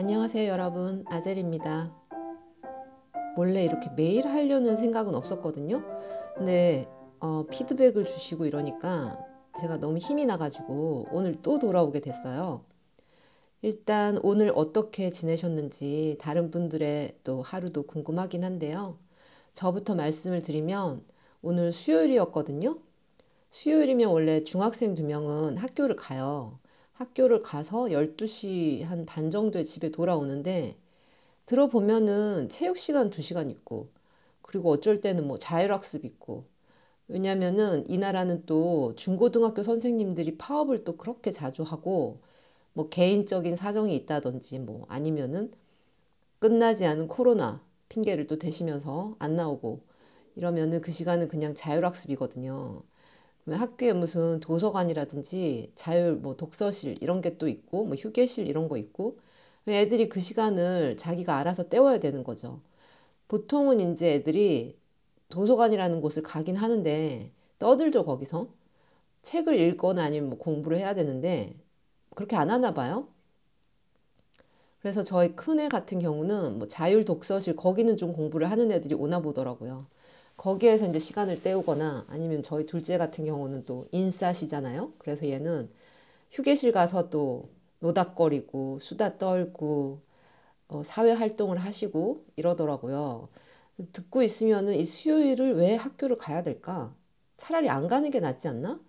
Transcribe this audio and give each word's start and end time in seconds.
안녕하세요 0.00 0.50
여러분. 0.50 1.04
아젤입니다. 1.10 1.94
원래 3.36 3.62
이렇게 3.62 3.90
매일 3.94 4.26
하려는 4.26 4.78
생각은 4.78 5.14
없었거든요. 5.14 5.84
근데 6.38 6.86
어, 7.18 7.44
피드백을 7.50 8.06
주시고 8.06 8.46
이러니까 8.46 9.22
제가 9.60 9.76
너무 9.76 9.98
힘이 9.98 10.24
나가지고 10.24 11.08
오늘 11.12 11.34
또 11.42 11.58
돌아오게 11.58 12.00
됐어요. 12.00 12.64
일단 13.60 14.18
오늘 14.22 14.50
어떻게 14.54 15.10
지내셨는지 15.10 16.16
다른 16.18 16.50
분들의 16.50 17.18
또 17.22 17.42
하루도 17.42 17.82
궁금하긴 17.82 18.42
한데요. 18.42 18.96
저부터 19.52 19.96
말씀을 19.96 20.40
드리면 20.40 21.04
오늘 21.42 21.74
수요일이었거든요. 21.74 22.78
수요일이면 23.50 24.08
원래 24.08 24.44
중학생 24.44 24.94
두 24.94 25.04
명은 25.04 25.58
학교를 25.58 25.94
가요 25.96 26.58
학교를 27.00 27.42
가서 27.42 27.90
12시 27.92 28.82
한 28.82 29.04
반 29.06 29.30
정도에 29.32 29.64
집에 29.64 29.90
돌아오는데 29.90 30.76
들어보면은 31.46 32.48
체육 32.50 32.78
시간 32.78 33.10
2시간 33.10 33.50
있고 33.50 33.90
그리고 34.42 34.70
어쩔 34.70 35.00
때는 35.00 35.26
뭐 35.28 35.38
자율학습 35.38 36.04
있고 36.06 36.46
왜냐면은 37.08 37.84
이 37.90 37.98
나라는 37.98 38.46
또 38.46 38.94
중고등학교 38.96 39.62
선생님들이 39.64 40.38
파업을 40.38 40.84
또 40.84 40.96
그렇게 40.98 41.30
자주 41.32 41.62
하고 41.64 42.20
뭐 42.74 42.88
개인적인 42.90 43.56
사정이 43.56 43.94
있다든지 43.96 44.60
뭐 44.60 44.86
아니면은 44.90 45.52
끝나지 46.40 46.86
않은 46.86 47.08
코로나 47.08 47.64
핑계를 47.90 48.26
또 48.28 48.38
대시면서 48.38 49.16
안 49.20 49.36
나오고 49.36 49.82
이러면은 50.36 50.80
그 50.82 50.90
시간은 50.92 51.28
그냥 51.28 51.54
자율학습이거든요. 51.54 52.82
학교에 53.56 53.92
무슨 53.92 54.40
도서관이라든지 54.40 55.72
자율 55.74 56.16
뭐 56.16 56.36
독서실 56.36 56.96
이런 57.02 57.20
게 57.20 57.38
또 57.38 57.48
있고 57.48 57.84
뭐 57.86 57.96
휴게실 57.96 58.46
이런 58.48 58.68
거 58.68 58.76
있고 58.76 59.18
애들이 59.68 60.08
그 60.08 60.20
시간을 60.20 60.96
자기가 60.96 61.36
알아서 61.38 61.68
때워야 61.68 61.98
되는 62.00 62.24
거죠. 62.24 62.60
보통은 63.28 63.80
이제 63.80 64.14
애들이 64.14 64.78
도서관이라는 65.30 66.00
곳을 66.02 66.22
가긴 66.24 66.56
하는데 66.56 67.32
떠들죠 67.58 68.04
거기서 68.06 68.48
책을 69.22 69.58
읽거나 69.60 70.04
아니면 70.04 70.30
뭐 70.30 70.38
공부를 70.38 70.78
해야 70.78 70.94
되는데 70.94 71.56
그렇게 72.16 72.36
안 72.36 72.50
하나 72.50 72.74
봐요. 72.74 73.08
그래서 74.80 75.02
저희 75.02 75.34
큰 75.36 75.58
애 75.60 75.68
같은 75.68 75.98
경우는 75.98 76.58
뭐 76.58 76.66
자율 76.68 77.04
독서실 77.04 77.56
거기는 77.56 77.96
좀 77.96 78.12
공부를 78.12 78.50
하는 78.50 78.70
애들이 78.72 78.94
오나 78.94 79.20
보더라고요. 79.20 79.86
거기에서 80.40 80.86
이제 80.88 80.98
시간을 80.98 81.42
때우거나 81.42 82.06
아니면 82.08 82.42
저희 82.42 82.66
둘째 82.66 82.96
같은 82.98 83.26
경우는 83.26 83.66
또 83.66 83.86
인싸시잖아요. 83.92 84.94
그래서 84.98 85.28
얘는 85.28 85.70
휴게실 86.32 86.72
가서 86.72 87.10
또 87.10 87.50
노닥거리고 87.80 88.78
수다 88.80 89.18
떨고 89.18 90.02
어, 90.68 90.82
사회 90.84 91.12
활동을 91.12 91.58
하시고 91.58 92.26
이러더라고요. 92.36 93.28
듣고 93.92 94.22
있으면은 94.22 94.74
이 94.74 94.84
수요일을 94.84 95.56
왜 95.56 95.76
학교를 95.76 96.18
가야 96.18 96.42
될까? 96.42 96.94
차라리 97.36 97.68
안 97.70 97.88
가는 97.88 98.10
게 98.10 98.20
낫지 98.20 98.48
않나? 98.48 98.80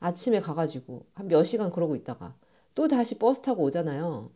아침에 0.00 0.40
가가지고 0.40 1.06
한 1.14 1.28
몇 1.28 1.44
시간 1.44 1.70
그러고 1.70 1.96
있다가 1.96 2.36
또 2.74 2.88
다시 2.88 3.18
버스 3.18 3.42
타고 3.42 3.64
오잖아요. 3.64 4.30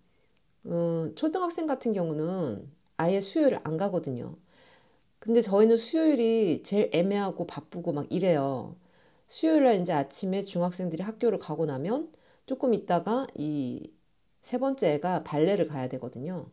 어, 0.64 1.10
초등학생 1.16 1.66
같은 1.66 1.92
경우는 1.92 2.70
아예 2.96 3.20
수요일을 3.20 3.60
안 3.64 3.76
가거든요. 3.76 4.36
근데 5.26 5.42
저희는 5.42 5.76
수요일이 5.76 6.62
제일 6.62 6.90
애매하고 6.92 7.46
바쁘고 7.46 7.92
막 7.92 8.06
이래요. 8.12 8.76
수요일 9.28 9.64
날 9.64 9.80
이제 9.80 9.92
아침에 9.92 10.42
중학생들이 10.44 11.02
학교를 11.02 11.38
가고 11.38 11.66
나면 11.66 12.12
조금 12.46 12.74
있다가 12.74 13.26
이 13.36 13.90
세 14.42 14.58
번째 14.58 14.94
애가 14.94 15.24
발레를 15.24 15.66
가야 15.68 15.88
되거든요. 15.90 16.46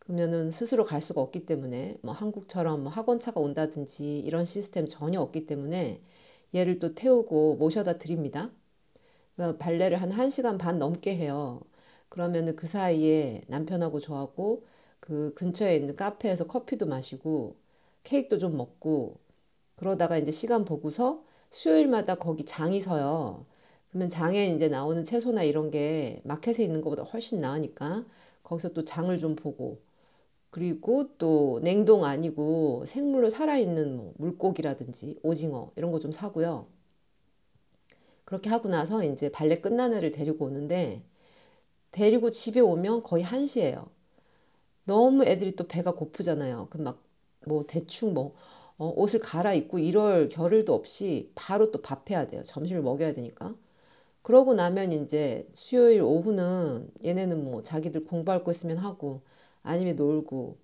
그러면은 0.00 0.50
스스로 0.52 0.84
갈 0.86 1.02
수가 1.02 1.20
없기 1.22 1.46
때문에 1.46 1.98
뭐 2.02 2.14
한국처럼 2.14 2.84
뭐 2.84 2.92
학원차가 2.92 3.40
온다든지 3.40 4.20
이런 4.20 4.44
시스템 4.46 4.86
전혀 4.88 5.20
없기 5.20 5.46
때문에 5.46 6.02
얘를 6.54 6.78
또 6.80 6.94
태우고 6.94 7.56
모셔다 7.56 7.98
드립니다. 7.98 8.50
그러니까 9.36 9.58
발레를 9.64 10.00
한 10.00 10.10
1시간 10.12 10.58
반 10.58 10.78
넘게 10.78 11.16
해요. 11.16 11.60
그러면은 12.08 12.56
그 12.56 12.66
사이에 12.66 13.42
남편하고 13.48 14.00
저하고 14.00 14.64
그 15.00 15.34
근처에 15.34 15.76
있는 15.76 15.96
카페에서 15.96 16.46
커피도 16.46 16.86
마시고 16.86 17.56
케이크도 18.04 18.38
좀 18.38 18.56
먹고 18.56 19.18
그러다가 19.76 20.18
이제 20.18 20.32
시간 20.32 20.64
보고서 20.64 21.24
수요일마다 21.50 22.16
거기 22.16 22.44
장이 22.46 22.80
서요. 22.80 23.46
그러면 23.90 24.08
장에 24.08 24.46
이제 24.48 24.68
나오는 24.68 25.04
채소나 25.04 25.44
이런 25.44 25.70
게 25.70 26.20
마켓에 26.24 26.64
있는 26.64 26.82
것보다 26.82 27.04
훨씬 27.04 27.40
나으니까 27.40 28.06
거기서 28.44 28.70
또 28.74 28.84
장을 28.84 29.16
좀 29.18 29.36
보고 29.36 29.80
그리고 30.50 31.16
또 31.18 31.60
냉동 31.62 32.04
아니고 32.04 32.84
생물로 32.86 33.30
살아있는 33.30 33.96
뭐 33.96 34.14
물고기라든지 34.18 35.18
오징어 35.22 35.72
이런 35.76 35.92
거 35.92 36.00
좀 36.00 36.12
사고요. 36.12 36.66
그렇게 38.24 38.48
하고 38.50 38.68
나서 38.68 39.04
이제 39.04 39.30
발레 39.30 39.60
끝난 39.60 39.92
애를 39.94 40.12
데리고 40.12 40.46
오는데 40.46 41.02
데리고 41.92 42.30
집에 42.30 42.60
오면 42.60 43.04
거의 43.04 43.24
1시예요. 43.24 43.88
너무 44.84 45.24
애들이 45.24 45.56
또 45.56 45.68
배가 45.68 45.94
고프잖아요. 45.94 46.68
그막 46.70 47.03
뭐 47.46 47.64
대충 47.66 48.14
뭐 48.14 48.34
어, 48.78 48.92
옷을 48.96 49.20
갈아입고 49.20 49.78
이럴 49.78 50.28
겨를도 50.28 50.74
없이 50.74 51.30
바로 51.34 51.70
또 51.70 51.80
밥해야 51.82 52.26
돼요. 52.28 52.42
점심을 52.44 52.82
먹여야 52.82 53.12
되니까. 53.12 53.54
그러고 54.22 54.54
나면 54.54 54.92
이제 54.92 55.48
수요일 55.54 56.02
오후는 56.02 56.90
얘네는 57.04 57.44
뭐 57.44 57.62
자기들 57.62 58.04
공부할 58.06 58.44
거 58.44 58.50
있으면 58.52 58.78
하고 58.78 59.22
아니면 59.62 59.96
놀고 59.96 60.58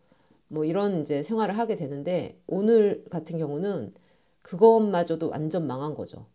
뭐 0.49 0.65
이런 0.65 1.01
이제 1.03 1.23
생활을 1.23 1.59
하게 1.59 1.77
되는데 1.77 2.41
오늘 2.47 3.05
같은 3.11 3.39
경우는 3.39 3.95
그것마저도 4.43 5.31
완전 5.31 5.67
망한 5.67 5.95
거죠. 5.95 6.27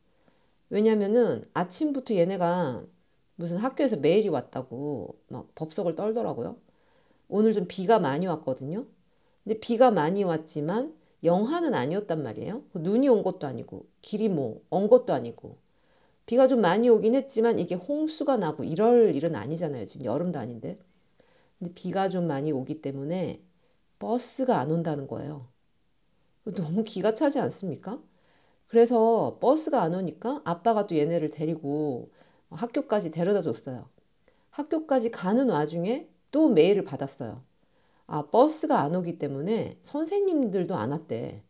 왜냐면은 0.69 1.43
아침부터 1.53 2.15
얘네가 2.15 2.85
무슨 3.35 3.57
학교에서 3.57 3.97
메일이 3.97 4.29
왔다고 4.29 5.19
막 5.27 5.53
법석을 5.55 5.95
떨더라고요. 5.95 6.57
오늘 7.29 7.53
좀 7.53 7.67
비가 7.67 7.99
많이 7.99 8.27
왔거든요. 8.27 8.87
근데 9.45 9.59
비가 9.61 9.91
많이 9.91 10.23
왔지만 10.25 10.95
영하는 11.23 11.73
아니었단 11.73 12.23
말이에요. 12.23 12.63
그 12.73 12.79
눈이 12.79 13.07
온 13.09 13.23
것도 13.23 13.47
아니고 13.47 13.87
길이 14.01 14.29
뭐언 14.29 14.89
것도 14.89 15.13
아니고 15.13 15.57
비가 16.25 16.47
좀 16.47 16.61
많이 16.61 16.89
오긴 16.89 17.15
했지만 17.15 17.59
이게 17.59 17.75
홍수가 17.75 18.37
나고 18.37 18.63
이럴 18.65 19.15
일은 19.15 19.35
아니잖아요. 19.35 19.85
지금 19.85 20.05
여름도 20.05 20.39
아닌데. 20.39 20.79
근데 21.59 21.73
비가 21.75 22.09
좀 22.09 22.27
많이 22.27 22.51
오기 22.51 22.81
때문에 22.81 23.41
버스가 23.99 24.59
안 24.59 24.71
온다는 24.71 25.07
거예요. 25.07 25.47
너무 26.55 26.83
기가 26.83 27.13
차지 27.13 27.39
않습니까? 27.39 28.01
그래서 28.67 29.37
버스가 29.41 29.81
안 29.83 29.95
오니까 29.95 30.41
아빠가 30.45 30.87
또 30.87 30.97
얘네를 30.97 31.31
데리고 31.31 32.11
학교까지 32.51 33.11
데려다 33.11 33.41
줬어요. 33.41 33.89
학교까지 34.51 35.11
가는 35.11 35.49
와중에 35.49 36.09
또 36.31 36.49
메일을 36.49 36.85
받았어요. 36.85 37.43
아, 38.07 38.23
버스가 38.29 38.79
안 38.81 38.95
오기 38.95 39.17
때문에 39.19 39.77
선생님들도 39.81 40.75
안 40.75 40.91
왔대. 40.91 41.43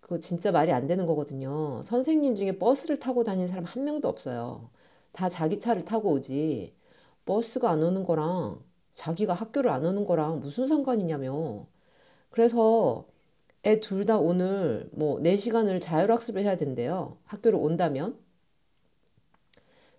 그거 0.00 0.20
진짜 0.20 0.52
말이 0.52 0.72
안 0.72 0.86
되는 0.86 1.06
거거든요. 1.06 1.82
선생님 1.84 2.36
중에 2.36 2.58
버스를 2.58 2.98
타고 2.98 3.24
다니는 3.24 3.48
사람 3.48 3.64
한 3.64 3.84
명도 3.84 4.08
없어요. 4.08 4.70
다 5.12 5.28
자기 5.28 5.58
차를 5.60 5.84
타고 5.84 6.12
오지. 6.12 6.74
버스가 7.26 7.70
안 7.70 7.82
오는 7.82 8.04
거랑 8.04 8.62
자기가 8.94 9.34
학교를 9.34 9.70
안 9.70 9.84
오는 9.84 10.04
거랑 10.06 10.40
무슨 10.40 10.68
상관이냐며. 10.68 11.66
그래서 12.30 13.06
애 13.66 13.80
둘 13.80 14.06
다 14.06 14.18
오늘 14.18 14.90
뭐 14.94 15.20
4시간을 15.20 15.80
자율학습을 15.80 16.42
해야 16.42 16.56
된대요. 16.56 17.18
학교를 17.26 17.58
온다면. 17.60 18.18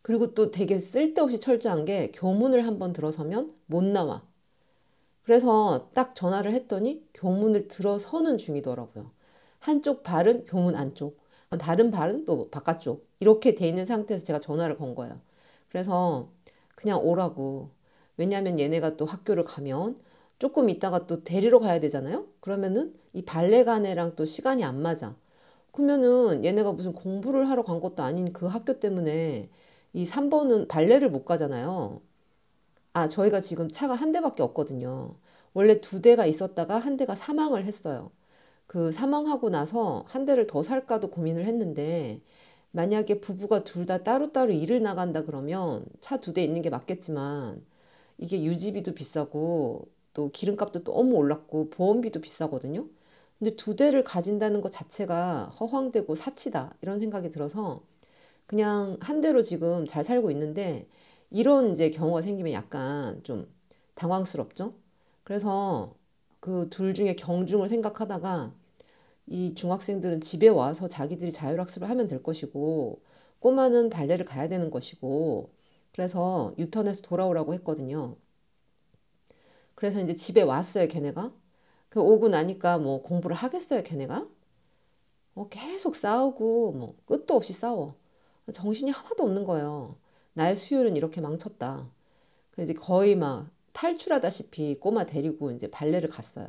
그리고 0.01 0.33
또 0.33 0.49
되게 0.51 0.79
쓸데없이 0.79 1.39
철저한 1.39 1.85
게 1.85 2.11
교문을 2.11 2.65
한번 2.65 2.93
들어서면 2.93 3.53
못 3.67 3.83
나와. 3.83 4.26
그래서 5.27 5.89
딱 5.93 6.15
전화를 6.15 6.53
했더니 6.53 7.03
교문을 7.13 7.67
들어서는 7.67 8.37
중이더라고요. 8.37 9.11
한쪽 9.59 10.01
발은 10.01 10.45
교문 10.45 10.73
안쪽, 10.77 11.19
다른 11.59 11.91
발은 11.91 12.23
또 12.23 12.49
바깥쪽. 12.49 13.05
이렇게 13.19 13.53
돼 13.53 13.67
있는 13.67 13.85
상태에서 13.85 14.23
제가 14.23 14.39
전화를 14.39 14.77
건 14.77 14.95
거예요. 14.95 15.19
그래서 15.69 16.29
그냥 16.75 17.01
오라고. 17.03 17.71
왜냐면 18.15 18.57
얘네가 18.57 18.95
또 18.95 19.03
학교를 19.05 19.43
가면 19.43 19.99
조금 20.39 20.69
있다가 20.69 21.07
또 21.07 21.25
데리러 21.25 21.59
가야 21.59 21.81
되잖아요? 21.81 22.27
그러면은 22.39 22.95
이 23.13 23.23
발레가네랑 23.25 24.15
또 24.15 24.25
시간이 24.25 24.63
안 24.63 24.81
맞아. 24.81 25.17
그러면은 25.73 26.45
얘네가 26.45 26.71
무슨 26.71 26.93
공부를 26.93 27.49
하러 27.49 27.63
간 27.63 27.81
것도 27.81 28.01
아닌 28.01 28.31
그 28.33 28.45
학교 28.45 28.79
때문에 28.79 29.49
이 29.93 30.05
3번은 30.05 30.69
발레를 30.69 31.09
못 31.11 31.25
가잖아요. 31.25 32.01
아, 32.93 33.07
저희가 33.07 33.41
지금 33.41 33.69
차가 33.71 33.93
한 33.95 34.11
대밖에 34.11 34.43
없거든요. 34.43 35.15
원래 35.53 35.79
두 35.81 36.01
대가 36.01 36.25
있었다가 36.25 36.79
한 36.79 36.97
대가 36.97 37.15
사망을 37.15 37.65
했어요. 37.65 38.11
그 38.67 38.91
사망하고 38.91 39.49
나서 39.49 40.05
한 40.07 40.25
대를 40.25 40.47
더 40.47 40.63
살까도 40.63 41.09
고민을 41.11 41.45
했는데 41.45 42.21
만약에 42.71 43.21
부부가 43.21 43.63
둘 43.65 43.85
다 43.87 43.99
따로따로 44.03 44.53
일을 44.53 44.81
나간다 44.83 45.23
그러면 45.25 45.85
차 46.01 46.19
두 46.21 46.33
대 46.33 46.43
있는 46.43 46.61
게 46.63 46.69
맞겠지만 46.71 47.65
이게 48.19 48.43
유지비도 48.43 48.93
비싸고 48.95 49.87
또 50.13 50.31
기름값도 50.31 50.83
너무 50.85 51.15
올랐고 51.15 51.69
보험비도 51.71 52.21
비싸거든요. 52.21 52.87
근데 53.39 53.55
두 53.57 53.75
대를 53.75 54.03
가진다는 54.03 54.61
것 54.61 54.71
자체가 54.71 55.45
허황되고 55.59 56.15
사치다 56.15 56.75
이런 56.81 56.99
생각이 56.99 57.31
들어서 57.31 57.83
그냥 58.45 58.97
한 59.01 59.21
대로 59.21 59.43
지금 59.43 59.85
잘 59.85 60.03
살고 60.03 60.31
있는데 60.31 60.87
이런 61.29 61.71
이제 61.71 61.89
경우가 61.89 62.21
생기면 62.21 62.53
약간 62.53 63.21
좀 63.23 63.47
당황스럽죠. 63.95 64.73
그래서 65.23 65.95
그 66.39 66.69
둘 66.69 66.93
중에 66.93 67.15
경중을 67.15 67.67
생각하다가 67.67 68.53
이 69.27 69.53
중학생들은 69.55 70.21
집에 70.21 70.47
와서 70.49 70.87
자기들이 70.87 71.31
자율학습을 71.31 71.89
하면 71.89 72.07
될 72.07 72.23
것이고 72.23 73.01
꼬마는 73.39 73.89
발레를 73.91 74.25
가야 74.25 74.47
되는 74.49 74.71
것이고 74.71 75.51
그래서 75.93 76.53
유턴해서 76.59 77.01
돌아오라고 77.03 77.53
했거든요. 77.55 78.17
그래서 79.75 79.99
이제 80.01 80.15
집에 80.15 80.41
왔어요, 80.41 80.87
걔네가. 80.87 81.31
그 81.89 82.01
오고 82.01 82.29
나니까 82.29 82.77
뭐 82.79 83.01
공부를 83.03 83.35
하겠어요, 83.35 83.83
걔네가? 83.83 84.27
어, 85.35 85.47
계속 85.49 85.95
싸우고 85.95 86.71
뭐 86.73 86.95
끝도 87.05 87.35
없이 87.35 87.53
싸워. 87.53 87.95
정신이 88.53 88.91
하나도 88.91 89.23
없는 89.23 89.43
거예요. 89.45 89.95
나의 90.37 90.55
수요일은 90.55 90.95
이렇게 90.95 91.19
망쳤다. 91.21 91.89
이제 92.59 92.73
거의 92.73 93.15
막 93.15 93.49
탈출하다시피 93.73 94.79
꼬마 94.79 95.05
데리고 95.05 95.51
이제 95.51 95.69
발레를 95.71 96.09
갔어요. 96.09 96.47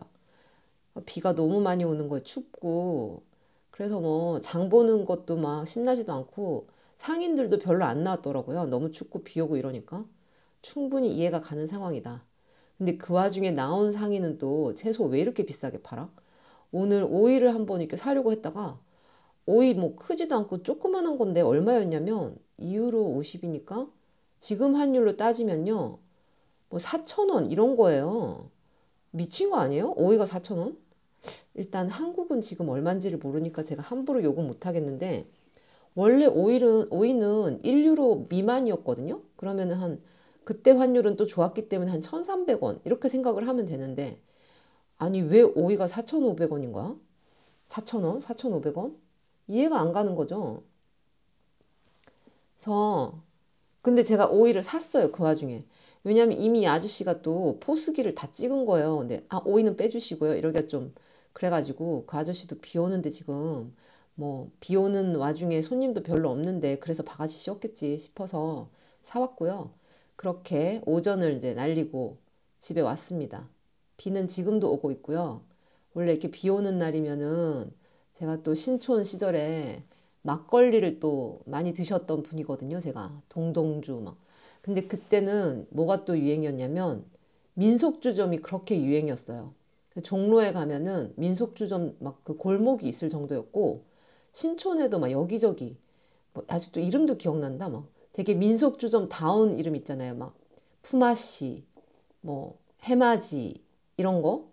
비가 1.06 1.35
너무 1.35 1.61
많이 1.61 1.85
오는 1.85 2.08
거예요. 2.08 2.23
춥고. 2.25 3.23
그래서 3.70 4.00
뭐 4.00 4.40
장 4.40 4.69
보는 4.69 5.05
것도 5.05 5.37
막 5.37 5.67
신나지도 5.67 6.12
않고 6.12 6.69
상인들도 6.99 7.58
별로 7.61 7.85
안 7.85 8.02
나왔더라고요. 8.05 8.67
너무 8.67 8.90
춥고 8.93 9.23
비 9.25 9.40
오고 9.40 9.56
이러니까. 9.56 10.05
충분히 10.62 11.12
이해가 11.14 11.40
가는 11.40 11.67
상황이다. 11.67 12.25
근데 12.79 12.96
그 12.99 13.12
와중에 13.14 13.50
나온 13.52 13.93
상인은 13.93 14.38
또 14.38 14.75
채소 14.75 15.05
왜 15.06 15.20
이렇게 15.20 15.44
비싸게 15.46 15.82
팔아? 15.82 16.11
오늘 16.73 17.05
오이를 17.08 17.55
한번 17.55 17.81
이렇게 17.82 17.96
사려고 17.96 18.32
했다가 18.32 18.81
오이 19.46 19.75
뭐 19.75 19.96
크지도 19.96 20.37
않고 20.37 20.62
조그만한 20.64 21.19
건데 21.19 21.40
얼마였냐면 21.43 22.38
2유로 22.61 23.17
50이니까 23.19 23.91
지금 24.39 24.75
환율로 24.75 25.17
따지면요. 25.17 25.99
뭐 26.71 26.79
4,000원 26.79 27.51
이런 27.51 27.77
거예요. 27.77 28.51
미친 29.11 29.51
거 29.51 29.59
아니에요? 29.59 29.95
오이가 29.97 30.25
4,000원? 30.25 30.77
일단 31.55 31.89
한국은 31.89 32.41
지금 32.41 32.69
얼마인지를 32.69 33.19
모르니까 33.19 33.63
제가 33.63 33.83
함부로 33.83 34.23
요금 34.23 34.47
못 34.47 34.67
하겠는데 34.67 35.29
원래 35.95 36.27
오일은 36.27 36.89
오이는 36.91 37.63
1유로 37.63 38.29
미만이었거든요. 38.29 39.21
그러면은 39.37 39.77
한 39.77 40.01
그때 40.45 40.71
환율은 40.71 41.17
또 41.17 41.27
좋았기 41.27 41.69
때문에 41.69 41.91
한 41.91 42.01
1,300원 42.01 42.81
이렇게 42.85 43.09
생각을 43.09 43.49
하면 43.49 43.67
되는데 43.67 44.21
아니 44.97 45.21
왜 45.21 45.43
오이가 45.43 45.87
4,500원인 45.87 46.73
거야? 46.73 46.97
4,000원? 47.69 48.23
4,500원? 48.23 48.97
이해가 49.49 49.81
안 49.81 49.93
가는 49.93 50.15
거죠. 50.15 50.63
그래서 52.59 53.23
근데 53.83 54.05
제가 54.05 54.29
오이를 54.31 54.63
샀어요. 54.63 55.13
그 55.13 55.23
와중에. 55.25 55.65
왜냐면 56.05 56.41
이미 56.41 56.67
아저씨가 56.69 57.23
또 57.23 57.59
포스기를 57.61 58.15
다 58.15 58.31
찍은 58.33 58.67
거예요. 58.67 58.99
근데 58.99 59.25
아 59.29 59.41
오이는 59.45 59.77
빼주시고요. 59.77 60.37
이러기가 60.37 60.67
좀 60.67 60.95
그래가지고 61.33 62.07
그 62.07 62.17
아저씨도 62.17 62.61
비 62.61 62.79
오는데 62.79 63.11
지금 63.11 63.75
뭐 64.15 64.51
비 64.61 64.77
오는 64.77 65.17
와중에 65.17 65.63
손님도 65.63 66.03
별로 66.03 66.31
없는데 66.31 66.79
그래서 66.81 67.03
바가지 67.05 67.37
씌웠겠지 67.37 67.99
싶어서 67.99 68.71
사왔고요. 69.05 69.73
그렇게 70.17 70.83
오전을 70.87 71.35
이제 71.37 71.55
날리고 71.55 72.19
집에 72.59 72.81
왔습니다. 72.81 73.49
비는 73.97 74.27
지금도 74.27 74.73
오고 74.73 74.91
있고요. 74.93 75.43
원래 75.95 76.13
이렇게 76.13 76.31
비 76.31 76.49
오는 76.51 76.79
날이면은 76.79 77.73
제가 78.15 78.43
또 78.43 78.55
신촌 78.55 79.05
시절에 79.05 79.83
막걸리를 80.29 81.01
또 81.01 81.41
많이 81.47 81.73
드셨던 81.73 82.23
분이거든요. 82.23 82.81
제가 82.81 83.23
동동주 83.31 84.03
막. 84.05 84.19
근데 84.61 84.87
그때는 84.87 85.67
뭐가 85.71 86.05
또 86.05 86.19
유행이었냐면 86.19 87.07
민속주점이 87.55 88.39
그렇게 88.41 88.83
유행이었어요. 88.83 89.55
종로에 90.03 90.53
가면은 90.53 91.15
민속주점 91.17 91.97
막 92.01 92.23
그 92.25 92.37
골목이 92.37 92.87
있을 92.87 93.09
정도였고 93.09 93.85
신촌에도 94.33 94.99
막 94.99 95.11
여기저기 95.11 95.79
뭐 96.35 96.45
아직도 96.47 96.81
이름도 96.81 97.17
기억난다 97.17 97.71
막 97.71 97.89
되게 98.13 98.35
민속주점 98.35 99.09
다운 99.09 99.59
이름 99.59 99.77
있잖아요. 99.77 100.15
막 100.15 100.37
푸마시 100.83 101.65
뭐 102.21 102.59
해맞이 102.83 103.63
이런 103.97 104.21
거 104.21 104.51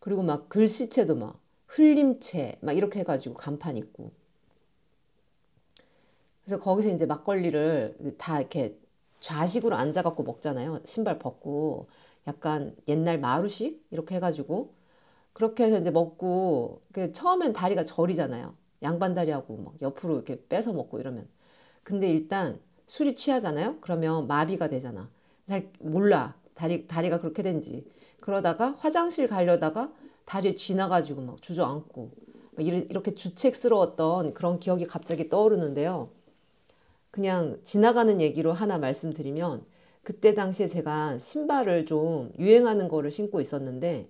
그리고 0.00 0.22
막 0.22 0.48
글씨체도 0.48 1.14
막 1.16 1.38
흘림체 1.66 2.56
막 2.62 2.72
이렇게 2.72 3.00
해가지고 3.00 3.34
간판 3.34 3.76
있고 3.76 4.23
그래서 6.44 6.62
거기서 6.62 6.90
이제 6.90 7.06
막걸리를 7.06 8.16
다 8.18 8.38
이렇게 8.40 8.78
좌식으로 9.20 9.74
앉아갖고 9.76 10.22
먹잖아요. 10.22 10.80
신발 10.84 11.18
벗고 11.18 11.88
약간 12.26 12.76
옛날 12.88 13.18
마루식 13.18 13.86
이렇게 13.90 14.16
해가지고 14.16 14.74
그렇게 15.32 15.64
해서 15.64 15.78
이제 15.78 15.90
먹고 15.90 16.80
그 16.92 17.12
처음엔 17.12 17.52
다리가 17.52 17.84
저리잖아요. 17.84 18.54
양반 18.82 19.14
다리하고 19.14 19.56
막 19.56 19.74
옆으로 19.80 20.16
이렇게 20.16 20.46
빼서 20.48 20.72
먹고 20.72 21.00
이러면 21.00 21.26
근데 21.82 22.08
일단 22.10 22.60
술이 22.86 23.14
취하잖아요. 23.14 23.78
그러면 23.80 24.26
마비가 24.26 24.68
되잖아. 24.68 25.08
잘 25.48 25.70
몰라 25.80 26.34
다리 26.54 26.86
다리가 26.86 27.20
그렇게 27.20 27.42
된지 27.42 27.86
그러다가 28.20 28.74
화장실 28.78 29.26
가려다가 29.26 29.92
다리에 30.26 30.54
쥐나가지고 30.54 31.22
막 31.22 31.42
주저앉고 31.42 32.10
막 32.52 32.66
이렇게 32.66 33.14
주책스러웠던 33.14 34.34
그런 34.34 34.60
기억이 34.60 34.86
갑자기 34.86 35.28
떠오르는데요. 35.28 36.10
그냥 37.14 37.60
지나가는 37.62 38.20
얘기로 38.20 38.52
하나 38.52 38.76
말씀드리면 38.76 39.64
그때 40.02 40.34
당시에 40.34 40.66
제가 40.66 41.16
신발을 41.18 41.86
좀 41.86 42.32
유행하는 42.40 42.88
거를 42.88 43.12
신고 43.12 43.40
있었는데 43.40 44.08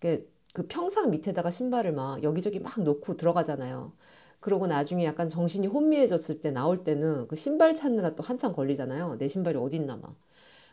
그, 0.00 0.28
그 0.52 0.66
평상 0.66 1.10
밑에다가 1.12 1.52
신발을 1.52 1.92
막 1.92 2.24
여기저기 2.24 2.58
막 2.58 2.80
놓고 2.82 3.16
들어가잖아요. 3.16 3.92
그러고 4.40 4.66
나중에 4.66 5.04
약간 5.04 5.28
정신이 5.28 5.68
혼미해졌을 5.68 6.40
때 6.40 6.50
나올 6.50 6.82
때는 6.82 7.28
그 7.28 7.36
신발 7.36 7.72
찾느라 7.72 8.16
또 8.16 8.24
한참 8.24 8.52
걸리잖아요. 8.52 9.18
내 9.18 9.28
신발이 9.28 9.56
어딨나 9.56 9.96
막. 9.98 10.16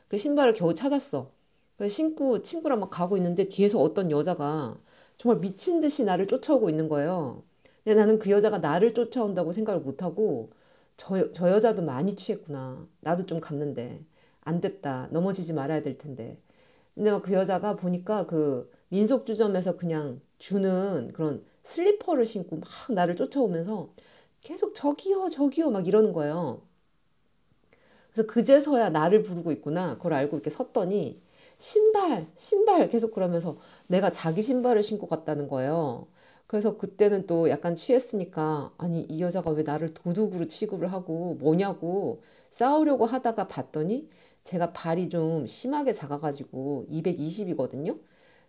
그 0.07 0.18
신발을 0.18 0.53
겨우 0.53 0.74
찾았어. 0.74 1.31
그 1.77 1.89
신고 1.89 2.41
친구랑 2.41 2.79
막 2.79 2.89
가고 2.89 3.18
있는데 3.18 3.50
뒤에서 3.50 3.79
어떤 3.79 4.10
여자가 4.10 4.79
정말 5.17 5.41
미친 5.41 5.79
듯이 5.79 6.05
나를 6.05 6.25
쫓아오고 6.25 6.72
있는 6.72 6.89
거예요. 6.89 7.43
근데 7.84 8.00
나는 8.00 8.17
그 8.17 8.31
여자가 8.31 8.57
나를 8.57 8.96
쫓아온다고 8.96 9.53
생각을 9.53 9.81
못하고 9.81 10.50
저, 10.98 11.32
저 11.32 11.50
여자도 11.50 11.84
많이 11.84 12.16
취했구나. 12.16 12.88
나도 13.01 13.25
좀 13.25 13.39
갔는데. 13.39 14.04
안 14.42 14.62
됐다. 14.62 15.10
넘어지지 15.12 15.54
말아야 15.54 15.82
될 15.84 15.98
텐데. 15.98 16.42
근데 16.96 17.20
그 17.22 17.34
여자가 17.34 17.75
보니까 17.75 18.25
그 18.25 18.72
민속주점에서 18.89 19.77
그냥 19.77 20.22
주는 20.39 21.12
그런 21.13 21.46
슬리퍼를 21.63 22.25
신고 22.25 22.58
막 22.58 22.68
나를 22.89 23.16
쫓아오면서 23.16 23.94
계속 24.42 24.74
저기요, 24.74 25.30
저기요 25.30 25.72
막 25.72 25.88
이러는 25.88 26.13
거예요. 26.13 26.62
그래서 28.12 28.27
그제서야 28.27 28.89
나를 28.89 29.24
부르고 29.24 29.51
있구나. 29.51 29.98
그걸 29.98 30.13
알고 30.13 30.38
이렇게 30.38 30.50
섰더니 30.50 31.22
신발, 31.60 32.27
신발 32.36 32.89
계속 32.89 33.13
그러면서 33.13 33.58
내가 33.88 34.10
자기 34.10 34.42
신발을 34.42 34.82
신고 34.84 35.08
갔다는 35.08 35.48
거예요. 35.48 36.08
그래서 36.48 36.77
그때는 36.77 37.27
또 37.27 37.50
약간 37.50 37.75
취했으니까 37.75 38.74
아니 38.77 39.01
이 39.04 39.22
여자가 39.22 39.51
왜 39.51 39.63
나를 39.63 39.94
도둑으로 39.94 40.48
취급을 40.48 40.92
하고 40.94 41.36
뭐냐고 41.36 42.22
싸우려고 42.51 43.06
하다가 43.06 43.48
봤더니 43.48 44.10
제가 44.44 44.72
발이 44.74 45.10
좀 45.10 45.46
심하게 45.48 45.92
작아가지고 45.94 46.86
220이거든요. 46.89 48.00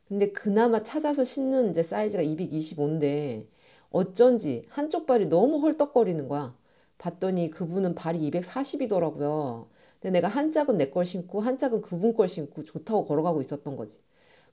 근데 0.09 0.33
그나마 0.33 0.83
찾아서 0.83 1.25
신는 1.25 1.71
이제 1.71 1.83
사이즈가 1.83 2.23
225인데 2.23 3.47
어쩐지 3.91 4.65
한쪽 4.69 5.07
발이 5.07 5.27
너무 5.27 5.59
헐떡거리는 5.61 6.29
거야. 6.29 6.57
봤더니 6.99 7.51
그분은 7.51 7.95
발이 7.95 8.19
240이더라고요. 8.27 9.69
근데 10.01 10.11
내가 10.13 10.29
한 10.29 10.53
짝은 10.53 10.79
내 10.79 10.91
걸 10.91 11.05
신고 11.05 11.41
한 11.41 11.57
짝은 11.59 11.83
그분 11.83 12.15
걸 12.15 12.29
신고 12.29 12.63
좋다고 12.65 13.07
걸어가고 13.07 13.41
있었던 13.43 13.77
거지. 13.77 13.99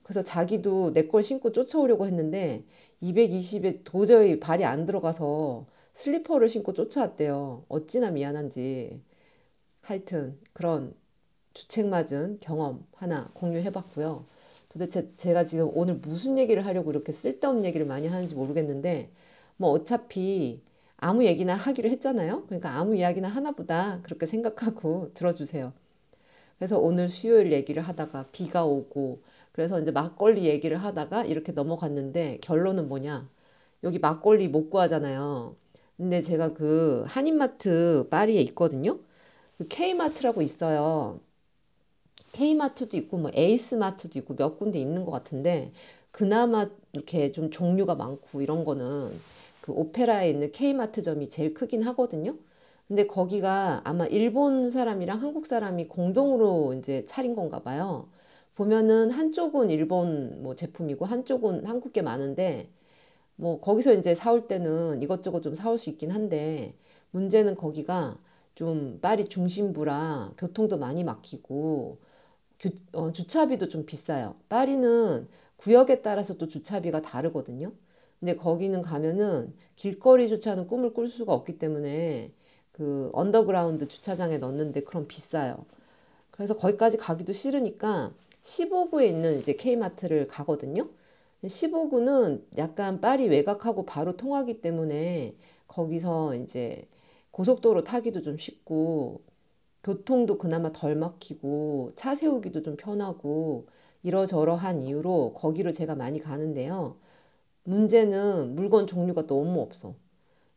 그래서 0.05 0.23
자기도 0.23 0.93
내 0.93 1.09
걸 1.09 1.23
신고 1.23 1.51
쫓아오려고 1.53 2.07
했는데 2.07 2.65
220에 3.01 3.81
도저히 3.85 4.39
발이 4.39 4.65
안 4.65 4.85
들어가서 4.87 5.67
슬리퍼를 5.95 6.49
신고 6.49 6.73
쫓아왔대요. 6.73 7.65
어찌나 7.69 8.11
미안한지. 8.11 9.01
하여튼 9.81 10.39
그런 10.53 10.93
주책 11.53 11.87
맞은 11.87 12.39
경험 12.41 12.85
하나 12.95 13.29
공유해봤고요. 13.33 14.25
도대체 14.69 15.11
제가 15.17 15.45
지금 15.45 15.71
오늘 15.75 15.95
무슨 15.95 16.37
얘기를 16.37 16.65
하려고 16.65 16.91
이렇게 16.91 17.13
쓸데없는 17.13 17.65
얘기를 17.65 17.85
많이 17.85 18.07
하는지 18.07 18.35
모르겠는데 18.35 19.11
뭐 19.57 19.69
어차피 19.71 20.61
아무 20.97 21.25
얘기나 21.25 21.55
하기로 21.55 21.89
했잖아요. 21.89 22.45
그러니까 22.47 22.71
아무 22.71 22.95
이야기나 22.95 23.27
하나보다 23.29 24.01
그렇게 24.03 24.25
생각하고 24.27 25.13
들어주세요. 25.13 25.73
그래서 26.57 26.79
오늘 26.79 27.09
수요일 27.09 27.51
얘기를 27.51 27.83
하다가 27.83 28.27
비가 28.31 28.65
오고 28.65 29.21
그래서 29.55 29.79
이제 29.79 29.89
막걸리 29.89 30.43
얘기를 30.47 30.75
하다가 30.75 31.23
이렇게 31.23 31.53
넘어갔는데 31.53 32.39
결론은 32.41 32.89
뭐냐? 32.89 33.29
여기 33.83 33.99
막걸리 33.99 34.49
못 34.49 34.69
구하잖아요. 34.69 35.55
근데 35.95 36.21
제가 36.21 36.53
그 36.53 37.05
한인마트 37.07 38.07
파리에 38.09 38.41
있거든요. 38.41 38.99
그 39.57 39.65
K마트라고 39.69 40.41
있어요. 40.41 41.21
K마트도 42.33 42.97
있고 42.97 43.17
뭐 43.17 43.31
에이스마트도 43.33 44.19
있고 44.19 44.35
몇 44.35 44.59
군데 44.59 44.77
있는 44.77 45.05
것 45.05 45.11
같은데 45.11 45.71
그나마 46.11 46.67
이렇게 46.91 47.31
좀 47.31 47.49
종류가 47.49 47.95
많고 47.95 48.41
이런 48.41 48.65
거는 48.65 49.17
그 49.61 49.71
오페라에 49.71 50.31
있는 50.31 50.51
K마트점이 50.51 51.29
제일 51.29 51.53
크긴 51.53 51.81
하거든요. 51.83 52.35
근데 52.89 53.07
거기가 53.07 53.79
아마 53.85 54.05
일본 54.05 54.69
사람이랑 54.69 55.21
한국 55.21 55.45
사람이 55.45 55.87
공동으로 55.87 56.73
이제 56.73 57.05
차린 57.05 57.35
건가 57.37 57.61
봐요. 57.63 58.09
보면은 58.55 59.11
한쪽은 59.11 59.69
일본 59.69 60.41
뭐 60.43 60.55
제품이고 60.55 61.05
한쪽은 61.05 61.65
한국 61.65 61.93
게 61.93 62.01
많은데 62.01 62.69
뭐 63.35 63.59
거기서 63.61 63.93
이제 63.93 64.15
사올 64.15 64.47
때는 64.47 65.01
이것저것 65.01 65.41
좀 65.41 65.55
사올 65.55 65.77
수 65.77 65.89
있긴 65.89 66.11
한데 66.11 66.75
문제는 67.11 67.55
거기가 67.55 68.17
좀 68.55 68.99
파리 69.01 69.25
중심부라 69.25 70.33
교통도 70.37 70.77
많이 70.77 71.03
막히고 71.03 71.99
교, 72.59 72.69
어, 72.93 73.11
주차비도 73.11 73.69
좀 73.69 73.85
비싸요. 73.85 74.35
파리는 74.49 75.27
구역에 75.57 76.01
따라서 76.01 76.37
또 76.37 76.47
주차비가 76.47 77.01
다르거든요. 77.01 77.73
근데 78.19 78.35
거기는 78.37 78.81
가면은 78.81 79.53
길거리 79.75 80.29
주차는 80.29 80.67
꿈을 80.67 80.93
꿀 80.93 81.09
수가 81.09 81.33
없기 81.33 81.59
때문에 81.59 82.31
그 82.71 83.09
언더그라운드 83.13 83.87
주차장에 83.87 84.37
넣는데 84.37 84.81
그럼 84.83 85.07
비싸요. 85.07 85.65
그래서 86.31 86.55
거기까지 86.55 86.97
가기도 86.97 87.33
싫으니까 87.33 88.13
15구에 88.45 89.07
있는 89.07 89.39
이제 89.39 89.53
K마트를 89.53 90.27
가거든요. 90.27 90.89
15구는 91.43 92.45
약간 92.57 93.01
파리 93.01 93.27
외곽하고 93.27 93.85
바로 93.85 94.15
통하기 94.17 94.61
때문에 94.61 95.35
거기서 95.67 96.35
이제 96.35 96.87
고속도로 97.31 97.83
타기도 97.83 98.21
좀 98.21 98.37
쉽고 98.37 99.21
교통도 99.83 100.37
그나마 100.37 100.71
덜 100.71 100.95
막히고 100.95 101.93
차 101.95 102.15
세우기도 102.15 102.63
좀 102.63 102.77
편하고 102.77 103.67
이러저러한 104.03 104.81
이유로 104.83 105.33
거기로 105.33 105.71
제가 105.71 105.95
많이 105.95 106.19
가는데요. 106.19 106.97
문제는 107.63 108.55
물건 108.55 108.87
종류가 108.87 109.27
너무 109.27 109.61
없어. 109.61 109.95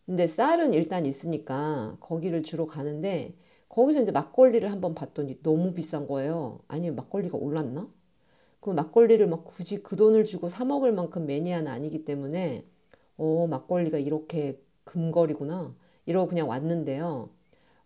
근데 0.07 0.27
쌀은 0.27 0.75
일단 0.75 1.07
있으니까 1.07 1.97
거기를 2.01 2.43
주로 2.43 2.67
가는데 2.67 3.35
거기서 3.69 4.03
이제 4.03 4.13
막걸리를 4.13 4.71
한번 4.71 4.95
봤더니 4.95 5.43
너무 5.43 5.73
비싼 5.75 6.07
거예요. 6.07 6.61
아니면 6.69 6.97
막걸리가 6.97 7.37
올랐나? 7.39 7.89
그 8.61 8.71
막걸리를 8.71 9.27
막 9.29 9.45
굳이 9.45 9.83
그 9.83 9.97
돈을 9.97 10.25
주고 10.25 10.49
사 10.49 10.65
먹을 10.65 10.93
만큼 10.93 11.27
매니아는 11.27 11.71
아니기 11.71 12.05
때문에 12.05 12.65
어, 13.19 13.47
막걸리가 13.49 13.99
이렇게 13.99 14.61
금거리구나. 14.85 15.75
이러고 16.07 16.29
그냥 16.29 16.49
왔는데요. 16.49 17.31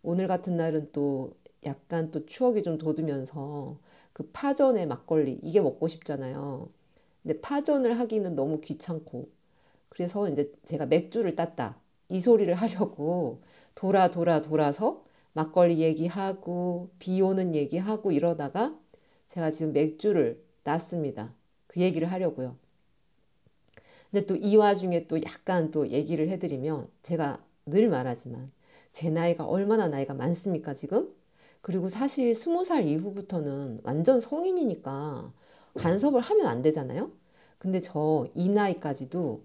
오늘 0.03 0.29
같은 0.29 0.57
날은 0.57 0.91
또 0.93 1.33
약간 1.67 2.11
또 2.11 2.27
추억이 2.27 2.63
좀 2.63 2.79
돋으면서 2.79 3.79
그 4.13 4.31
파전의 4.33 4.87
막걸리 4.89 5.41
이게 5.43 5.61
먹고 5.61 5.89
싶잖아요. 5.89 6.69
근데 7.23 7.41
파전을 7.41 7.99
하기는 8.01 8.35
너무 8.37 8.61
귀찮고 8.61 9.29
그래서 9.89 10.29
이제 10.29 10.53
제가 10.65 10.87
맥주를 10.87 11.37
땄다 11.37 11.79
이 12.09 12.21
소리를 12.21 12.53
하려고 12.55 13.43
돌아 13.75 14.11
돌아 14.11 14.43
돌아서 14.43 15.05
막걸리 15.35 15.81
얘기하고 15.81 16.91
비 16.99 17.21
오는 17.23 17.55
얘기하고 17.55 18.13
이러다가 18.13 18.79
제가 19.29 19.51
지금 19.51 19.73
맥주를 19.73 20.43
땄습니다. 20.65 21.33
그 21.67 21.81
얘기를 21.81 22.11
하려고요. 22.11 22.57
근데 24.11 24.27
또 24.27 24.37
이 24.37 24.57
와중에 24.57 25.07
또 25.07 25.23
약간 25.23 25.71
또 25.71 25.89
얘기를 25.89 26.29
해드리면 26.29 26.89
제가 27.03 27.43
늘 27.67 27.89
말하지만 27.89 28.51
제 28.93 29.09
나이가 29.11 29.47
얼마나 29.47 29.89
나이가 29.89 30.13
많습니까 30.15 30.75
지금? 30.75 31.09
그리고 31.63 31.89
사실 31.89 32.35
스무 32.35 32.65
살 32.65 32.85
이후부터는 32.87 33.81
완전 33.85 34.21
성인이니까 34.21 35.33
간섭을 35.77 36.21
하면 36.21 36.47
안 36.47 36.61
되잖아요. 36.63 37.11
근데 37.59 37.81
저 37.81 38.27
이 38.35 38.49
나이까지도 38.51 39.43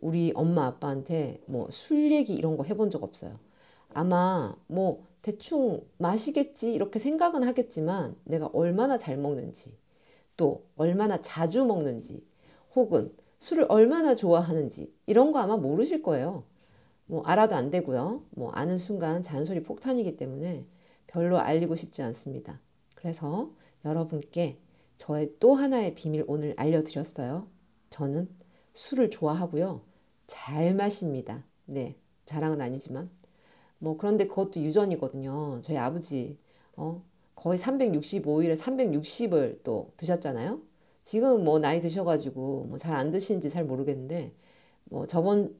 우리 0.00 0.32
엄마 0.34 0.66
아빠한테 0.66 1.40
뭐 1.46 1.68
술 1.70 2.10
얘기 2.12 2.34
이런 2.34 2.56
거 2.56 2.64
해본 2.64 2.90
적 2.90 3.02
없어요. 3.02 3.38
아마 3.94 4.54
뭐 4.66 5.06
대충 5.22 5.80
마시겠지 5.98 6.74
이렇게 6.74 6.98
생각은 6.98 7.44
하겠지만 7.44 8.16
내가 8.24 8.50
얼마나 8.52 8.98
잘 8.98 9.16
먹는지 9.16 9.78
또 10.36 10.66
얼마나 10.76 11.22
자주 11.22 11.64
먹는지 11.64 12.26
혹은 12.74 13.14
술을 13.38 13.66
얼마나 13.68 14.14
좋아하는지 14.14 14.92
이런 15.06 15.32
거 15.32 15.38
아마 15.38 15.56
모르실 15.56 16.02
거예요. 16.02 16.44
뭐 17.06 17.22
알아도 17.22 17.54
안 17.54 17.70
되고요. 17.70 18.24
뭐 18.30 18.50
아는 18.52 18.78
순간 18.78 19.22
잔소리 19.22 19.62
폭탄이기 19.62 20.16
때문에 20.16 20.64
별로 21.06 21.38
알리고 21.38 21.76
싶지 21.76 22.02
않습니다. 22.02 22.60
그래서 22.94 23.50
여러분께 23.84 24.58
저의 24.96 25.34
또 25.40 25.54
하나의 25.54 25.94
비밀 25.94 26.24
오늘 26.26 26.54
알려드렸어요. 26.56 27.46
저는 27.90 28.28
술을 28.74 29.10
좋아하고요. 29.10 29.82
잘 30.26 30.74
마십니다. 30.74 31.44
네, 31.66 31.96
자랑은 32.24 32.60
아니지만. 32.60 33.10
뭐 33.82 33.96
그런데 33.98 34.26
그것도 34.28 34.60
유전이거든요. 34.60 35.60
저희 35.62 35.76
아버지 35.78 36.38
어, 36.76 37.02
거의 37.34 37.58
365일에 37.58 38.56
360을 38.56 39.60
또 39.64 39.92
드셨잖아요. 39.96 40.60
지금 41.04 41.44
뭐 41.44 41.58
나이 41.58 41.80
드셔가지고 41.80 42.66
뭐 42.68 42.78
잘 42.78 42.94
안 42.96 43.10
드시는지 43.10 43.50
잘 43.50 43.64
모르겠는데 43.64 44.32
뭐 44.84 45.06
저번 45.06 45.54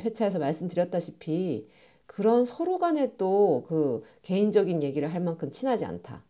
회차에서 0.00 0.38
말씀드렸다시피 0.38 1.68
그런 2.06 2.44
서로 2.44 2.78
간에 2.78 3.16
또 3.16 3.64
그 3.68 4.02
개인적인 4.22 4.82
얘기를 4.82 5.12
할 5.12 5.20
만큼 5.20 5.50
친하지 5.50 5.84
않다. 5.84 6.24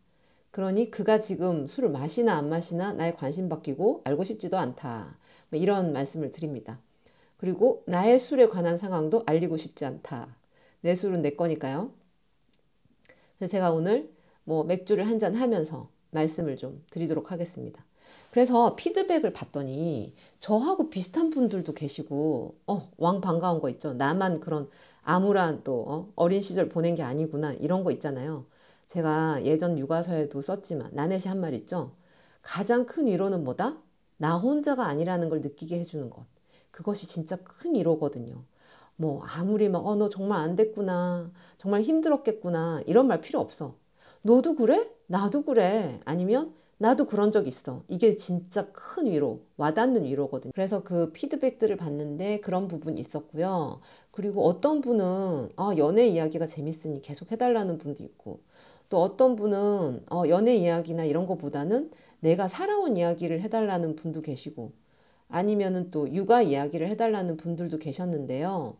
그러니 0.51 0.91
그가 0.91 1.21
지금 1.21 1.69
술을 1.69 1.91
마시나 1.91 2.37
안 2.37 2.49
마시나 2.51 2.93
나의 2.95 3.17
관심 3.17 3.49
바뀌고 3.49 4.03
알고 4.05 4.25
싶지도 4.25 4.59
않다. 4.59 5.19
뭐 5.51 5.61
이런 5.61 5.93
말씀을 5.93 6.33
드립니다. 6.33 6.81
그리고 7.39 7.85
나의 7.87 8.21
술에 8.21 8.49
관한 8.49 8.79
상황도 8.79 9.25
알리고 9.27 9.59
싶지 9.59 9.87
않다. 9.87 10.37
내 10.81 10.95
술은 10.95 11.23
내 11.23 11.31
거니까요. 11.31 11.93
그래서 13.39 13.51
제가 13.53 13.73
오늘 13.73 14.11
뭐 14.45 14.65
맥주를 14.65 15.07
한 15.07 15.19
잔 15.19 15.35
하면서 15.35 15.89
말씀을 16.11 16.57
좀 16.57 16.85
드리도록 16.91 17.33
하겠습니다. 17.33 17.85
그래서 18.31 18.75
피드백을 18.77 19.33
봤더니 19.33 20.15
저하고 20.39 20.91
비슷한 20.91 21.31
분들도 21.31 21.75
계시고 21.75 22.57
어, 22.67 22.91
왕 22.97 23.21
반가운 23.21 23.61
거 23.61 23.69
있죠. 23.71 23.93
나만 23.95 24.41
그런 24.41 24.69
암울한 25.03 25.65
또 25.65 26.13
어, 26.15 26.29
린 26.29 26.41
시절 26.41 26.69
보낸 26.69 26.95
게 26.95 27.03
아니구나 27.03 27.53
이런 27.55 27.85
거 27.85 27.91
있잖아요. 27.93 28.47
제가 28.89 29.45
예전 29.45 29.79
육아서에도 29.79 30.41
썼지만 30.41 30.91
나넷이 30.95 31.29
한 31.29 31.41
말 31.41 31.55
있죠. 31.55 31.93
가장 32.43 32.87
큰 32.87 33.07
위로는 33.07 33.45
뭐다? 33.45 33.79
나 34.17 34.37
혼자가 34.39 34.87
아니라는 34.87 35.29
걸 35.29 35.41
느끼게 35.41 35.79
해주는 35.81 36.09
것. 36.11 36.25
그것이 36.71 37.07
진짜 37.07 37.37
큰 37.45 37.75
위로거든요. 37.75 38.43
뭐 38.99 39.23
아무리 39.25 39.69
막 39.69 39.87
어 39.87 39.95
너 39.97 40.09
정말 40.11 40.41
안 40.41 40.57
됐구나. 40.57 41.31
정말 41.59 41.83
힘들었겠구나. 41.83 42.83
이런 42.87 43.07
말 43.07 43.21
필요 43.23 43.41
없어. 43.41 43.77
너도 44.23 44.57
그래? 44.57 44.91
나도 45.07 45.45
그래. 45.45 46.01
아니면 46.05 46.55
나도 46.79 47.07
그런 47.07 47.31
적 47.33 47.47
있어. 47.49 47.83
이게 47.89 48.13
진짜 48.17 48.71
큰 48.73 49.07
위로, 49.07 49.43
와닿는 49.57 50.05
위로거든요. 50.05 50.53
그래서 50.55 50.83
그 50.85 51.13
피드백들을 51.13 51.77
봤는데 51.77 52.41
그런 52.41 52.69
부분이 52.69 53.01
있었고요. 53.01 53.81
그리고 54.13 54.45
어떤 54.45 54.81
분은 54.81 55.51
아, 55.57 55.73
연애 55.79 56.07
이야기가 56.07 56.47
재밌으니 56.47 57.01
계속 57.03 57.33
해달라는 57.33 57.79
분도 57.79 58.05
있고 58.05 58.41
또 58.89 59.01
어떤 59.03 59.37
분은 59.37 60.05
어, 60.11 60.23
연애 60.29 60.57
이야기나 60.57 61.05
이런 61.05 61.27
거보다는 61.27 61.91
내가 62.21 62.49
살아온 62.49 62.97
이야기를 62.97 63.41
해달라는 63.43 63.97
분도 63.97 64.23
계시고 64.23 64.73
아니면은 65.29 65.91
또 65.91 66.13
육아 66.13 66.43
이야기를 66.43 66.89
해달라는 66.89 67.37
분들도 67.37 67.79
계셨는데요. 67.79 68.77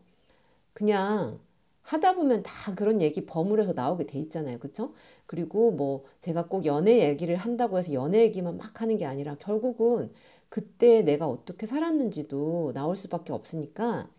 그냥 0.79 1.39
하다 1.81 2.15
보면 2.15 2.41
다 2.43 2.73
그런 2.73 3.01
얘기 3.01 3.25
버무려서 3.25 3.73
나오게 3.73 4.05
돼 4.07 4.17
있잖아요. 4.19 4.59
그쵸? 4.59 4.93
그리고 5.25 5.71
뭐 5.71 6.05
제가 6.21 6.47
꼭 6.47 6.65
연애 6.65 6.99
얘기를 7.09 7.35
한다고 7.35 7.77
해서 7.77 7.91
연애 7.93 8.21
얘기만 8.21 8.57
막 8.57 8.81
하는 8.81 8.97
게 8.97 9.05
아니라 9.05 9.35
결국은 9.39 10.09
그때 10.47 11.01
내가 11.01 11.27
어떻게 11.27 11.67
살았는지도 11.67 12.71
나올 12.73 12.95
수밖에 12.95 13.33
없으니까 13.33 14.09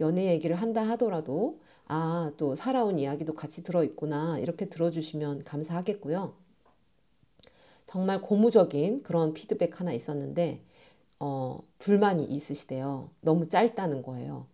연애 0.00 0.26
얘기를 0.26 0.56
한다 0.56 0.82
하더라도 0.90 1.58
아, 1.86 2.32
또 2.36 2.54
살아온 2.54 2.98
이야기도 2.98 3.34
같이 3.34 3.62
들어있구나. 3.64 4.38
이렇게 4.40 4.66
들어주시면 4.68 5.44
감사하겠고요. 5.44 6.34
정말 7.86 8.20
고무적인 8.20 9.02
그런 9.02 9.32
피드백 9.34 9.80
하나 9.80 9.92
있었는데, 9.92 10.62
어, 11.20 11.60
불만이 11.78 12.24
있으시대요. 12.24 13.10
너무 13.22 13.48
짧다는 13.48 14.02
거예요. 14.02 14.46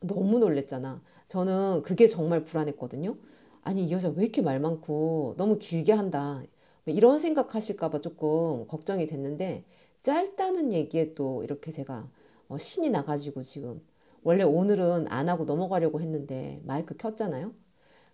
너무 0.00 0.38
놀랬잖아. 0.38 1.02
저는 1.28 1.82
그게 1.82 2.06
정말 2.06 2.42
불안했거든요. 2.42 3.16
아니, 3.62 3.86
이 3.86 3.92
여자 3.92 4.08
왜 4.08 4.24
이렇게 4.24 4.42
말 4.42 4.60
많고 4.60 5.34
너무 5.36 5.58
길게 5.58 5.92
한다. 5.92 6.42
이런 6.86 7.18
생각하실까봐 7.18 8.00
조금 8.00 8.66
걱정이 8.66 9.06
됐는데 9.06 9.64
짧다는 10.02 10.72
얘기에 10.72 11.14
또 11.14 11.42
이렇게 11.44 11.70
제가 11.70 12.08
어, 12.48 12.56
신이 12.56 12.90
나가지고 12.90 13.42
지금 13.42 13.82
원래 14.22 14.42
오늘은 14.42 15.06
안 15.08 15.28
하고 15.28 15.44
넘어가려고 15.44 16.00
했는데 16.00 16.60
마이크 16.64 16.96
켰잖아요. 16.96 17.52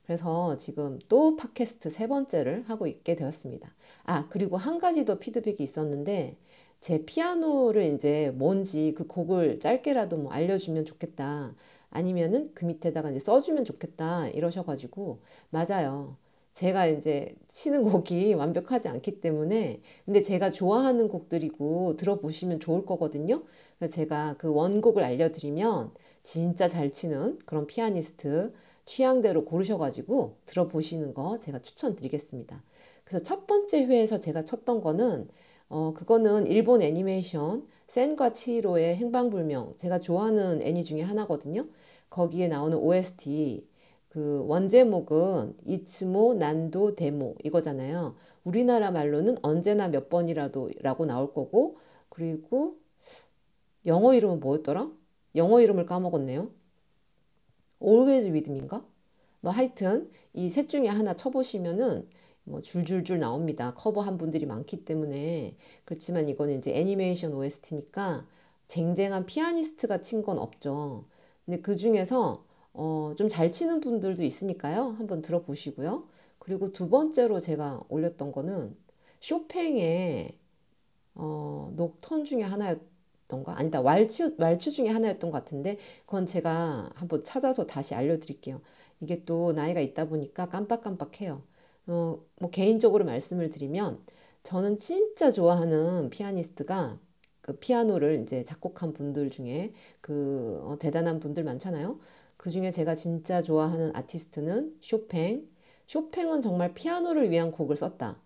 그래서 0.05 0.57
지금 0.59 0.99
또 1.09 1.37
팟캐스트 1.37 1.91
세 1.91 2.09
번째를 2.09 2.65
하고 2.69 2.87
있게 2.87 3.17
되었습니다. 3.17 3.73
아, 4.05 4.29
그리고 4.29 4.57
한 4.57 4.79
가지 4.79 5.05
더 5.05 5.19
피드백이 5.19 5.63
있었는데 5.63 6.37
제 6.85 7.03
피아노를 7.03 7.83
이제 7.95 8.31
뭔지 8.35 8.93
그 8.95 9.07
곡을 9.07 9.59
짧게라도 9.59 10.19
뭐 10.19 10.33
알려주면 10.33 10.85
좋겠다. 10.85 11.55
아니면은 11.89 12.51
그 12.53 12.67
밑에다가 12.67 13.11
이제 13.11 13.21
써주면 13.21 13.65
좋겠다. 13.65 14.29
이러셔가지고 14.29 15.21
맞아요. 15.49 16.19
제가 16.53 16.85
이제 16.85 17.35
치는 17.49 17.85
곡이 17.85 18.35
완벽하지 18.37 18.89
않기 18.89 19.23
때문에 19.23 19.81
근데 20.05 20.21
제가 20.21 20.51
좋아하는 20.51 21.09
곡들이고 21.09 21.97
들어보시면 21.97 22.61
좋을 22.61 22.85
거거든요. 22.85 23.45
그래서 23.79 23.95
제가 23.95 24.35
그 24.37 24.53
원곡을 24.53 25.03
알려드리면 25.03 25.91
진짜 26.23 26.69
잘 26.69 26.93
치는 26.93 27.39
그런 27.47 27.67
피아니스트 27.67 28.53
취향대로 28.85 29.47
고르셔가지고 29.47 30.37
들어보시는 30.45 31.15
거 31.15 31.39
제가 31.39 31.61
추천드리겠습니다. 31.63 32.63
그래서 33.05 33.23
첫 33.23 33.47
번째 33.47 33.87
회에서 33.87 34.21
제가 34.21 34.45
쳤던 34.45 34.83
거는 34.83 35.29
어 35.69 35.93
그거는 35.95 36.47
일본 36.47 36.83
애니메이션 36.83 37.67
센과 37.89 38.33
치히로의 38.33 38.97
행방불명 38.97 39.75
제가 39.77 39.99
좋아하는 39.99 40.63
애니 40.63 40.85
중에 40.85 41.03
하나거든요. 41.03 41.67
거기에 42.11 42.49
나오는 42.49 42.79
OST 42.79 43.67
그 44.09 44.45
원제목은 44.47 45.57
이츠모 45.67 46.35
난도 46.35 46.95
데모 46.97 47.35
이거잖아요. 47.45 48.15
우리나라 48.45 48.91
말로는 48.91 49.37
언제나 49.43 49.89
몇 49.89 50.09
번이라도 50.09 50.71
라고 50.81 51.05
나올 51.07 51.33
거고 51.35 51.79
그리고 52.09 52.77
영어 53.87 54.15
이름은 54.15 54.41
뭐였더라? 54.41 54.91
영어 55.37 55.61
이름을 55.61 55.87
까먹었네요. 55.87 56.51
Always 57.83 58.27
with 58.31 58.51
me인가? 58.51 58.85
뭐 59.41 59.53
하여튼 59.53 60.11
이 60.35 60.49
셋 60.51 60.69
중에 60.69 60.89
하나 60.89 61.15
쳐보시면은 61.15 62.09
뭐 62.45 62.61
줄줄줄 62.61 63.19
나옵니다. 63.21 63.75
커버한 63.75 64.19
분들이 64.19 64.47
많기 64.47 64.85
때문에 64.85 65.57
그렇지만 65.85 66.29
이거는 66.29 66.59
이제 66.59 66.73
애니메이션 66.75 67.33
OST니까 67.35 68.27
쟁쟁한 68.69 69.27
피아니스트가 69.27 70.01
친 70.01 70.23
건 70.25 70.39
없죠. 70.39 71.05
근데 71.47 71.61
그 71.61 71.77
중에서 71.77 72.45
어, 72.73 73.15
좀 73.17 73.29
잘 73.29 73.53
치는 73.53 73.81
분들도 73.81 74.23
있으니까요. 74.25 74.91
한번 74.99 75.23
들어보시고요. 75.23 76.09
그리고 76.39 76.73
두 76.73 76.89
번째로 76.89 77.41
제가 77.41 77.83
올렸던 77.89 78.33
거는 78.33 78.77
쇼팽의 79.21 80.37
어, 81.15 81.73
녹턴 81.77 82.25
중에 82.25 82.43
하나였던가? 82.43 83.59
아니다. 83.59 83.81
왈츠, 83.81 84.37
왈츠 84.39 84.71
중에 84.73 84.89
하나였던 84.89 85.31
것 85.31 85.39
같은데 85.45 85.79
그건 86.07 86.27
제가 86.27 86.91
한번 86.95 87.25
찾아서 87.25 87.67
다시 87.67 87.95
알려드릴게요. 87.95 88.61
이게 89.01 89.25
또 89.25 89.53
나이가 89.53 89.81
있다 89.81 90.07
보니까 90.09 90.49
깜빡깜빡해요. 90.49 91.43
어, 91.87 92.19
뭐 92.41 92.51
개인적으로 92.51 93.05
말씀을 93.05 93.51
드리면 93.51 94.01
저는 94.43 94.77
진짜 94.79 95.31
좋아하는 95.33 96.11
피아니스트가 96.11 96.99
그 97.41 97.57
피아노를 97.57 98.23
이제 98.23 98.43
작곡한 98.45 98.93
분들 98.95 99.31
중에 99.31 99.73
그 100.01 100.61
어, 100.65 100.79
대단한 100.79 101.21
분들 101.21 101.45
많잖아요. 101.45 101.99
그 102.37 102.51
중에 102.51 102.71
제가 102.71 102.95
진짜 102.95 103.43
좋아하는 103.43 103.95
아티스트는 103.95 104.79
쇼팽. 104.81 105.47
쇼팽은 105.87 106.41
정말 106.43 106.73
피아노를 106.75 107.31
위한 107.31 107.51
곡을 107.53 107.77
썼다. 107.77 108.19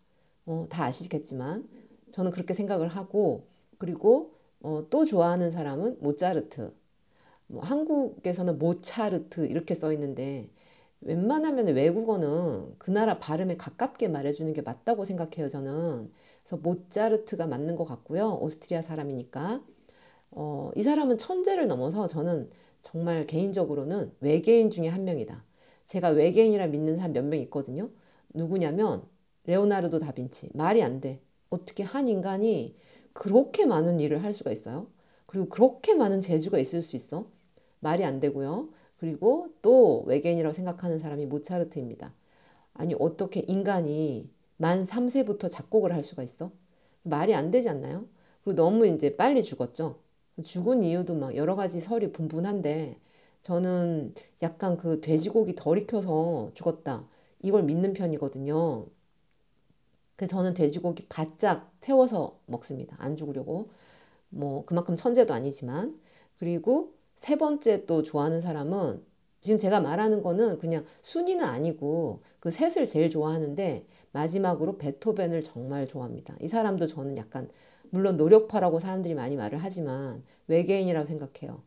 어, 0.47 0.65
다 0.71 0.85
아시겠지만 0.85 1.69
저는 2.13 2.31
그렇게 2.31 2.55
생각을 2.55 2.89
하고 2.89 3.47
그리고 3.79 4.35
어, 4.61 4.87
또 4.91 5.05
좋아하는 5.05 5.51
사람은 5.51 5.99
모차르트. 6.01 6.73
뭐 7.49 7.63
한국에서는 7.63 8.59
모차르트 8.59 9.47
이렇게 9.47 9.75
써 9.75 9.93
있는데 9.93 10.49
웬만하면 11.01 11.69
외국어는 11.69 12.75
그 12.79 12.91
나라 12.91 13.19
발음에 13.19 13.57
가깝게 13.57 14.09
말해주는 14.09 14.53
게 14.53 14.63
맞다고 14.63 15.05
생각해요, 15.05 15.49
저는. 15.49 16.11
그래서 16.45 16.57
모차르트가 16.63 17.47
맞는 17.47 17.77
것 17.77 17.85
같고요. 17.85 18.39
오스트리아 18.41 18.83
사람이니까. 18.83 19.63
어, 20.33 20.71
이 20.77 20.83
사람은 20.83 21.19
천재를 21.19 21.69
넘어서 21.69 22.07
저는 22.09 22.51
정말 22.83 23.27
개인적으로는 23.27 24.15
외계인 24.21 24.71
중에 24.71 24.89
한 24.89 25.05
명이다. 25.05 25.45
제가 25.87 26.11
외계인이라 26.11 26.69
믿는 26.69 26.97
사람 26.97 27.13
몇 27.15 27.25
명 27.25 27.41
있거든요. 27.43 27.91
누구냐면 28.35 29.05
레오나르도 29.47 30.01
다빈치. 30.01 30.51
말이 30.55 30.83
안 30.83 31.01
돼. 31.01 31.21
어떻게 31.51 31.83
한 31.83 32.09
인간이 32.09 32.77
그렇게 33.13 33.67
많은 33.67 34.01
일을 34.01 34.23
할 34.25 34.35
수가 34.35 34.53
있어요? 34.53 34.89
그리고 35.27 35.49
그렇게 35.49 35.95
많은 35.95 36.21
재주가 36.21 36.59
있을 36.59 36.83
수 36.83 36.97
있어? 36.97 37.27
말이 37.81 38.05
안 38.05 38.21
되고요. 38.21 38.69
그리고 38.99 39.49
또 39.63 40.03
외계인이라고 40.07 40.53
생각하는 40.53 40.99
사람이 40.99 41.27
모차르트입니다. 41.27 42.13
아니 42.75 42.95
어떻게 42.99 43.41
인간이 43.41 44.31
만 44.57 44.85
3세부터 44.85 45.51
작곡을 45.51 45.93
할 45.93 46.03
수가 46.05 46.23
있어? 46.23 46.51
말이 47.03 47.35
안 47.35 47.51
되지 47.51 47.69
않나요? 47.69 48.07
그리고 48.45 48.57
너무 48.57 48.87
이제 48.87 49.17
빨리 49.17 49.43
죽었죠. 49.43 50.01
죽은 50.45 50.83
이유도 50.83 51.15
막 51.15 51.37
여러 51.37 51.55
가지 51.55 51.81
설이 51.81 52.13
분분한데 52.13 52.99
저는 53.43 54.15
약간 54.43 54.77
그 54.77 55.01
돼지고기 55.01 55.55
덜 55.55 55.79
익혀서 55.79 56.53
죽었다. 56.55 57.07
이걸 57.43 57.63
믿는 57.63 57.93
편이거든요. 57.95 58.87
그래서 60.17 60.37
저는 60.37 60.55
돼지고기 60.55 61.07
바짝 61.09 61.73
태워서 61.81 62.39
먹습니다. 62.47 62.97
안 62.99 63.17
죽으려고. 63.17 63.69
뭐 64.31 64.65
그만큼 64.67 64.97
천재도 64.97 65.33
아니지만. 65.33 65.99
그리고 66.39 66.93
세 67.19 67.37
번째 67.37 67.87
또 67.87 68.03
좋아하는 68.03 68.41
사람은 68.41 69.03
지금 69.41 69.59
제가 69.59 69.81
말하는 69.81 70.23
거는 70.23 70.59
그냥 70.59 70.85
순위는 71.03 71.45
아니고 71.45 72.23
그 72.41 72.51
셋을 72.51 72.87
제일 72.87 73.11
좋아하는데 73.11 73.87
마지막으로 74.13 74.79
베토벤을 74.79 75.43
정말 75.43 75.87
좋아합니다. 75.87 76.35
이 76.41 76.49
사람도 76.49 76.87
저는 76.87 77.17
약간 77.17 77.49
물론 77.91 78.17
노력파라고 78.17 78.81
사람들이 78.81 79.15
많이 79.15 79.37
말을 79.37 79.59
하지만 79.59 80.23
외계인이라고 80.49 81.07
생각해요. 81.07 81.63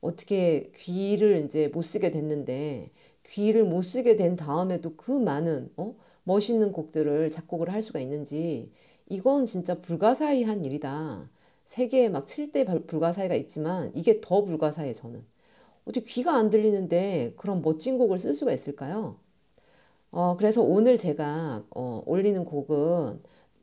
어떻게 0.00 0.70
귀를 0.76 1.44
이제 1.44 1.68
못 1.68 1.82
쓰게 1.82 2.10
됐는데 2.10 2.90
귀를 3.24 3.64
못 3.64 3.82
쓰게 3.82 4.16
된 4.16 4.36
다음에도 4.36 4.94
그 4.96 5.10
많은 5.10 5.70
어? 5.76 5.94
멋있는 6.24 6.72
곡들을 6.72 7.30
작곡을 7.30 7.72
할 7.72 7.82
수가 7.82 8.00
있는지 8.00 8.70
이건 9.08 9.46
진짜 9.46 9.80
불가사의한 9.80 10.64
일이다. 10.64 11.28
세계에 11.66 12.08
막 12.08 12.24
7대 12.24 12.86
불가사의가 12.86 13.34
있지만 13.34 13.92
이게 13.94 14.20
더 14.20 14.42
불가사의해 14.44 14.94
저는. 14.94 15.24
어떻게 15.84 16.04
귀가 16.06 16.34
안 16.34 16.50
들리는데 16.50 17.34
그런 17.36 17.62
멋진 17.62 17.98
곡을 17.98 18.18
쓸 18.18 18.34
수가 18.34 18.52
있을까요? 18.52 19.16
어, 20.10 20.36
그래서 20.36 20.62
오늘 20.62 20.98
제가 20.98 21.64
어, 21.70 22.02
올리는 22.06 22.44
곡은 22.44 23.20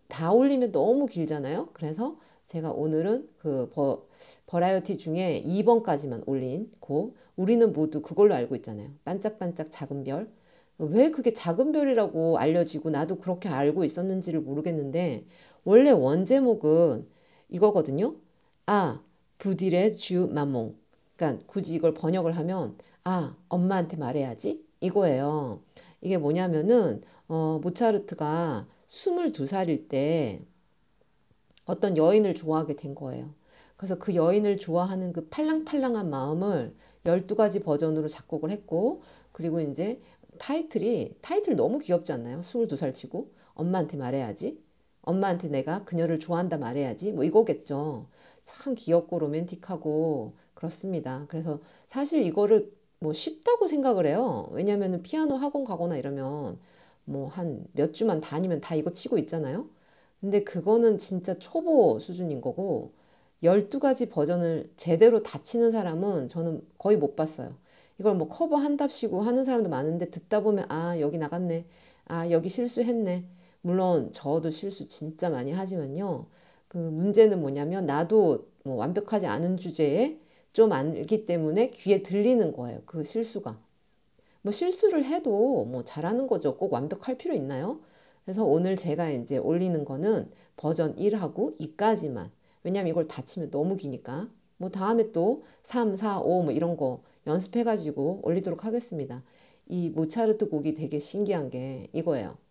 다 0.08 0.32
올리면 0.32 0.72
너무 0.72 1.06
길잖아요. 1.06 1.70
그래서 1.74 2.18
제가 2.48 2.72
오늘은 2.72 3.30
그 3.39 3.70
버, 3.74 4.04
버라이어티 4.48 4.98
중에 4.98 5.44
2번까지만 5.46 6.24
올린 6.28 6.72
곡. 6.80 7.16
우리는 7.36 7.74
모두 7.74 8.02
그걸로 8.02 8.36
알고 8.36 8.56
있잖아요. 8.58 8.89
반짝반짝 9.06 9.68
작은 9.72 10.04
별. 10.04 10.30
왜 10.78 11.12
그게 11.12 11.34
작은 11.34 11.72
별이라고 11.72 12.38
알려지고 12.38 12.89
나도 12.89 13.18
그렇게 13.18 13.50
알고 13.50 13.84
있었는지를 13.84 14.42
모르겠는데 14.42 15.26
원래 15.63 15.92
원제목은 15.92 17.08
이거거든요. 17.49 18.15
아, 18.65 19.01
부딜의 19.39 19.97
주 19.97 20.27
마몽. 20.32 20.75
그러니까 21.15 21.43
굳이 21.47 21.75
이걸 21.75 21.93
번역을 21.93 22.38
하면 22.38 22.77
아, 23.03 23.36
엄마한테 23.49 23.97
말해야지. 23.97 24.65
이거예요. 24.79 25.62
이게 26.01 26.17
뭐냐면은 26.17 27.01
어, 27.27 27.60
모차르트가 27.62 28.67
22살일 28.88 29.88
때 29.88 30.41
어떤 31.65 31.97
여인을 31.97 32.36
좋아하게 32.36 32.75
된 32.75 32.93
거예요. 32.95 33.34
그래서 33.77 33.97
그 33.97 34.15
여인을 34.15 34.58
좋아하는 34.58 35.13
그 35.13 35.27
팔랑팔랑한 35.29 36.10
마음을 36.10 36.75
12가지 37.06 37.63
버전으로 37.63 38.08
작곡을 38.08 38.49
했고 38.51 39.01
그리고 39.32 39.60
이제 39.60 40.01
타이틀이 40.39 41.17
타이틀 41.21 41.56
너무 41.56 41.79
귀엽지 41.79 42.12
않나요? 42.12 42.41
22살 42.41 42.93
치고 42.93 43.32
엄마한테 43.53 43.97
말해야지. 43.97 44.62
엄마한테 45.04 45.50
내가 45.50 45.84
그녀를 45.86 46.20
좋아한다 46.20 46.58
말해야지. 46.58 47.12
뭐 47.13 47.24
이거겠죠. 47.24 48.08
참 48.46 48.76
귀엽고 48.76 49.20
로맨틱하고 49.20 50.34
그렇습니다. 50.56 51.26
그래서 51.30 51.60
사실 51.88 52.24
이거를 52.24 52.72
뭐 53.00 53.13
쉽다고 53.13 53.68
생각을 53.68 54.08
해요. 54.08 54.48
왜냐하면 54.52 55.02
피아노 55.04 55.36
학원 55.38 55.63
가거나 55.66 55.98
이러면 55.98 56.60
뭐 57.06 57.28
한 57.30 57.68
몇 57.74 57.94
주만 57.94 58.22
다니면 58.22 58.62
다 58.62 58.76
이거 58.76 58.92
치고 58.94 59.18
있잖아요. 59.20 59.68
근데 60.22 60.44
그거는 60.44 60.98
진짜 60.98 61.38
초보 61.39 62.00
수준인 62.00 62.42
거고 62.42 62.92
12가지 63.44 64.10
버전을 64.10 64.72
제대로 64.78 65.22
다 65.24 65.42
치는 65.42 65.72
사람은 65.72 66.30
저는 66.30 66.62
거의 66.78 66.98
못 66.98 67.16
봤어요. 67.16 67.54
이걸 68.00 68.16
뭐 68.16 68.30
커버 68.30 68.56
한답시고 68.58 69.22
하는 69.22 69.44
사람도 69.44 69.70
많은데 69.70 70.10
듣다 70.12 70.42
보면 70.42 70.66
아 70.70 71.00
여기 71.00 71.18
나갔네. 71.18 71.66
아 72.06 72.30
여기 72.32 72.50
실수했네. 72.50 73.26
물론 73.63 74.12
저도 74.12 74.49
실수 74.52 74.88
진짜 74.88 75.30
많이 75.30 75.52
하지만요. 75.52 76.28
그 76.67 76.78
문제는 76.78 77.41
뭐냐면 77.41 77.86
나도 77.86 78.47
뭐 78.63 78.76
완벽하지 78.76 79.26
않은 79.28 79.58
주제에 79.58 80.19
좀 80.54 80.71
알기 80.71 81.26
때문에 81.26 81.71
귀에 81.71 82.04
들리는 82.04 82.52
거예요. 82.54 82.82
그 82.86 83.04
실수가. 83.04 83.58
뭐 84.41 84.52
실수를 84.52 85.06
해도 85.06 85.65
뭐 85.65 85.84
잘하는 85.86 86.28
거죠. 86.28 86.58
꼭 86.58 86.73
완벽할 86.73 87.17
필요 87.17 87.34
있나요? 87.36 87.80
그래서 88.26 88.43
오늘 88.45 88.76
제가 88.76 89.10
이제 89.12 89.38
올리는 89.38 89.86
거는 89.86 90.30
버전 90.58 90.95
1하고 90.97 91.56
2까지만. 91.60 92.32
왜냐면 92.63 92.89
이걸 92.89 93.08
다치면 93.08 93.49
너무 93.52 93.78
기니까. 93.78 94.30
뭐 94.58 94.69
다음에 94.69 95.12
또 95.12 95.43
3, 95.63 95.95
4, 95.95 96.19
5 96.19 96.43
뭐 96.43 96.52
이런 96.52 96.78
거 96.78 97.02
연습해가지고 97.28 98.21
올리도록 98.23 98.65
하겠습니다. 98.65 99.23
이 99.67 99.89
모차르트 99.89 100.49
곡이 100.49 100.73
되게 100.76 100.99
신기한 100.99 101.49
게 101.49 101.88
이거예요. 101.93 102.42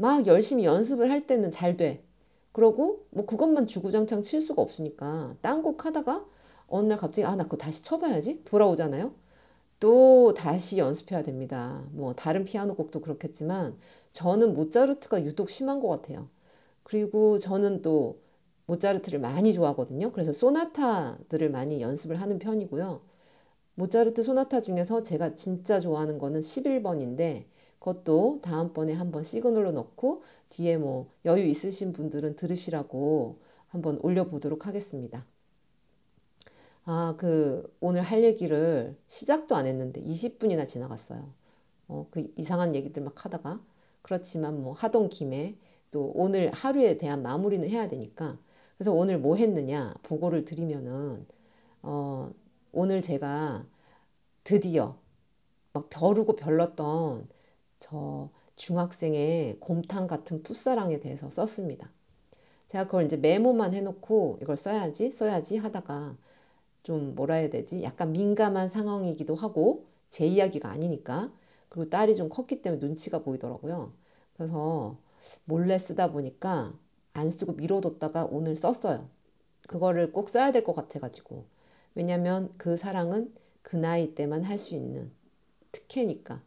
막 0.00 0.26
열심히 0.26 0.64
연습을 0.64 1.10
할 1.10 1.26
때는 1.26 1.50
잘 1.50 1.76
돼. 1.76 2.02
그러고 2.52 3.06
뭐 3.10 3.26
그것만 3.26 3.66
주구장창 3.66 4.22
칠 4.22 4.40
수가 4.40 4.62
없으니까 4.62 5.36
딴 5.42 5.62
곡 5.62 5.84
하다가 5.86 6.24
어느 6.68 6.86
날 6.88 6.98
갑자기 6.98 7.24
아 7.26 7.36
나 7.36 7.44
그거 7.44 7.56
다시 7.56 7.82
쳐봐야지 7.82 8.42
돌아오잖아요. 8.44 9.12
또 9.80 10.34
다시 10.34 10.78
연습해야 10.78 11.22
됩니다. 11.24 11.84
뭐 11.92 12.14
다른 12.14 12.44
피아노 12.44 12.74
곡도 12.74 13.00
그렇겠지만 13.00 13.76
저는 14.12 14.54
모차르트가 14.54 15.24
유독 15.24 15.50
심한 15.50 15.80
것 15.80 15.88
같아요. 15.88 16.28
그리고 16.82 17.38
저는 17.38 17.82
또 17.82 18.20
모차르트를 18.66 19.18
많이 19.20 19.52
좋아하거든요. 19.54 20.12
그래서 20.12 20.32
소나타들을 20.32 21.50
많이 21.50 21.80
연습을 21.80 22.20
하는 22.20 22.38
편이고요. 22.38 23.00
모차르트 23.74 24.22
소나타 24.22 24.60
중에서 24.60 25.02
제가 25.02 25.34
진짜 25.34 25.80
좋아하는 25.80 26.18
거는 26.18 26.40
11번인데 26.42 27.44
그것도 27.80 28.40
다음번에 28.42 28.92
한번 28.92 29.24
시그널로 29.24 29.72
넣고 29.72 30.22
뒤에 30.50 30.76
뭐 30.76 31.10
여유 31.24 31.46
있으신 31.46 31.92
분들은 31.92 32.36
들으시라고 32.36 33.38
한번 33.68 33.98
올려보도록 34.02 34.66
하겠습니다. 34.66 35.24
아, 36.84 37.14
그 37.18 37.74
오늘 37.80 38.02
할 38.02 38.22
얘기를 38.22 38.96
시작도 39.08 39.56
안 39.56 39.66
했는데 39.66 40.02
20분이나 40.02 40.68
지나갔어요. 40.68 41.32
어, 41.88 42.06
그 42.10 42.32
이상한 42.36 42.74
얘기들 42.74 43.02
막 43.02 43.24
하다가 43.24 43.60
그렇지만 44.02 44.62
뭐 44.62 44.72
하던 44.74 45.08
김에 45.08 45.56
또 45.90 46.12
오늘 46.14 46.50
하루에 46.52 46.98
대한 46.98 47.22
마무리는 47.22 47.68
해야 47.68 47.88
되니까 47.88 48.38
그래서 48.76 48.92
오늘 48.92 49.18
뭐 49.18 49.36
했느냐 49.36 49.94
보고를 50.02 50.44
드리면은 50.44 51.26
어, 51.82 52.30
오늘 52.72 53.02
제가 53.02 53.64
드디어 54.44 54.96
막 55.72 55.88
벼르고 55.90 56.36
별렀던 56.36 57.28
저 57.80 58.30
중학생의 58.56 59.58
곰탕 59.60 60.06
같은 60.06 60.42
풋사랑에 60.44 61.00
대해서 61.00 61.30
썼습니다. 61.30 61.90
제가 62.68 62.84
그걸 62.86 63.06
이제 63.06 63.16
메모만 63.16 63.74
해놓고 63.74 64.38
이걸 64.42 64.56
써야지 64.56 65.10
써야지 65.12 65.58
하다가 65.58 66.16
좀 66.82 67.14
뭐라 67.14 67.36
해야 67.36 67.50
되지 67.50 67.82
약간 67.82 68.12
민감한 68.12 68.68
상황이기도 68.68 69.34
하고 69.34 69.86
제 70.10 70.26
이야기가 70.26 70.70
아니니까 70.70 71.32
그리고 71.68 71.90
딸이 71.90 72.16
좀 72.16 72.28
컸기 72.28 72.62
때문에 72.62 72.80
눈치가 72.84 73.20
보이더라고요. 73.22 73.92
그래서 74.36 74.98
몰래 75.44 75.78
쓰다 75.78 76.10
보니까 76.12 76.74
안 77.12 77.30
쓰고 77.30 77.54
미뤄뒀다가 77.54 78.26
오늘 78.26 78.56
썼어요. 78.56 79.08
그거를 79.68 80.12
꼭 80.12 80.28
써야 80.30 80.52
될 80.52 80.64
것 80.64 80.74
같아가지고 80.74 81.44
왜냐면 81.94 82.52
그 82.58 82.76
사랑은 82.76 83.34
그 83.62 83.76
나이 83.76 84.14
때만 84.14 84.44
할 84.44 84.58
수 84.58 84.74
있는 84.74 85.12
특혜니까 85.72 86.42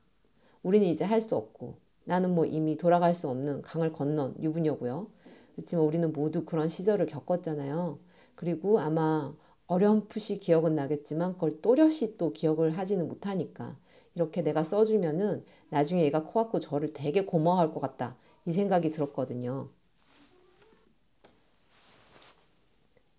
우리는 0.63 0.87
이제 0.87 1.03
할 1.05 1.21
수 1.21 1.35
없고 1.35 1.75
나는 2.05 2.33
뭐 2.35 2.45
이미 2.45 2.77
돌아갈 2.77 3.13
수 3.15 3.29
없는 3.29 3.61
강을 3.61 3.93
건넌 3.93 4.35
유부녀고요. 4.41 5.07
그렇지만 5.55 5.85
우리는 5.85 6.11
모두 6.11 6.45
그런 6.45 6.67
시절을 6.69 7.05
겪었잖아요. 7.05 7.99
그리고 8.35 8.79
아마 8.79 9.33
어렴풋이 9.67 10.39
기억은 10.39 10.75
나겠지만 10.75 11.33
그걸 11.33 11.61
또렷이 11.61 12.17
또 12.17 12.33
기억을 12.33 12.77
하지는 12.77 13.07
못하니까 13.07 13.75
이렇게 14.15 14.41
내가 14.41 14.63
써주면은 14.63 15.45
나중에 15.69 16.03
얘가 16.03 16.23
커갖고 16.25 16.59
저를 16.59 16.93
되게 16.93 17.25
고마워할 17.25 17.73
것 17.73 17.79
같다 17.79 18.15
이 18.45 18.51
생각이 18.53 18.91
들었거든요. 18.91 19.69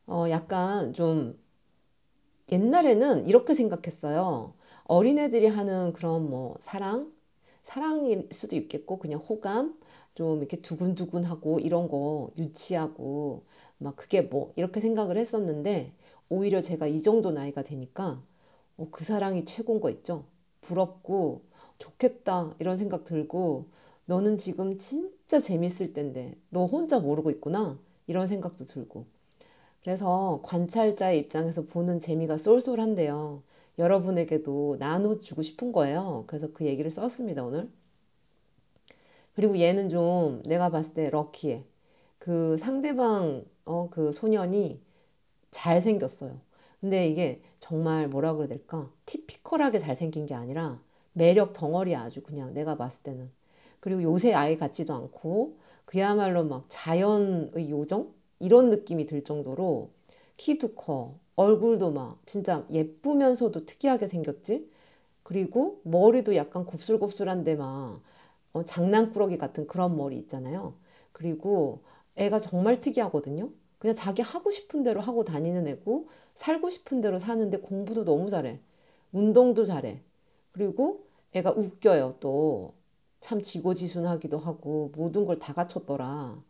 어 0.06 0.26
약간 0.30 0.92
좀 0.92 1.38
옛날에는 2.50 3.26
이렇게 3.26 3.54
생각했어요. 3.54 4.54
어린애들이 4.84 5.46
하는 5.46 5.92
그런 5.92 6.28
뭐 6.28 6.56
사랑, 6.60 7.10
사랑일 7.64 8.28
수도 8.32 8.56
있겠고 8.56 8.98
그냥 8.98 9.20
호감, 9.20 9.76
좀 10.14 10.38
이렇게 10.38 10.58
두근두근하고 10.62 11.60
이런 11.60 11.88
거 11.88 12.30
유치하고 12.38 13.44
막 13.78 13.96
그게 13.96 14.22
뭐 14.22 14.52
이렇게 14.56 14.80
생각을 14.80 15.16
했었는데 15.18 15.92
오히려 16.28 16.60
제가 16.60 16.86
이 16.86 17.02
정도 17.02 17.32
나이가 17.32 17.62
되니까 17.62 18.22
어, 18.76 18.88
그 18.92 19.04
사랑이 19.04 19.44
최고인 19.44 19.80
거 19.80 19.90
있죠. 19.90 20.24
부럽고 20.60 21.42
좋겠다 21.78 22.52
이런 22.60 22.76
생각 22.76 23.04
들고 23.04 23.66
너는 24.06 24.36
지금 24.36 24.76
진짜 24.76 25.40
재밌을 25.40 25.92
텐데 25.92 26.36
너 26.50 26.66
혼자 26.66 27.00
모르고 27.00 27.30
있구나 27.30 27.78
이런 28.06 28.28
생각도 28.28 28.66
들고 28.66 29.06
그래서 29.82 30.40
관찰자의 30.44 31.18
입장에서 31.20 31.62
보는 31.64 32.00
재미가 32.00 32.38
쏠쏠한데요. 32.38 33.42
여러분에게도 33.78 34.76
나눠주고 34.78 35.42
싶은 35.42 35.72
거예요. 35.72 36.24
그래서 36.26 36.52
그 36.52 36.64
얘기를 36.64 36.90
썼습니다, 36.90 37.44
오늘. 37.44 37.70
그리고 39.34 39.58
얘는 39.58 39.88
좀 39.88 40.42
내가 40.44 40.70
봤을 40.70 40.94
때 40.94 41.10
럭키해. 41.10 41.64
그 42.18 42.56
상대방, 42.56 43.44
어, 43.64 43.88
그 43.90 44.12
소년이 44.12 44.80
잘생겼어요. 45.50 46.40
근데 46.80 47.08
이게 47.08 47.42
정말 47.60 48.08
뭐라 48.08 48.34
그래야 48.34 48.48
될까? 48.48 48.90
티피컬하게 49.06 49.78
잘생긴 49.78 50.26
게 50.26 50.34
아니라 50.34 50.80
매력 51.12 51.52
덩어리 51.52 51.96
아주 51.96 52.22
그냥 52.22 52.52
내가 52.54 52.76
봤을 52.76 53.02
때는. 53.02 53.30
그리고 53.80 54.02
요새 54.02 54.32
아이 54.32 54.56
같지도 54.56 54.94
않고 54.94 55.58
그야말로 55.84 56.44
막 56.44 56.66
자연의 56.68 57.70
요정? 57.70 58.12
이런 58.40 58.70
느낌이 58.70 59.06
들 59.06 59.24
정도로 59.24 59.90
키도 60.36 60.74
커, 60.74 61.14
얼굴도 61.36 61.90
막 61.92 62.20
진짜 62.26 62.66
예쁘면서도 62.70 63.66
특이하게 63.66 64.08
생겼지? 64.08 64.70
그리고 65.22 65.80
머리도 65.84 66.36
약간 66.36 66.66
곱슬곱슬한데 66.66 67.56
막 67.56 68.02
어, 68.52 68.64
장난꾸러기 68.64 69.38
같은 69.38 69.66
그런 69.66 69.96
머리 69.96 70.16
있잖아요. 70.18 70.74
그리고 71.12 71.82
애가 72.16 72.38
정말 72.40 72.80
특이하거든요. 72.80 73.50
그냥 73.78 73.96
자기 73.96 74.22
하고 74.22 74.50
싶은 74.50 74.82
대로 74.82 75.00
하고 75.00 75.24
다니는 75.24 75.68
애고 75.68 76.08
살고 76.34 76.70
싶은 76.70 77.00
대로 77.00 77.18
사는데 77.18 77.58
공부도 77.58 78.04
너무 78.04 78.30
잘해. 78.30 78.60
운동도 79.12 79.64
잘해. 79.66 80.02
그리고 80.52 81.06
애가 81.34 81.52
웃겨요 81.52 82.16
또. 82.20 82.74
참 83.20 83.40
지고지순하기도 83.42 84.38
하고 84.38 84.92
모든 84.96 85.24
걸 85.26 85.38
다 85.38 85.52
갖췄더라. 85.54 86.42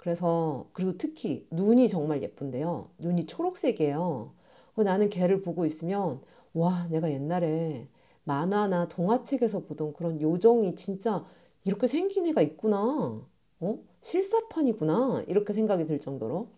그래서 0.00 0.66
그리고 0.72 0.96
특히 0.96 1.46
눈이 1.50 1.90
정말 1.90 2.22
예쁜데요. 2.22 2.88
눈이 3.00 3.26
초록색이에요. 3.26 4.32
나는 4.76 5.10
걔를 5.10 5.42
보고 5.42 5.66
있으면 5.66 6.22
와 6.54 6.86
내가 6.90 7.10
옛날에 7.10 7.86
만화나 8.24 8.88
동화책에서 8.88 9.64
보던 9.64 9.92
그런 9.92 10.18
요정이 10.18 10.74
진짜 10.74 11.26
이렇게 11.64 11.86
생긴 11.86 12.26
애가 12.28 12.40
있구나. 12.40 13.20
어? 13.60 13.78
실사판이구나. 14.00 15.24
이렇게 15.28 15.52
생각이 15.52 15.84
들 15.84 15.98
정도로. 16.00 16.48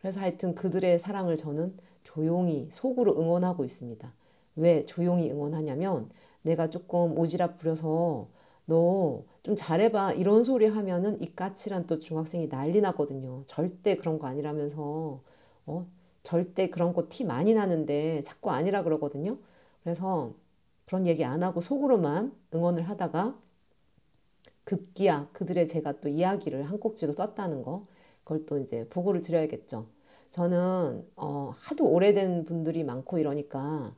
그래서 0.00 0.18
하여튼 0.18 0.56
그들의 0.56 0.98
사랑을 0.98 1.36
저는 1.36 1.76
조용히 2.02 2.66
속으로 2.72 3.16
응원하고 3.16 3.64
있습니다. 3.64 4.12
왜 4.56 4.84
조용히 4.84 5.30
응원하냐면 5.30 6.10
내가 6.42 6.68
조금 6.70 7.14
오지랖 7.14 7.56
부려서 7.56 8.26
너 8.66 9.24
좀 9.42 9.54
잘해봐 9.56 10.14
이런 10.14 10.42
소리 10.42 10.66
하면은 10.66 11.20
이 11.20 11.34
까칠한 11.34 11.86
또 11.86 11.98
중학생이 11.98 12.48
난리 12.48 12.80
나거든요. 12.80 13.42
절대 13.46 13.94
그런 13.96 14.18
거 14.18 14.26
아니라면서 14.26 15.22
어 15.66 15.86
절대 16.22 16.70
그런 16.70 16.94
거 16.94 17.08
티 17.10 17.24
많이 17.24 17.52
나는데 17.54 18.22
자꾸 18.22 18.50
아니라 18.50 18.82
그러거든요. 18.82 19.38
그래서 19.82 20.34
그런 20.86 21.06
얘기 21.06 21.24
안 21.24 21.42
하고 21.42 21.60
속으로만 21.60 22.32
응원을 22.54 22.84
하다가 22.88 23.38
급기야 24.64 25.28
그들의 25.32 25.66
제가 25.68 26.00
또 26.00 26.08
이야기를 26.08 26.64
한 26.64 26.78
꼭지로 26.80 27.12
썼다는 27.12 27.62
거 27.62 27.86
그걸 28.22 28.46
또 28.46 28.58
이제 28.58 28.88
보고를 28.88 29.20
드려야겠죠. 29.20 29.86
저는 30.30 31.06
어, 31.16 31.52
하도 31.54 31.86
오래된 31.88 32.44
분들이 32.44 32.82
많고 32.84 33.18
이러니까 33.18 33.94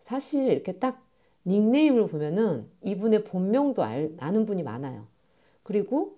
사실 0.00 0.50
이렇게 0.52 0.78
딱 0.78 1.04
닉네임을 1.50 2.06
보면은 2.06 2.66
이분의 2.82 3.24
본명도 3.24 3.82
알, 3.82 4.12
아는 4.18 4.46
분이 4.46 4.62
많아요. 4.62 5.06
그리고 5.62 6.16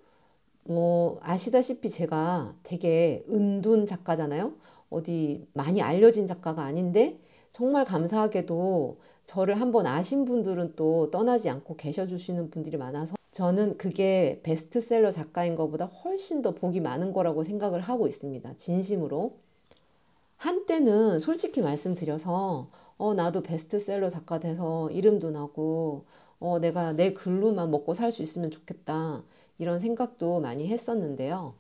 뭐 0.64 1.18
아시다시피 1.23 1.90
제가 1.90 2.55
되게 2.62 3.25
은둔 3.29 3.87
작가잖아요. 3.87 4.53
어디 4.90 5.47
많이 5.55 5.81
알려진 5.83 6.27
작가가 6.27 6.62
아닌데 6.62 7.18
정말 7.51 7.85
감사하게도 7.85 8.99
저를 9.27 9.61
한번 9.61 9.87
아신 9.87 10.25
분들은 10.25 10.75
또 10.77 11.11
떠나지 11.11 11.49
않고 11.49 11.77
계셔 11.77 12.07
주시는 12.07 12.51
분들이 12.51 12.77
많아서 12.77 13.14
저는 13.31 13.79
그게 13.79 14.40
베스트셀러 14.42 15.11
작가인 15.11 15.57
것보다 15.57 15.87
훨씬 15.87 16.42
더 16.42 16.55
복이 16.55 16.81
많은 16.81 17.12
거라고 17.12 17.42
생각을 17.45 17.81
하고 17.81 18.07
있습니다. 18.07 18.55
진심으로. 18.57 19.33
한때는 20.37 21.21
솔직히 21.21 21.62
말씀드려서 21.62 22.68
어 23.02 23.14
나도 23.14 23.42
베스트셀러 23.42 24.08
작가 24.10 24.38
돼서 24.40 24.90
이름도 24.90 25.30
나고 25.30 26.04
어 26.40 26.58
내가 26.60 26.92
내 26.92 27.12
글로만 27.12 27.70
먹고 27.70 27.94
살 27.94 28.12
수 28.12 28.22
있으면 28.22 28.50
좋겠다. 28.50 29.22
이런 29.58 29.78
생각도 29.78 30.40
많이 30.40 30.68
했었는데요. 30.68 31.54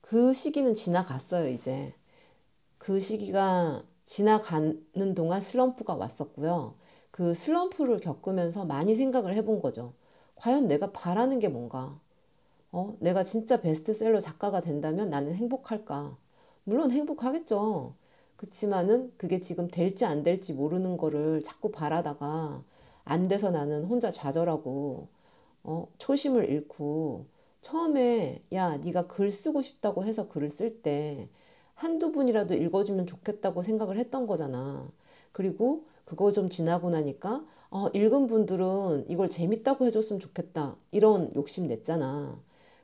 그 0.00 0.32
시기는 0.32 0.74
지나갔어요, 0.74 1.48
이제. 1.48 1.94
그 2.78 3.00
시기가 3.00 3.84
지나가는 4.04 5.14
동안 5.16 5.40
슬럼프가 5.42 5.96
왔었고요. 5.96 6.74
그 7.12 7.34
슬럼프를 7.34 8.00
겪으면서 8.00 8.64
많이 8.66 8.94
생각을 8.96 9.34
해본 9.36 9.60
거죠. 9.62 9.94
과연 10.36 10.68
내가 10.68 10.92
바라는 10.92 11.38
게 11.40 11.48
뭔가? 11.48 11.98
어, 12.72 12.96
내가 13.00 13.24
진짜 13.24 13.60
베스트셀러 13.60 14.20
작가가 14.20 14.60
된다면 14.60 15.10
나는 15.10 15.34
행복할까? 15.34 16.16
물론 16.64 16.90
행복하겠죠. 16.90 17.94
그치만은 18.36 19.12
그게 19.16 19.40
지금 19.40 19.68
될지 19.68 20.04
안 20.04 20.22
될지 20.22 20.52
모르는 20.52 20.96
거를 20.96 21.42
자꾸 21.42 21.70
바라다가 21.70 22.62
안 23.04 23.28
돼서 23.28 23.50
나는 23.50 23.84
혼자 23.84 24.10
좌절하고 24.10 25.08
어, 25.64 25.88
초심을 25.98 26.50
잃고 26.50 27.26
처음에 27.60 28.42
야 28.52 28.76
네가 28.76 29.06
글 29.06 29.30
쓰고 29.30 29.62
싶다고 29.62 30.04
해서 30.04 30.28
글을 30.28 30.50
쓸 30.50 30.82
때 30.82 31.28
한두 31.74 32.12
분이라도 32.12 32.54
읽어주면 32.54 33.06
좋겠다고 33.06 33.62
생각을 33.62 33.98
했던 33.98 34.26
거잖아. 34.26 34.90
그리고 35.32 35.84
그거 36.04 36.32
좀 36.32 36.50
지나고 36.50 36.90
나니까 36.90 37.44
어, 37.70 37.88
읽은 37.88 38.26
분들은 38.26 39.06
이걸 39.08 39.28
재밌다고 39.28 39.86
해줬으면 39.86 40.20
좋겠다. 40.20 40.76
이런 40.92 41.32
욕심 41.34 41.66
냈잖아. 41.66 42.40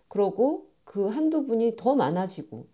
그러고 0.08 0.66
그 0.84 1.06
한두 1.06 1.46
분이 1.46 1.76
더 1.76 1.94
많아지고 1.94 2.66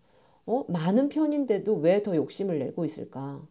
어? 0.47 0.65
많은 0.69 1.09
편인데도 1.09 1.75
왜 1.75 2.01
더 2.01 2.15
욕심을 2.15 2.57
내고 2.59 2.85
있을까? 2.85 3.47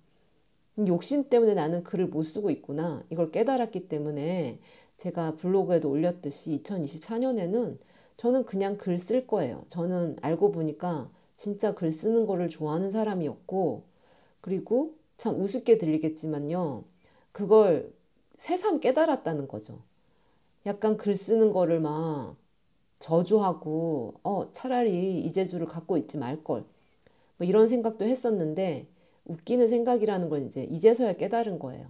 욕심 0.87 1.29
때문에 1.29 1.55
나는 1.55 1.83
글을 1.85 2.07
못 2.09 2.23
쓰고 2.23 2.51
있구나. 2.51 3.05
이걸 3.11 3.31
깨달았기 3.33 3.89
때문에 3.89 4.61
제가 4.99 5.37
블로그에도 5.37 5.91
올렸듯이 5.91 6.53
2024년에는 6.55 7.79
저는 8.17 8.45
그냥 8.47 8.77
글 8.79 8.99
쓸 8.99 9.27
거예요. 9.27 9.65
저는 9.69 10.17
알고 10.23 10.53
보니까 10.53 11.11
진짜 11.37 11.75
글 11.75 11.93
쓰는 11.93 12.27
거를 12.27 12.49
좋아하는 12.49 12.91
사람이었고, 12.91 13.85
그리고 14.43 14.95
참 15.19 15.41
우습게 15.41 15.79
들리겠지만요. 15.79 16.85
그걸 17.33 17.93
새삼 18.39 18.81
깨달았다는 18.81 19.49
거죠. 19.49 19.81
약간 20.67 20.97
글 20.97 21.15
쓰는 21.15 21.53
거를 21.53 21.81
막 21.81 22.37
저주하고, 22.99 24.15
어, 24.25 24.51
차라리 24.53 25.21
이 25.23 25.33
재주를 25.33 25.67
갖고 25.67 25.97
있지 25.99 26.19
말걸. 26.19 26.65
뭐 27.39 27.47
이런 27.47 27.69
생각도 27.69 28.05
했었는데, 28.05 28.89
웃기는 29.25 29.69
생각이라는 29.69 30.29
걸 30.29 30.47
이제 30.47 30.65
이제서야 30.65 31.15
깨달은 31.15 31.59
거예요. 31.59 31.89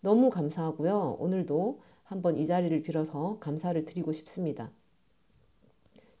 너무 0.00 0.30
감사하고요. 0.30 1.16
오늘도 1.18 1.80
한번 2.04 2.38
이 2.38 2.46
자리를 2.46 2.82
빌어서 2.82 3.36
감사를 3.40 3.84
드리고 3.84 4.12
싶습니다. 4.12 4.70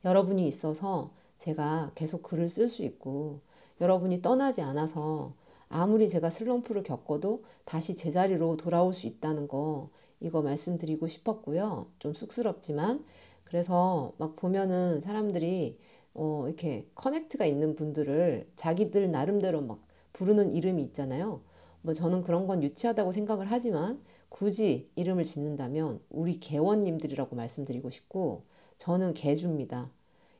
여러분이 0.04 0.46
있어서 0.46 1.10
제가 1.38 1.92
계속 1.94 2.22
글을 2.22 2.48
쓸 2.48 2.68
수 2.68 2.84
있고, 2.84 3.40
여러분이 3.80 4.22
떠나지 4.22 4.60
않아서 4.60 5.34
아무리 5.68 6.08
제가 6.08 6.30
슬럼프를 6.30 6.82
겪어도 6.82 7.44
다시 7.64 7.94
제자리로 7.94 8.56
돌아올 8.56 8.92
수 8.94 9.06
있다는 9.06 9.48
거, 9.48 9.90
이거 10.20 10.42
말씀드리고 10.42 11.08
싶었고요. 11.08 11.86
좀 11.98 12.14
쑥스럽지만, 12.14 13.04
그래서 13.44 14.12
막 14.18 14.36
보면은 14.36 15.00
사람들이 15.00 15.78
어, 16.14 16.44
이렇게 16.46 16.86
커넥트가 16.94 17.46
있는 17.46 17.74
분들을 17.74 18.50
자기들 18.56 19.10
나름대로 19.10 19.60
막 19.60 19.86
부르는 20.12 20.52
이름이 20.52 20.82
있잖아요. 20.84 21.42
뭐 21.82 21.94
저는 21.94 22.22
그런 22.22 22.46
건 22.46 22.62
유치하다고 22.62 23.12
생각을 23.12 23.46
하지만 23.50 24.00
굳이 24.28 24.90
이름을 24.96 25.24
짓는다면 25.24 26.00
우리 26.10 26.40
개원님들이라고 26.40 27.36
말씀드리고 27.36 27.90
싶고 27.90 28.44
저는 28.76 29.14
개주입니다. 29.14 29.90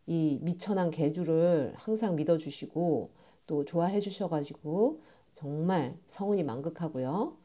이 0.06 0.38
미천한 0.42 0.90
개주를 0.90 1.74
항상 1.76 2.16
믿어주시고 2.16 3.10
또 3.46 3.64
좋아해 3.64 4.00
주셔가지고 4.00 5.00
정말 5.34 5.96
성운이 6.06 6.42
만극하고요. 6.42 7.36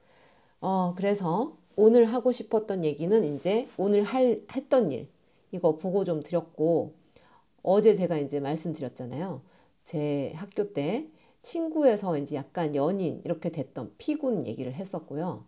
어, 0.61 0.93
그래서 0.95 1.57
오늘 1.75 2.05
하고 2.05 2.31
싶었던 2.31 2.83
얘기는 2.83 3.23
이제 3.35 3.67
오늘 3.77 4.03
할, 4.03 4.43
했던 4.55 4.91
일, 4.91 5.09
이거 5.51 5.77
보고 5.77 6.03
좀 6.03 6.23
드렸고, 6.23 6.93
어제 7.63 7.95
제가 7.95 8.17
이제 8.17 8.39
말씀드렸잖아요. 8.39 9.41
제 9.83 10.33
학교 10.35 10.73
때 10.73 11.09
친구에서 11.41 12.17
이제 12.17 12.35
약간 12.35 12.75
연인 12.75 13.21
이렇게 13.25 13.49
됐던 13.49 13.95
피군 13.97 14.45
얘기를 14.45 14.73
했었고요. 14.73 15.45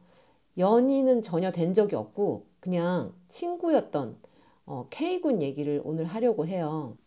연인은 0.57 1.21
전혀 1.21 1.51
된 1.51 1.73
적이 1.73 1.95
없고 1.95 2.45
그냥 2.59 3.13
친구였던 3.29 4.17
어, 4.65 4.87
K군 4.89 5.41
얘기를 5.41 5.81
오늘 5.83 6.05
하려고 6.05 6.47
해요. 6.47 6.97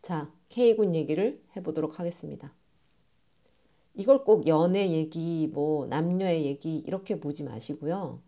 자, 0.00 0.30
K군 0.48 0.94
얘기를 0.94 1.42
해보도록 1.56 1.98
하겠습니다. 1.98 2.52
이걸 3.94 4.24
꼭 4.24 4.46
연애 4.46 4.90
얘기, 4.90 5.50
뭐 5.52 5.86
남녀의 5.86 6.44
얘기 6.44 6.78
이렇게 6.78 7.20
보지 7.20 7.44
마시고요. 7.44 8.20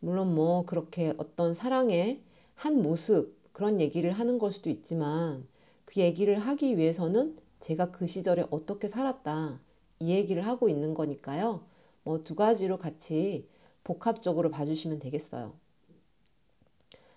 물론 0.00 0.34
뭐 0.34 0.64
그렇게 0.64 1.14
어떤 1.18 1.54
사랑의 1.54 2.20
한 2.54 2.82
모습 2.82 3.33
그런 3.54 3.80
얘기를 3.80 4.12
하는 4.12 4.38
걸 4.38 4.52
수도 4.52 4.70
있지만 4.70 5.48
그 5.86 6.00
얘기를 6.02 6.38
하기 6.38 6.76
위해서는 6.78 7.38
제가 7.60 7.90
그 7.92 8.06
시절에 8.06 8.46
어떻게 8.50 8.88
살았다 8.88 9.60
이 10.00 10.10
얘기를 10.12 10.46
하고 10.46 10.68
있는 10.68 10.94
거니까요. 10.94 11.64
뭐 12.04 12.22
두 12.24 12.34
가지로 12.36 12.78
같이 12.78 13.48
복합적으로 13.84 14.50
봐주시면 14.50 14.98
되겠어요. 14.98 15.54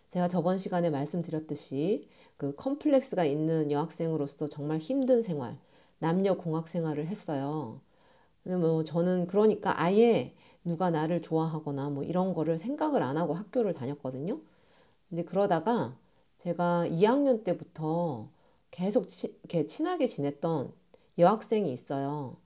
제가 0.10 0.28
저번 0.28 0.58
시간에 0.58 0.90
말씀드렸듯이 0.90 2.08
그 2.38 2.56
컴플렉스가 2.56 3.26
있는 3.26 3.72
여학생으로서 3.72 4.48
정말 4.48 4.78
힘든 4.80 5.22
생활, 5.22 5.58
남녀 6.00 6.36
공학 6.38 6.68
생활을 6.68 7.08
했어요. 7.08 7.82
뭐 8.44 8.84
저는 8.84 9.28
그러니까 9.28 9.82
아예 9.82 10.36
누가 10.66 10.92
나를 10.92 11.22
좋아하거나 11.22 11.90
뭐 11.92 12.04
이런 12.04 12.34
거를 12.34 12.58
생각을 12.58 13.04
안 13.04 13.18
하고 13.18 13.34
학교를 13.34 13.74
다녔거든요. 13.74 14.40
근데 15.10 15.24
그러다가 15.24 15.98
제가 16.40 16.86
2학년 16.88 17.44
때부터 17.44 18.30
계속 18.72 19.08
치, 19.08 19.36
친하게 19.68 20.08
지냈던 20.08 20.72
여학생이 21.18 21.72
있어요. 21.72 22.38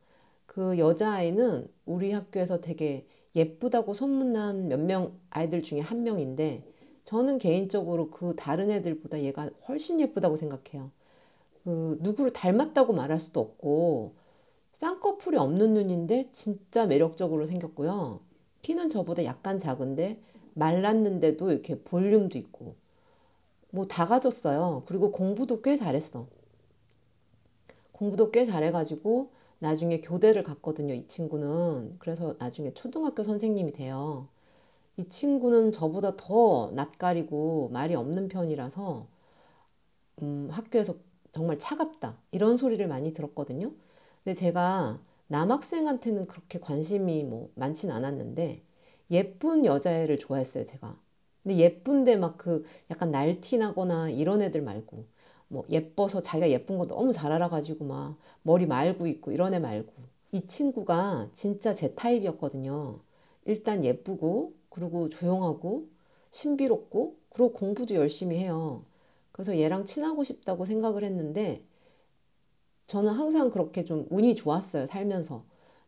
그 0.46 0.78
여자아이는 0.80 1.70
우리 1.86 2.12
학교에서 2.12 2.62
되게 2.62 3.06
예쁘다고 3.36 3.94
소문난 3.94 4.68
몇 4.68 4.80
명 4.80 5.20
아이들 5.30 5.64
중에 5.64 5.80
한 5.80 6.04
명인데 6.04 6.64
저는 7.06 7.38
개인적으로 7.40 8.10
그 8.12 8.36
다른 8.38 8.70
애들보다 8.72 9.22
얘가 9.22 9.50
훨씬 9.68 10.00
예쁘다고 10.00 10.36
생각해요. 10.38 10.92
그 11.64 11.98
누구를 12.02 12.34
닮았다고 12.34 12.94
말할 12.94 13.20
수도 13.20 13.40
없고 13.42 14.16
쌍꺼풀이 14.74 15.38
없는 15.38 15.74
눈인데 15.76 16.30
진짜 16.32 16.86
매력적으로 16.88 17.46
생겼고요. 17.46 18.22
키는 18.64 18.90
저보다 18.90 19.26
약간 19.26 19.60
작은데 19.60 20.22
말랐는데도 20.54 21.52
이렇게 21.52 21.80
볼륨도 21.82 22.38
있고 22.38 22.76
뭐 23.72 23.86
다 23.88 24.06
가졌어요. 24.06 24.84
그리고 24.88 25.12
공부도 25.12 25.62
꽤 25.62 25.76
잘했어. 25.76 26.28
공부도 27.92 28.32
꽤 28.32 28.46
잘해가지고 28.46 29.30
나중에 29.60 30.02
교대를 30.02 30.44
갔거든요. 30.44 30.94
이 30.94 31.06
친구는. 31.08 31.96
그래서 32.00 32.36
나중에 32.40 32.74
초등학교 32.74 33.24
선생님이 33.24 33.74
돼요. 33.74 34.28
이 34.98 35.08
친구는 35.10 35.72
저보다 35.74 36.16
더 36.18 36.72
낯가리고 36.76 37.70
말이 37.74 37.96
없는 37.96 38.30
편이라서 38.30 39.08
음, 40.22 40.50
학교에서 40.52 40.96
정말 41.32 41.58
차갑다. 41.60 42.18
이런 42.32 42.58
소리를 42.58 42.86
많이 42.88 43.14
들었거든요. 43.14 43.72
근데 44.24 44.36
제가 44.36 45.02
남학생한테는 45.28 46.28
그렇게 46.28 46.60
관심이 46.60 47.24
뭐 47.24 47.50
많진 47.56 47.92
않았는데 47.92 48.64
예쁜 49.12 49.66
여자애를 49.66 50.20
좋아했어요, 50.20 50.66
제가. 50.66 51.01
근데 51.44 51.58
예쁜데 51.58 52.18
막 52.18 52.38
그 52.38 52.66
약간 52.92 53.12
날티나거나 53.12 54.10
이런 54.10 54.42
애들 54.42 54.62
말고 54.62 55.06
뭐 55.48 55.66
예뻐서 55.70 56.22
자기가 56.22 56.50
예쁜 56.50 56.78
거 56.78 56.88
너무 56.88 57.12
잘 57.14 57.32
알아가지고 57.32 57.86
막 57.86 58.18
머리 58.44 58.66
말고 58.66 59.08
있고 59.08 59.32
이런 59.32 59.54
애 59.54 59.60
말고 59.60 59.92
이 60.32 60.48
친구가 60.48 61.30
진짜 61.34 61.76
제 61.76 61.94
타입이었거든요. 61.96 63.00
일단 63.46 63.84
예쁘고 63.84 64.54
그리고 64.70 65.10
조용하고 65.10 65.88
신비롭고 66.32 67.18
그리고 67.30 67.54
공부도 67.54 67.96
열심히 67.96 68.38
해요. 68.38 68.84
그래서 69.32 69.58
얘랑 69.58 69.86
친하고 69.86 70.24
싶다고 70.24 70.66
생각을 70.66 71.04
했는데 71.04 71.64
저는 72.88 73.12
항상 73.14 73.50
그렇게 73.50 73.86
좀 73.86 74.06
운이 74.10 74.36
좋았어요. 74.36 74.88
살면서. 74.88 75.44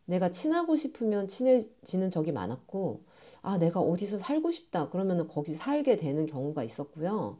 내가 0.06 0.30
친하고 0.30 0.76
싶으면 0.76 1.28
친해지는 1.28 2.10
적이 2.10 2.32
많았고, 2.32 3.00
아, 3.44 3.58
내가 3.58 3.80
어디서 3.80 4.18
살고 4.18 4.50
싶다. 4.50 4.88
그러면 4.90 5.28
거기 5.28 5.54
살게 5.54 5.96
되는 5.98 6.26
경우가 6.26 6.64
있었고요. 6.64 7.38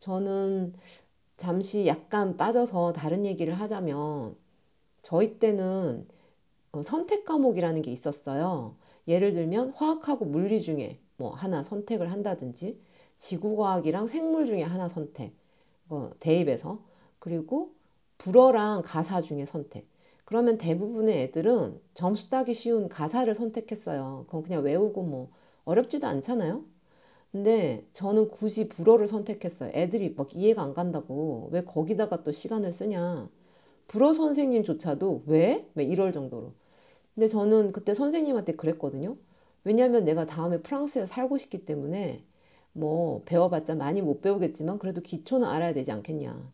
저는 0.00 0.74
잠시 1.38 1.86
약간 1.86 2.36
빠져서 2.38 2.94
다른 2.94 3.26
얘기를 3.26 3.54
하자면, 3.54 4.36
저희 5.02 5.38
때는 5.40 6.08
어, 6.72 6.82
선택 6.82 7.24
과목이라는 7.26 7.82
게 7.82 7.92
있었어요. 7.92 8.76
예를 9.08 9.34
들면 9.34 9.70
화학하고 9.72 10.26
물리 10.26 10.62
중에 10.62 11.00
뭐 11.18 11.32
하나 11.34 11.62
선택을 11.64 12.12
한다든지, 12.12 12.80
지구과학이랑 13.18 14.06
생물 14.08 14.46
중에 14.46 14.62
하나 14.64 14.88
선택, 14.88 15.34
어, 15.90 16.10
대입해서, 16.20 16.80
그리고 17.20 17.74
불어랑 18.18 18.82
가사 18.84 19.22
중에 19.22 19.46
선택. 19.46 19.88
그러면 20.30 20.58
대부분의 20.58 21.24
애들은 21.24 21.80
점수 21.92 22.30
따기 22.30 22.54
쉬운 22.54 22.88
가사를 22.88 23.34
선택했어요. 23.34 24.26
그건 24.28 24.44
그냥 24.44 24.62
외우고 24.62 25.02
뭐 25.02 25.28
어렵지도 25.64 26.06
않잖아요. 26.06 26.64
근데 27.32 27.84
저는 27.92 28.28
굳이 28.28 28.68
불어를 28.68 29.08
선택했어요. 29.08 29.72
애들이 29.74 30.14
막 30.16 30.32
이해가 30.32 30.62
안 30.62 30.72
간다고 30.72 31.48
왜 31.50 31.64
거기다가 31.64 32.22
또 32.22 32.30
시간을 32.30 32.70
쓰냐. 32.70 33.28
불어 33.88 34.12
선생님조차도 34.12 35.24
왜? 35.26 35.68
왜 35.74 35.84
이럴 35.84 36.12
정도로. 36.12 36.52
근데 37.16 37.26
저는 37.26 37.72
그때 37.72 37.92
선생님한테 37.92 38.54
그랬거든요. 38.54 39.16
왜냐하면 39.64 40.04
내가 40.04 40.26
다음에 40.26 40.62
프랑스에 40.62 41.06
살고 41.06 41.38
싶기 41.38 41.66
때문에 41.66 42.22
뭐 42.72 43.22
배워봤자 43.24 43.74
많이 43.74 44.00
못 44.00 44.20
배우겠지만 44.20 44.78
그래도 44.78 45.00
기초는 45.00 45.48
알아야 45.48 45.74
되지 45.74 45.90
않겠냐. 45.90 46.52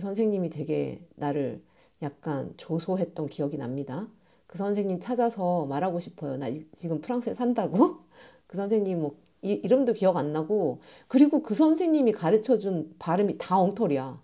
선생님이 0.00 0.50
되게 0.50 1.00
나를 1.16 1.60
약간 2.04 2.54
조소했던 2.56 3.28
기억이 3.28 3.56
납니다. 3.58 4.08
그 4.46 4.58
선생님 4.58 5.00
찾아서 5.00 5.66
말하고 5.66 6.00
싶어요. 6.00 6.36
나 6.36 6.46
지금 6.72 7.00
프랑스에 7.00 7.34
산다고? 7.34 7.98
그 8.46 8.56
선생님 8.56 9.00
뭐 9.00 9.16
이, 9.42 9.52
이름도 9.52 9.92
기억 9.94 10.16
안 10.16 10.32
나고 10.32 10.80
그리고 11.08 11.42
그 11.42 11.54
선생님이 11.54 12.12
가르쳐 12.12 12.58
준 12.58 12.94
발음이 12.98 13.38
다 13.38 13.58
엉터리야. 13.58 14.20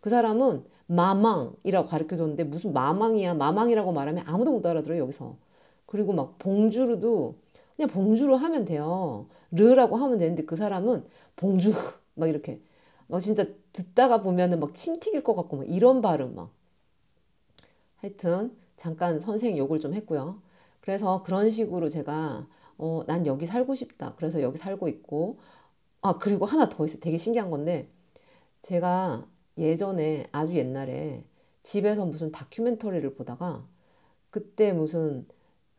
그 0.00 0.10
사람은 0.10 0.64
마망이라고 0.86 1.88
가르쳐 1.88 2.16
줬는데 2.16 2.44
무슨 2.44 2.72
마망이야. 2.72 3.34
마망이라고 3.34 3.92
말하면 3.92 4.24
아무도 4.26 4.52
못 4.52 4.66
알아들어요, 4.66 5.00
여기서. 5.02 5.36
그리고 5.86 6.12
막 6.12 6.38
봉주르도 6.38 7.36
그냥 7.76 7.90
봉주르 7.90 8.34
하면 8.34 8.64
돼요. 8.64 9.26
르라고 9.52 9.96
하면 9.96 10.18
되는데 10.18 10.44
그 10.44 10.56
사람은 10.56 11.04
봉주 11.36 11.72
막 12.14 12.28
이렇게 12.28 12.60
막 13.08 13.20
진짜 13.20 13.44
듣다가 13.72 14.22
보면은 14.22 14.60
막 14.60 14.74
침 14.74 15.00
튀길 15.00 15.22
것 15.24 15.34
같고 15.34 15.58
막 15.58 15.68
이런 15.68 16.00
발음 16.02 16.34
막. 16.34 16.50
하여튼 18.00 18.56
잠깐 18.76 19.20
선생 19.20 19.56
욕을 19.56 19.78
좀 19.80 19.94
했고요. 19.94 20.40
그래서 20.80 21.22
그런 21.22 21.50
식으로 21.50 21.88
제가 21.88 22.46
어, 22.78 23.02
난 23.06 23.26
여기 23.26 23.46
살고 23.46 23.74
싶다. 23.74 24.14
그래서 24.16 24.42
여기 24.42 24.58
살고 24.58 24.88
있고 24.88 25.38
아 26.02 26.18
그리고 26.18 26.46
하나 26.46 26.68
더 26.68 26.84
있어요. 26.84 27.00
되게 27.00 27.18
신기한 27.18 27.50
건데 27.50 27.88
제가 28.62 29.26
예전에 29.58 30.26
아주 30.32 30.56
옛날에 30.56 31.24
집에서 31.62 32.06
무슨 32.06 32.32
다큐멘터리를 32.32 33.14
보다가 33.14 33.66
그때 34.30 34.72
무슨 34.72 35.26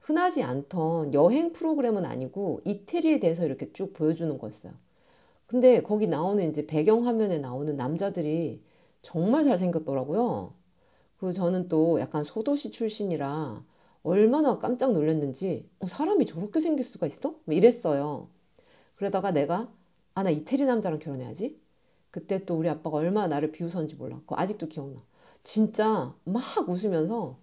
흔하지 0.02 0.44
않던 0.44 1.14
여행 1.14 1.54
프로그램은 1.54 2.06
아니고 2.06 2.62
이태리에 2.66 3.20
대해서 3.20 3.46
이렇게 3.46 3.72
쭉 3.74 3.94
보여주는 3.94 4.38
거였어요. 4.38 4.74
근데 5.48 5.82
거기 5.82 6.08
나오는 6.08 6.48
이제 6.50 6.66
배경 6.68 7.06
화면에 7.08 7.40
나오는 7.40 7.76
남자들이 7.76 8.64
정말 9.02 9.44
잘생겼더라고요. 9.44 10.54
그 11.22 11.34
저는 11.34 11.70
또 11.70 12.02
약간 12.02 12.26
소도시 12.26 12.72
출신이라 12.72 13.66
얼마나 14.04 14.60
깜짝 14.60 14.94
놀랐는지 14.94 15.70
어, 15.80 15.88
사람이 15.88 16.26
저렇게 16.28 16.62
생길 16.62 16.86
수가 16.86 17.08
있어? 17.08 17.36
이랬어요. 17.48 18.30
그러다가 18.96 19.32
내가 19.32 19.72
아 20.16 20.24
나 20.24 20.32
이태리 20.32 20.66
남자랑 20.66 21.00
결혼해야지. 21.00 21.60
그때 22.12 22.46
또 22.46 22.56
우리 22.58 22.70
아빠가 22.70 22.98
얼마나 22.98 23.28
나를 23.30 23.52
비웃었는지 23.54 23.96
몰라. 23.96 24.22
그 24.28 24.36
아직도 24.36 24.68
기억나. 24.70 25.02
진짜 25.44 26.16
막 26.26 26.44
웃으면서 26.70 27.38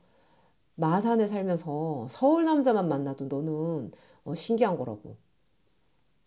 마산에 0.76 1.26
살면서 1.28 2.08
서울 2.10 2.44
남자만 2.46 2.88
만나도 2.88 3.26
너는 3.26 3.92
어, 4.24 4.34
신기한 4.36 4.78
거라고. 4.78 5.16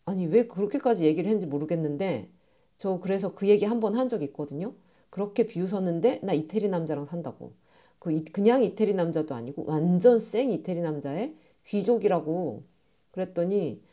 아니 0.06 0.26
왜 0.28 0.48
그렇게까지 0.48 1.06
얘기를 1.06 1.30
했는지 1.30 1.46
모르겠는데 1.48 2.30
저 2.78 3.00
그래서 3.00 3.34
그 3.36 3.48
얘기 3.48 3.66
한 3.66 3.80
번 3.80 3.96
한적 3.96 4.22
있거든요. 4.24 4.74
그렇게 5.12 5.46
비웃었는데 5.46 6.22
나 6.24 6.34
이태리 6.34 6.70
남자랑 6.70 7.06
산다고. 7.06 7.54
그 8.00 8.24
그냥 8.32 8.64
이태리 8.64 8.96
남자도 8.96 9.36
아니고 9.36 9.66
완전 9.68 10.20
생 10.20 10.52
이태리 10.52 10.82
남자의 10.82 11.36
귀족이라고 11.66 12.64
그랬더니 13.12 13.84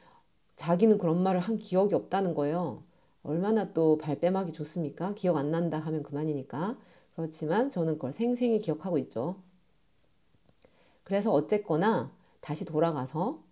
자기는 0.56 0.96
그런 0.96 1.22
말을 1.22 1.40
한 1.40 1.58
기억이 1.58 1.94
없다는 1.94 2.34
거예요. 2.34 2.82
얼마나 3.22 3.74
또 3.74 3.98
발뺌하기 3.98 4.52
좋습니까? 4.52 5.14
기억 5.14 5.36
안 5.36 5.50
난다 5.50 5.78
하면 5.78 6.02
그만이니까. 6.02 6.78
그렇지만 7.14 7.68
저는 7.68 7.94
그걸 7.94 8.12
생생히 8.12 8.60
기억하고 8.60 8.96
있죠. 8.98 9.36
그래서 11.04 11.32
어쨌거나 11.32 12.10
다시 12.40 12.64
돌아가서 12.64 13.42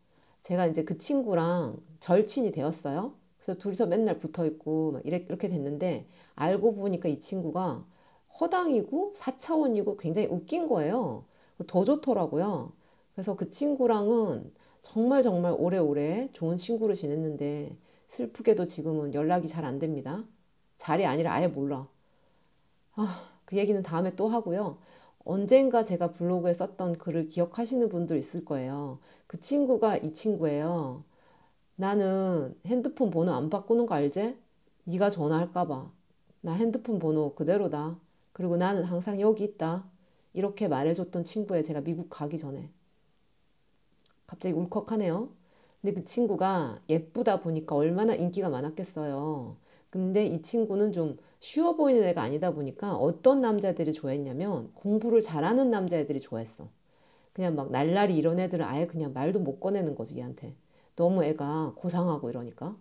제가 0.43 0.67
이제 0.67 0.85
그 0.85 0.99
친구랑 0.99 1.77
절친이 2.01 2.53
되었어요. 2.53 3.15
그래서 3.47 3.61
둘이서 3.61 3.87
맨날 3.87 4.19
붙어 4.19 4.45
있고 4.47 4.93
막 4.93 5.03
이렇게 5.07 5.49
됐는데 5.49 6.09
알고 6.35 6.75
보니까 6.75 7.09
이 7.09 7.21
친구가 7.21 7.87
허당이고 8.41 9.13
사차원이고 9.15 9.97
굉장히 9.99 10.29
웃긴 10.29 10.67
거예요. 10.67 11.25
더 11.69 11.85
좋더라고요. 11.85 12.73
그래서 13.15 13.37
그 13.37 13.49
친구랑은 13.51 14.53
정말 14.83 15.23
정말 15.23 15.55
오래오래 15.57 16.31
좋은 16.33 16.59
친구를 16.59 16.95
지냈는데 16.97 17.77
슬프게도 18.09 18.67
지금은 18.67 19.15
연락이 19.15 19.49
잘 19.49 19.65
안 19.65 19.79
됩니다. 19.79 20.25
잘이 20.79 21.07
아니라 21.07 21.33
아예 21.35 21.49
몰라. 21.49 21.89
아, 22.95 23.31
그 23.45 23.57
얘기는 23.57 23.81
다음에 23.83 24.15
또 24.17 24.29
하고요. 24.29 24.79
언젠가 25.25 25.83
제가 25.85 26.13
블로그에 26.13 26.55
썼던 26.55 26.99
글을 26.99 27.29
기억하시는 27.29 27.89
분들 27.89 28.17
있을 28.19 28.45
거예요. 28.45 28.99
그 29.27 29.41
친구가 29.41 29.99
이 29.99 30.13
친구예요. 30.13 31.05
나는 31.77 32.57
핸드폰 32.67 33.11
번호 33.11 33.33
안 33.33 33.51
바꾸는 33.51 33.87
거 33.87 33.95
알지? 33.95 34.37
네가 34.85 35.11
전화할까 35.11 35.67
봐. 35.67 35.91
나 36.41 36.53
핸드폰 36.53 36.99
번호 36.99 37.35
그대로다. 37.35 37.99
그리고 38.33 38.57
나는 38.57 38.85
항상 38.85 39.21
여기 39.21 39.45
있다. 39.45 39.85
이렇게 40.33 40.69
말해줬던 40.69 41.25
친구에 41.25 41.63
제가 41.63 41.83
미국 41.83 42.09
가기 42.11 42.39
전에. 42.39 42.71
갑자기 44.27 44.55
울컥하네요. 44.55 45.29
근데 45.81 45.95
그 45.95 46.05
친구가 46.05 46.81
예쁘다 46.89 47.41
보니까 47.41 47.77
얼마나 47.77 48.15
인기가 48.15 48.49
많았겠어요. 48.49 49.57
근데 49.91 50.27
이 50.27 50.43
친구는 50.43 50.93
좀 50.93 51.19
쉬워 51.41 51.77
보이는 51.77 52.03
애가 52.05 52.23
아니다 52.23 52.53
보니까 52.53 52.97
어떤 52.97 53.41
남자들이 53.41 53.93
좋아했냐면 53.93 54.73
공부를 54.75 55.23
잘하는 55.23 55.71
남자애들이 55.71 56.21
좋아했어. 56.21 56.69
그냥 57.33 57.55
막 57.55 57.71
날라리 57.71 58.17
이런 58.17 58.41
애들은 58.41 58.65
아예 58.65 58.87
그냥 58.87 59.13
말도 59.13 59.41
못 59.41 59.61
꺼내는 59.61 59.95
거죠, 59.95 60.17
얘한테. 60.17 60.55
너무 60.97 61.23
애가 61.25 61.75
고상하고 61.77 62.31
이러니까. 62.31 62.77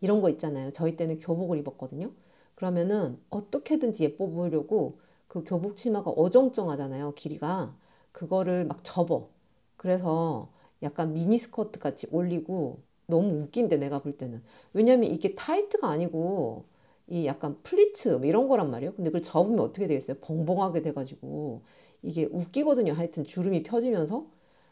이런 0.00 0.20
거 0.20 0.28
있잖아요. 0.30 0.70
저희 0.72 0.96
때는 0.96 1.18
교복을 1.18 1.58
입었거든요. 1.58 2.10
그러면은 2.54 3.18
어떻게든지 3.30 4.04
예뻐 4.04 4.26
보이려고 4.26 4.98
그 5.28 5.44
교복 5.44 5.76
치마가 5.76 6.10
어정쩡하잖아요. 6.10 7.14
길이가. 7.14 7.74
그거를 8.12 8.64
막 8.66 8.80
접어. 8.82 9.28
그래서 9.76 10.50
약간 10.82 11.14
미니스커트 11.14 11.78
같이 11.78 12.06
올리고 12.10 12.80
너무 13.06 13.40
웃긴데 13.40 13.78
내가 13.78 14.00
볼 14.00 14.16
때는. 14.16 14.42
왜냐면 14.72 15.10
이게 15.10 15.34
타이트가 15.34 15.88
아니고 15.88 16.64
이 17.08 17.26
약간 17.26 17.58
플리츠 17.62 18.08
뭐 18.10 18.26
이런 18.26 18.48
거란 18.48 18.70
말이에요. 18.70 18.94
근데 18.94 19.10
그걸 19.10 19.22
접으면 19.22 19.60
어떻게 19.60 19.86
되겠어요? 19.86 20.18
벙벙하게 20.20 20.82
돼가지고 20.82 21.62
이게 22.02 22.26
웃기거든요. 22.30 22.92
하여튼 22.92 23.24
주름이 23.24 23.62
펴지면서. 23.62 24.26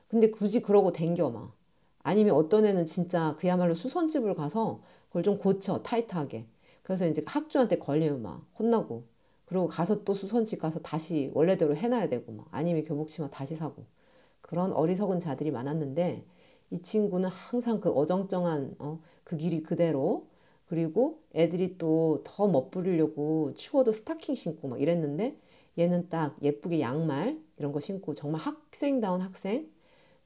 근데 0.08 0.30
굳이 0.30 0.60
그러고 0.60 0.92
댕겨 0.92 1.30
막. 1.30 1.52
아니면 2.02 2.34
어떤 2.34 2.64
애는 2.66 2.86
진짜 2.86 3.36
그야말로 3.38 3.74
수선집을 3.74 4.34
가서 4.34 4.82
그걸 5.08 5.22
좀 5.22 5.38
고쳐 5.38 5.82
타이트하게. 5.82 6.46
그래서 6.82 7.06
이제 7.06 7.22
학주한테 7.26 7.78
걸리면 7.78 8.22
막 8.22 8.46
혼나고. 8.58 9.04
그리고 9.46 9.66
가서 9.68 10.04
또 10.04 10.14
수선집 10.14 10.60
가서 10.60 10.80
다시 10.80 11.30
원래대로 11.34 11.76
해놔야 11.76 12.08
되고 12.08 12.32
막 12.32 12.46
아니면 12.50 12.82
교복치마 12.84 13.30
다시 13.30 13.54
사고. 13.56 13.84
그런 14.40 14.72
어리석은 14.72 15.20
자들이 15.20 15.50
많았는데 15.50 16.24
이 16.70 16.82
친구는 16.82 17.28
항상 17.28 17.80
그 17.80 17.90
어정쩡한 17.90 18.76
어, 18.78 19.00
그 19.24 19.36
길이 19.36 19.62
그대로. 19.62 20.26
그리고 20.66 21.20
애들이 21.34 21.76
또 21.78 22.22
더 22.24 22.48
멋부리려고 22.48 23.52
추워도 23.54 23.92
스타킹 23.92 24.34
신고 24.34 24.68
막 24.68 24.80
이랬는데 24.80 25.36
얘는 25.78 26.08
딱 26.08 26.36
예쁘게 26.42 26.80
양말 26.80 27.38
이런 27.58 27.72
거 27.72 27.80
신고 27.80 28.14
정말 28.14 28.40
학생다운 28.40 29.20
학생 29.20 29.68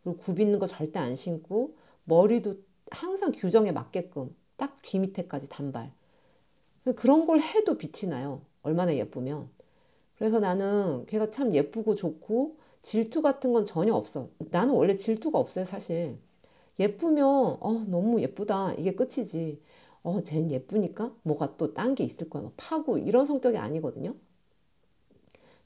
그리고 0.06 0.18
굽있는 0.20 0.60
거 0.60 0.66
절대 0.68 1.00
안 1.00 1.16
신고 1.16 1.76
머리도 2.04 2.56
항상 2.92 3.32
규정에 3.32 3.72
맞게끔 3.72 4.34
딱 4.56 4.80
귀 4.82 5.00
밑에까지 5.00 5.48
단발 5.48 5.92
그런 6.96 7.26
걸 7.26 7.40
해도 7.40 7.76
빛이 7.76 8.10
나요. 8.10 8.42
얼마나 8.62 8.94
예쁘면. 8.94 9.48
그래서 10.18 10.40
나는 10.40 11.06
걔가 11.06 11.30
참 11.30 11.54
예쁘고 11.54 11.94
좋고 11.96 12.58
질투 12.82 13.22
같은 13.22 13.52
건 13.52 13.64
전혀 13.66 13.94
없어. 13.94 14.28
나는 14.50 14.74
원래 14.74 14.96
질투가 14.96 15.38
없어요, 15.38 15.64
사실. 15.64 16.18
예쁘면 16.80 17.26
어 17.60 17.84
너무 17.88 18.20
예쁘다 18.22 18.74
이게 18.74 18.94
끝이지. 18.94 19.60
어 20.04 20.22
쟨 20.22 20.50
예쁘니까 20.52 21.12
뭐가 21.24 21.56
또 21.58 21.74
딴 21.74 21.94
게 21.96 22.04
있을 22.04 22.30
거야. 22.30 22.44
막 22.44 22.52
파고 22.56 22.98
이런 22.98 23.26
성격이 23.26 23.56
아니거든요. 23.58 24.14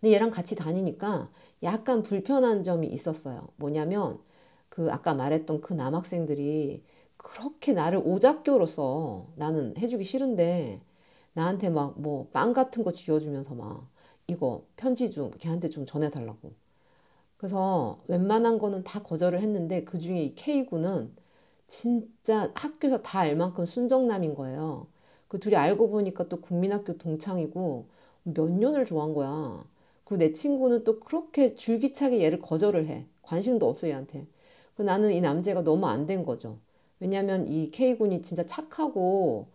근데 0.00 0.12
얘랑 0.14 0.30
같이 0.30 0.54
다니니까 0.56 1.30
약간 1.62 2.02
불편한 2.02 2.64
점이 2.64 2.86
있었어요. 2.88 3.48
뭐냐면 3.56 4.18
그 4.70 4.92
아까 4.92 5.14
말했던 5.14 5.62
그 5.62 5.74
남학생들이 5.74 6.84
그렇게 7.18 7.74
나를 7.74 8.00
오작교로서 8.04 9.28
나는 9.36 9.76
해주기 9.78 10.04
싫은데 10.04 10.82
나한테 11.34 11.70
막 11.70 11.96
뭐 12.00 12.30
빵 12.32 12.52
같은 12.54 12.84
거 12.84 12.92
쥐어주면서 12.92 13.54
막 13.56 13.88
이거 14.28 14.66
편지 14.76 15.10
좀 15.12 15.32
걔한테 15.38 15.70
좀 15.70 15.86
전해달라고. 15.86 16.52
그래서 17.36 18.00
웬만한 18.08 18.58
거는 18.58 18.84
다 18.84 19.02
거절을 19.02 19.40
했는데 19.40 19.84
그 19.84 19.98
중에 19.98 20.22
이 20.24 20.34
K군은 20.34 21.14
진짜 21.66 22.52
학교에서 22.54 23.02
다 23.02 23.20
알 23.20 23.36
만큼 23.36 23.66
순정남인 23.66 24.34
거예요. 24.34 24.86
그 25.28 25.38
둘이 25.38 25.56
알고 25.56 25.90
보니까 25.90 26.28
또 26.28 26.40
국민학교 26.40 26.98
동창이고 26.98 27.86
몇 28.24 28.50
년을 28.50 28.84
좋아한 28.86 29.14
거야. 29.14 29.64
그 30.04 30.16
내 30.18 30.32
친구는 30.32 30.84
또 30.84 31.00
그렇게 31.00 31.54
줄기차게 31.54 32.22
얘를 32.22 32.40
거절을 32.40 32.86
해. 32.88 33.06
관심도 33.22 33.68
없어 33.68 33.88
얘한테. 33.88 34.26
그 34.80 34.82
나는 34.82 35.12
이 35.12 35.20
남자가 35.20 35.62
너무 35.62 35.86
안 35.88 36.06
된 36.06 36.24
거죠. 36.24 36.58
왜냐면 37.00 37.46
이 37.48 37.70
K군이 37.70 38.22
진짜 38.22 38.44
착하고 38.46 39.48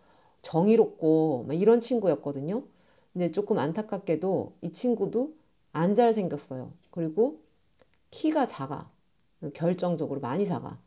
정의롭고 0.44 1.46
막 1.48 1.56
이런 1.56 1.82
친구였거든요. 1.82 2.64
근데 3.12 3.32
조금 3.32 3.58
안타깝게도 3.58 4.54
이 4.62 4.72
친구도 4.72 5.34
안 5.74 5.96
잘생겼어요. 5.96 6.72
그리고 6.92 7.40
키가 8.12 8.48
작아. 8.48 8.90
결정적으로 9.54 10.22
많이 10.22 10.46
작아. 10.46 10.80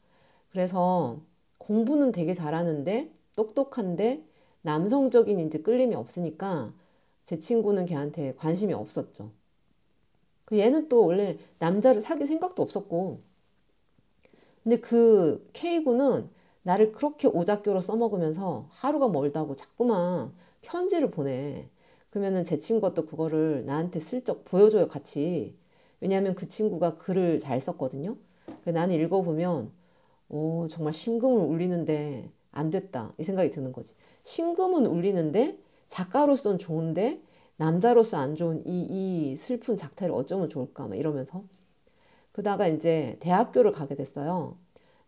그래서 0.51 1.20
공부는 1.59 2.12
되게 2.12 2.34
잘하는데 2.34 3.12
똑똑한데 3.36 4.24
남성적인 4.62 5.41
이제 5.41 5.59
끌림이 5.61 5.95
없으니까 5.97 6.72
제 7.24 7.39
친구는 7.39 7.86
걔한테 7.86 8.34
관심이 8.36 8.74
없었죠. 8.74 9.32
그 10.45 10.59
얘는 10.59 10.89
또 10.89 11.07
원래 11.07 11.39
남자를 11.59 12.01
사귈 12.01 12.26
생각도 12.26 12.62
없었고. 12.62 13.20
근데 14.69 14.83
그 14.83 15.49
K군은 15.55 16.29
나를 16.61 16.93
그렇게 16.93 17.27
오작교로 17.27 17.81
써먹으면서 17.81 18.66
하루가 18.69 19.09
멀다고 19.09 19.57
자꾸만 19.57 20.31
편지를 20.61 21.11
보내. 21.11 21.71
그러면은 22.11 22.45
제 22.45 22.59
친구가 22.59 22.93
또 22.93 23.07
그거를 23.07 23.64
나한테 23.64 23.99
슬쩍 23.99 24.45
보여줘요, 24.45 24.87
같이. 24.87 25.57
왜냐하면 26.03 26.35
그 26.35 26.49
친구가 26.49 26.99
글을 26.99 27.41
잘 27.41 27.59
썼거든요. 27.61 28.19
나는 28.64 28.95
읽어보면, 28.97 29.71
오, 30.29 30.69
정말 30.69 30.93
심금을 30.93 31.47
울리는데 31.47 32.31
안 32.53 32.69
됐다. 32.69 33.14
이 33.16 33.25
생각이 33.25 33.51
드는 33.51 33.73
거지. 33.73 33.95
심금은 34.25 34.85
울리는데 34.85 35.59
작가로서는 35.89 36.59
좋은데 36.59 37.23
남자로서 37.57 38.19
안 38.19 38.37
좋은 38.37 38.62
이, 38.66 38.83
이 39.31 39.37
슬픈 39.37 39.79
작태를 39.79 40.14
어쩌면 40.14 40.51
좋을까 40.51 40.89
막 40.89 40.97
이러면서 40.99 41.43
그다가 42.33 42.68
이제 42.68 43.16
대학교를 43.20 43.72
가게 43.72 43.95
됐어요. 43.97 44.57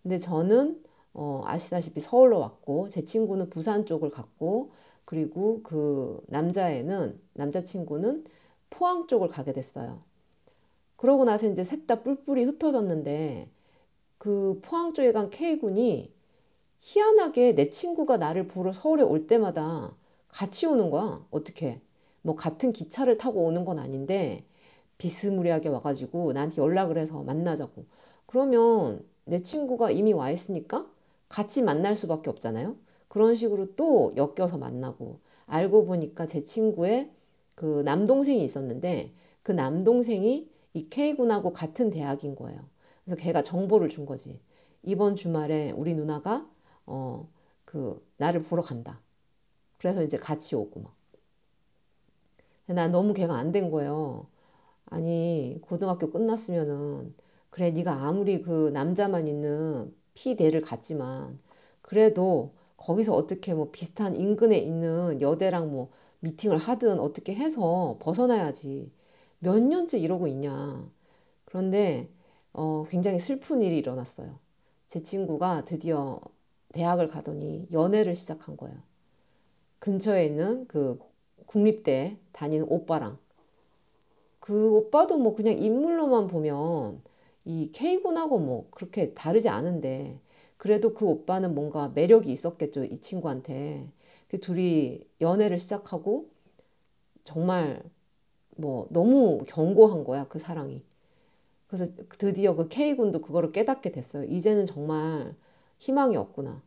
근데 0.02 0.18
저는 0.18 0.82
어, 1.14 1.42
아시다시피 1.46 2.00
서울로 2.00 2.40
왔고 2.40 2.88
제 2.88 3.04
친구는 3.04 3.50
부산 3.50 3.86
쪽을 3.86 4.10
갔고 4.10 4.72
그리고 5.04 5.60
그 5.62 6.22
남자애는 6.28 7.20
남자친구는 7.34 8.24
포항 8.70 9.06
쪽을 9.08 9.28
가게 9.28 9.52
됐어요. 9.52 10.02
그러고 10.96 11.24
나서 11.24 11.46
이제 11.48 11.64
셋 11.64 11.86
다 11.86 12.02
뿔뿔이 12.02 12.44
흩어졌는데 12.44 13.50
그 14.18 14.60
포항 14.62 14.94
쪽에 14.94 15.12
간 15.12 15.30
K군이 15.30 16.12
희한하게 16.80 17.54
내 17.54 17.68
친구가 17.70 18.16
나를 18.18 18.48
보러 18.48 18.72
서울에 18.72 19.02
올 19.02 19.26
때마다 19.26 19.96
같이 20.28 20.66
오는 20.66 20.90
거야. 20.90 21.26
어떻게? 21.30 21.80
뭐 22.22 22.36
같은 22.36 22.72
기차를 22.72 23.18
타고 23.18 23.44
오는 23.44 23.64
건 23.64 23.78
아닌데 23.78 24.44
비스무리하게 25.00 25.70
와가지고 25.70 26.32
나한테 26.34 26.62
연락을 26.62 26.98
해서 26.98 27.22
만나자고. 27.24 27.84
그러면 28.26 29.04
내 29.24 29.42
친구가 29.42 29.90
이미 29.90 30.12
와 30.12 30.30
있으니까 30.30 30.86
같이 31.28 31.62
만날 31.62 31.96
수밖에 31.96 32.30
없잖아요. 32.30 32.76
그런 33.08 33.34
식으로 33.34 33.74
또 33.76 34.14
엮여서 34.16 34.58
만나고 34.58 35.18
알고 35.46 35.86
보니까 35.86 36.26
제 36.26 36.42
친구의 36.42 37.10
그 37.54 37.82
남동생이 37.84 38.44
있었는데 38.44 39.12
그 39.42 39.52
남동생이 39.52 40.48
이 40.74 40.88
K군하고 40.90 41.52
같은 41.52 41.90
대학인 41.90 42.36
거예요. 42.36 42.60
그래서 43.04 43.20
걔가 43.20 43.42
정보를 43.42 43.88
준 43.88 44.06
거지. 44.06 44.40
이번 44.82 45.16
주말에 45.16 45.72
우리 45.72 45.94
누나가 45.94 46.48
어 46.86 47.26
그 47.66 48.04
나를 48.16 48.42
보러 48.42 48.62
간다. 48.62 49.00
그래서 49.78 50.02
이제 50.02 50.18
같이 50.18 50.56
오고 50.56 50.80
막. 50.80 50.94
난 52.66 52.92
너무 52.92 53.12
걔가 53.14 53.36
안 53.36 53.52
된 53.52 53.70
거예요. 53.70 54.26
아니 54.90 55.58
고등학교 55.62 56.10
끝났으면은 56.10 57.14
그래 57.50 57.70
네가 57.70 57.92
아무리 58.06 58.42
그 58.42 58.70
남자만 58.70 59.26
있는 59.28 59.94
피대를 60.14 60.60
갔지만 60.62 61.38
그래도 61.82 62.54
거기서 62.76 63.14
어떻게 63.14 63.54
뭐 63.54 63.70
비슷한 63.70 64.16
인근에 64.16 64.58
있는 64.58 65.20
여대랑 65.20 65.70
뭐 65.70 65.90
미팅을 66.20 66.58
하든 66.58 67.00
어떻게 67.00 67.34
해서 67.34 67.96
벗어나야지. 68.00 68.90
몇 69.38 69.60
년째 69.62 69.98
이러고 69.98 70.26
있냐. 70.28 70.88
그런데 71.44 72.10
어, 72.52 72.84
굉장히 72.88 73.18
슬픈 73.20 73.62
일이 73.62 73.78
일어났어요. 73.78 74.38
제 74.88 75.02
친구가 75.02 75.64
드디어 75.64 76.20
대학을 76.72 77.08
가더니 77.08 77.68
연애를 77.72 78.14
시작한 78.14 78.56
거예요. 78.56 78.76
근처에 79.78 80.26
있는 80.26 80.66
그 80.68 80.98
국립대 81.46 82.18
다니는 82.32 82.66
오빠랑. 82.68 83.18
그 84.50 84.74
오빠도 84.74 85.16
뭐 85.16 85.36
그냥 85.36 85.56
인물로만 85.62 86.26
보면 86.26 87.00
이 87.44 87.70
K군하고 87.70 88.40
뭐 88.40 88.66
그렇게 88.72 89.14
다르지 89.14 89.48
않은데 89.48 90.18
그래도 90.56 90.92
그 90.92 91.06
오빠는 91.06 91.54
뭔가 91.54 91.90
매력이 91.94 92.32
있었겠죠. 92.32 92.82
이 92.84 92.98
친구한테. 92.98 93.86
그 94.28 94.40
둘이 94.40 95.06
연애를 95.20 95.60
시작하고 95.60 96.30
정말 97.22 97.80
뭐 98.56 98.88
너무 98.90 99.44
견고한 99.46 100.04
거야. 100.04 100.26
그 100.28 100.40
사랑이. 100.40 100.82
그래서 101.68 101.92
드디어 102.18 102.56
그 102.56 102.68
K군도 102.68 103.20
그거를 103.22 103.52
깨닫게 103.52 103.92
됐어요. 103.92 104.24
이제는 104.24 104.66
정말 104.66 105.34
희망이 105.78 106.16
없구나. 106.16 106.60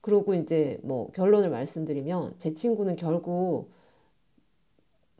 그러고 0.00 0.34
이제 0.34 0.78
뭐 0.84 1.10
결론을 1.12 1.50
말씀드리면 1.50 2.34
제 2.38 2.54
친구는 2.54 2.96
결국 2.96 3.70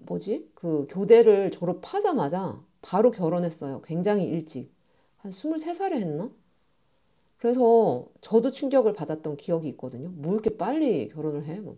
뭐지? 0.07 0.51
그 0.55 0.87
교대를 0.89 1.51
졸업하자마자 1.51 2.61
바로 2.83 3.11
결혼했어요. 3.11 3.83
굉장히 3.83 4.25
일찍. 4.25 4.73
한 5.19 5.31
23살에 5.31 5.95
했나? 5.95 6.31
그래서 7.39 8.07
저도 8.21 8.51
충격을 8.51 8.93
받았던 8.95 9.37
기억이 9.37 9.69
있거든요. 9.71 10.09
뭐 10.11 10.33
이렇게 10.33 10.57
빨리 10.57 11.09
결혼을 11.09 11.45
해? 11.47 11.61
뭐. 11.61 11.77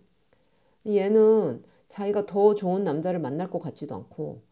얘는 0.87 1.65
자기가 1.89 2.27
더 2.27 2.55
좋은 2.55 2.85
남자를 2.85 3.21
만날 3.21 3.51
것 3.51 3.59
같지도 3.59 3.95
않고 3.95 4.43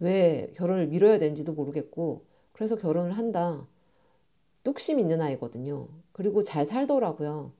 왜 0.00 0.52
결혼을 0.54 0.88
미뤄야 0.88 1.18
되는지도 1.18 1.52
모르겠고 1.52 2.24
그래서 2.52 2.76
결혼을 2.76 3.12
한다. 3.12 3.66
뚝심 4.64 4.98
있는 4.98 5.20
아이거든요. 5.20 5.88
그리고 6.12 6.42
잘 6.42 6.66
살더라고요. 6.66 7.52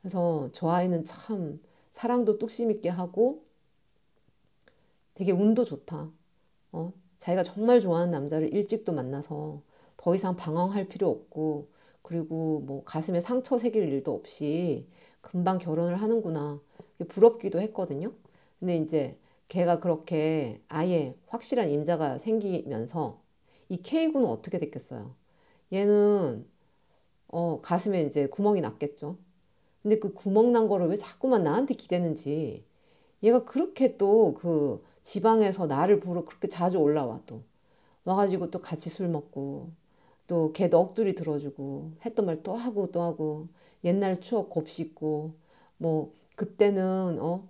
그래서 0.00 0.48
저 0.52 0.70
아이는 0.70 1.04
참 1.04 1.60
사랑도 1.92 2.38
뚝심 2.38 2.70
있게 2.70 2.88
하고 2.88 3.45
되게 5.16 5.32
운도 5.32 5.66
좋다. 5.66 6.12
어? 6.72 6.92
자기가 7.20 7.42
정말 7.44 7.80
좋아하는 7.80 8.10
남자를 8.12 8.54
일찍도 8.54 8.92
만나서 8.92 9.62
더 9.96 10.14
이상 10.14 10.36
방황할 10.36 10.88
필요 10.88 11.08
없고 11.10 11.70
그리고 12.02 12.60
뭐 12.60 12.84
가슴에 12.84 13.20
상처 13.20 13.58
새길 13.58 13.84
일도 13.92 14.14
없이 14.14 14.88
금방 15.22 15.58
결혼을 15.58 15.96
하는구나. 16.02 16.60
부럽기도 17.08 17.60
했거든요. 17.62 18.14
근데 18.60 18.76
이제 18.78 19.18
걔가 19.48 19.80
그렇게 19.80 20.62
아예 20.68 21.16
확실한 21.28 21.70
임자가 21.70 22.18
생기면서 22.18 23.22
이 23.68 23.78
K군은 23.82 24.28
어떻게 24.28 24.58
됐겠어요? 24.58 25.14
얘는 25.72 26.48
어, 27.28 27.60
가슴에 27.60 28.02
이제 28.02 28.26
구멍이 28.28 28.60
났겠죠. 28.60 29.18
근데 29.82 29.98
그 29.98 30.12
구멍 30.14 30.52
난 30.52 30.68
거를 30.68 30.88
왜 30.88 30.96
자꾸만 30.96 31.44
나한테 31.44 31.74
기대는지 31.74 32.64
얘가 33.22 33.44
그렇게 33.44 33.96
또 33.98 34.34
그 34.34 34.82
지방에서 35.06 35.66
나를 35.66 36.00
보러 36.00 36.24
그렇게 36.24 36.48
자주 36.48 36.78
올라와 36.78 37.20
또 37.26 37.42
와가지고 38.04 38.50
또 38.50 38.60
같이 38.60 38.90
술 38.90 39.08
먹고 39.08 39.70
또걔 40.28 40.68
넋두리 40.70 41.14
들어주고 41.14 41.92
했던 42.04 42.26
말 42.26 42.42
또 42.42 42.54
하고 42.56 42.90
또 42.92 43.02
하고 43.02 43.48
옛날 43.84 44.20
추억 44.20 44.50
곱씹고 44.50 45.34
뭐 45.78 46.12
그때는 46.36 47.18
어 47.20 47.44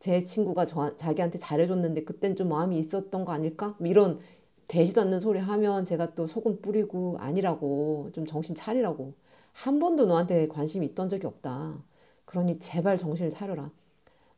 제 0.00 0.22
친구가 0.24 0.66
저 0.66 0.96
자기한테 0.96 1.38
잘해줬는데 1.38 2.04
그땐 2.04 2.36
좀 2.36 2.48
마음이 2.50 2.78
있었던 2.78 3.24
거 3.24 3.32
아닐까? 3.32 3.74
뭐 3.78 3.88
이런 3.88 4.20
되지도 4.68 5.00
않는 5.02 5.20
소리 5.20 5.38
하면 5.38 5.84
제가 5.84 6.14
또 6.14 6.26
소금 6.26 6.60
뿌리고 6.62 7.16
아니라고 7.20 8.10
좀 8.12 8.26
정신 8.26 8.54
차리라고 8.54 9.14
한 9.52 9.78
번도 9.78 10.06
너한테 10.06 10.48
관심이 10.48 10.86
있던 10.88 11.08
적이 11.08 11.26
없다. 11.26 11.78
그러니 12.26 12.58
제발 12.58 12.96
정신을 12.98 13.30
차려라. 13.30 13.70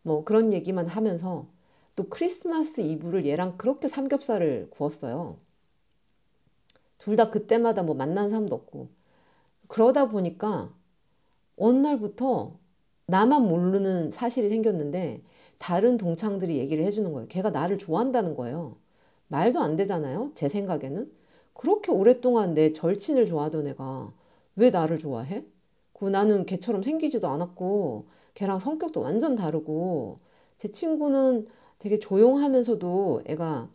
뭐 0.03 0.25
그런 0.25 0.53
얘기만 0.53 0.87
하면서 0.89 1.47
또 1.97 2.09
크리스마스 2.09 2.81
이브를 2.81 3.27
얘랑 3.27 3.57
그렇게 3.59 3.89
삼겹살을 3.89 4.69
구웠어요. 4.71 5.39
둘 6.99 7.17
다 7.17 7.31
그때마다 7.31 7.83
뭐 7.83 7.95
만난 7.95 8.31
사람도 8.31 8.55
없고 8.55 8.89
그러다 9.69 10.09
보니까 10.11 10.73
어느 11.57 11.79
날부터 11.79 12.55
나만 13.07 13.43
모르는 13.49 14.11
사실이 14.11 14.49
생겼는데 14.51 15.23
다른 15.59 15.97
동창들이 15.99 16.59
얘기를 16.59 16.85
해주는 16.87 17.13
거예요. 17.13 17.29
걔가 17.29 17.51
나를 17.51 17.79
좋아한다는 17.79 18.37
거예요. 18.37 18.77
말도 19.29 19.61
안 19.61 19.77
되잖아요. 19.77 20.33
제 20.35 20.49
생각에는. 20.49 21.11
그렇게 21.55 21.93
오랫동안 21.93 22.55
내 22.55 22.73
절친을 22.73 23.27
좋아하던 23.27 23.67
애가 23.69 24.13
왜 24.57 24.71
나를 24.71 24.99
좋아해? 24.99 25.45
그 25.93 26.07
나는 26.07 26.47
걔처럼 26.47 26.83
생기지도 26.83 27.29
않았고 27.29 28.07
걔랑 28.35 28.59
성격도 28.61 29.01
완전 29.01 29.37
다르고 29.37 30.19
제 30.59 30.69
친구는 30.69 31.49
되게 31.79 31.99
조용하면서도 31.99 33.22
애가 33.27 33.70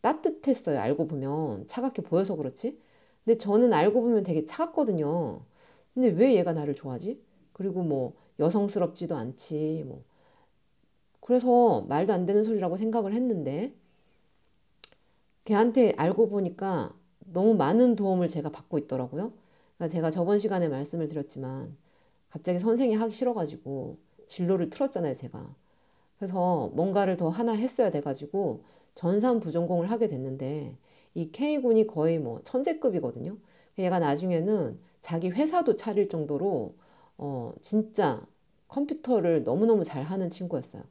따뜻했어요. 0.00 0.78
알고 0.78 1.08
보면 1.08 1.66
차갑게 1.66 2.02
보여서 2.02 2.36
그렇지. 2.36 2.78
근데 3.24 3.36
저는 3.38 3.72
알고 3.72 4.00
보면 4.02 4.22
되게 4.24 4.44
차갑거든요. 4.44 5.40
근데 5.94 6.08
왜 6.08 6.34
얘가 6.36 6.52
나를 6.52 6.74
좋아하지? 6.74 7.20
그리고 7.52 7.82
뭐 7.82 8.14
여성스럽지도 8.38 9.16
않지. 9.16 9.84
뭐 9.86 10.04
그래서 11.20 11.82
말도 11.88 12.12
안 12.12 12.26
되는 12.26 12.44
소리라고 12.44 12.76
생각을 12.76 13.14
했는데 13.14 13.74
걔한테 15.44 15.92
알고 15.96 16.28
보니까 16.28 16.94
너무 17.20 17.54
많은 17.54 17.96
도움을 17.96 18.28
제가 18.28 18.50
받고 18.50 18.78
있더라고요. 18.78 19.32
그러니까 19.76 19.92
제가 19.94 20.10
저번 20.10 20.38
시간에 20.38 20.68
말씀을 20.68 21.08
드렸지만 21.08 21.76
갑자기 22.30 22.58
선생이 22.58 22.94
하기 22.94 23.12
싫어가지고 23.12 23.98
진로를 24.26 24.70
틀었잖아요, 24.70 25.14
제가. 25.14 25.54
그래서 26.18 26.70
뭔가를 26.74 27.16
더 27.16 27.28
하나 27.28 27.52
했어야 27.52 27.90
돼가지고 27.90 28.64
전산 28.94 29.40
부전공을 29.40 29.90
하게 29.90 30.08
됐는데 30.08 30.76
이 31.14 31.30
K군이 31.32 31.86
거의 31.86 32.18
뭐 32.18 32.40
천재급이거든요. 32.42 33.36
얘가 33.78 33.98
나중에는 33.98 34.78
자기 35.00 35.30
회사도 35.30 35.76
차릴 35.76 36.08
정도로 36.08 36.74
어 37.18 37.52
진짜 37.60 38.26
컴퓨터를 38.68 39.44
너무너무 39.44 39.84
잘하는 39.84 40.30
친구였어요. 40.30 40.82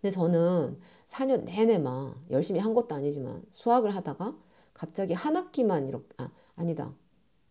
근데 0.00 0.10
저는 0.10 0.78
4년 1.06 1.44
내내 1.44 1.78
막 1.78 2.16
열심히 2.30 2.58
한 2.60 2.74
것도 2.74 2.94
아니지만 2.94 3.42
수학을 3.52 3.94
하다가 3.94 4.36
갑자기 4.74 5.12
한 5.12 5.36
학기만 5.36 5.86
이렇게 5.86 6.08
아 6.16 6.30
아니다 6.56 6.92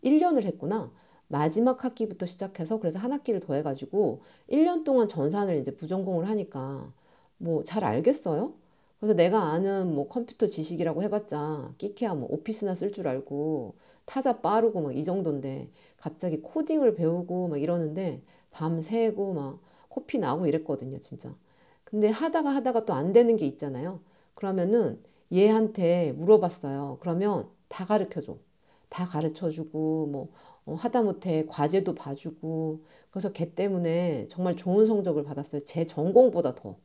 1년을 0.01 0.43
했구나 0.43 0.91
마지막 1.31 1.83
학기부터 1.83 2.25
시작해서 2.25 2.79
그래서 2.79 2.99
한 2.99 3.11
학기를 3.13 3.39
더 3.39 3.53
해가지고 3.55 4.21
1년 4.49 4.83
동안 4.83 5.07
전산을 5.07 5.55
이제 5.57 5.75
부전공을 5.75 6.27
하니까 6.29 6.91
뭐 7.37 7.63
잘 7.63 7.83
알겠어요. 7.85 8.53
그래서 8.99 9.13
내가 9.15 9.43
아는 9.51 9.93
뭐 9.95 10.07
컴퓨터 10.07 10.47
지식이라고 10.47 11.01
해봤자 11.03 11.73
끼케야 11.77 12.13
뭐 12.15 12.27
오피스나 12.31 12.75
쓸 12.75 12.91
줄 12.91 13.07
알고 13.07 13.75
타자 14.05 14.41
빠르고 14.41 14.81
막 14.81 14.93
이 14.95 15.03
정도인데 15.03 15.69
갑자기 15.97 16.41
코딩을 16.41 16.95
배우고 16.95 17.47
막 17.47 17.57
이러는데 17.61 18.21
밤 18.51 18.81
새고 18.81 19.33
막 19.33 19.59
코피 19.89 20.19
나고 20.19 20.47
이랬거든요, 20.47 20.99
진짜. 20.99 21.33
근데 21.83 22.09
하다가 22.09 22.49
하다가 22.55 22.85
또 22.85 22.93
안 22.93 23.11
되는 23.13 23.35
게 23.37 23.45
있잖아요. 23.47 23.99
그러면은 24.35 25.01
얘한테 25.33 26.11
물어봤어요. 26.13 26.97
그러면 27.01 27.47
다 27.69 27.85
가르쳐 27.85 28.21
줘. 28.21 28.37
다 28.89 29.05
가르쳐 29.05 29.49
주고 29.49 30.07
뭐 30.07 30.29
어, 30.65 30.75
하다못해 30.75 31.45
과제도 31.47 31.95
봐주고 31.95 32.81
그래서 33.11 33.31
걔 33.31 33.53
때문에 33.53 34.27
정말 34.29 34.55
좋은 34.55 34.85
성적을 34.85 35.23
받았어요. 35.23 35.61
제 35.61 35.85
전공보다 35.85 36.55
더. 36.55 36.77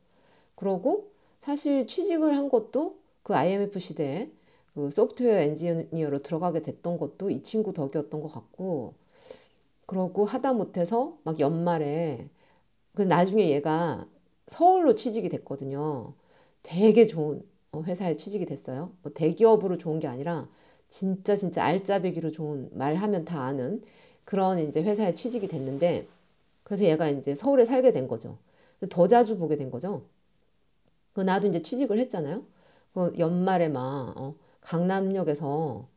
그러고 0.55 1.11
사실 1.39 1.87
취직을 1.87 2.35
한 2.35 2.49
것도 2.49 2.99
그 3.23 3.35
IMF 3.35 3.79
시대에 3.79 4.31
그 4.73 4.89
소프트웨어 4.91 5.39
엔지니어로 5.41 6.21
들어가게 6.23 6.61
됐던 6.61 6.97
것도 6.97 7.29
이 7.31 7.43
친구 7.43 7.73
덕이었던 7.73 8.21
것 8.21 8.31
같고 8.31 8.93
그러고 9.85 10.25
하다 10.25 10.53
못해서 10.53 11.17
막 11.23 11.39
연말에 11.39 12.29
그 12.95 13.03
나중에 13.03 13.49
얘가 13.49 14.07
서울로 14.47 14.95
취직이 14.95 15.29
됐거든요. 15.29 16.13
되게 16.63 17.07
좋은 17.07 17.43
어, 17.71 17.83
회사에 17.83 18.17
취직이 18.17 18.45
됐어요. 18.45 18.91
뭐 19.03 19.11
대기업으로 19.13 19.77
좋은 19.77 19.99
게 19.99 20.07
아니라 20.07 20.49
진짜 20.89 21.35
진짜 21.35 21.63
알짜배기로 21.65 22.31
좋은 22.31 22.69
말하면 22.73 23.25
다 23.25 23.43
아는 23.43 23.83
그런 24.25 24.59
이제 24.59 24.81
회사에 24.83 25.15
취직이 25.15 25.47
됐는데 25.47 26.07
그래서 26.63 26.83
얘가 26.85 27.09
이제 27.09 27.35
서울에 27.35 27.65
살게 27.65 27.93
된 27.93 28.07
거죠. 28.07 28.37
더 28.89 29.07
자주 29.07 29.37
보게 29.37 29.57
된 29.57 29.71
거죠. 29.71 30.03
그 31.13 31.21
나도 31.21 31.47
이제 31.47 31.61
취직을 31.61 31.99
했잖아요. 31.99 32.43
그 32.93 33.13
연말에 33.17 33.69
막 33.69 34.13
어, 34.17 34.35
강남역에서 34.61 35.87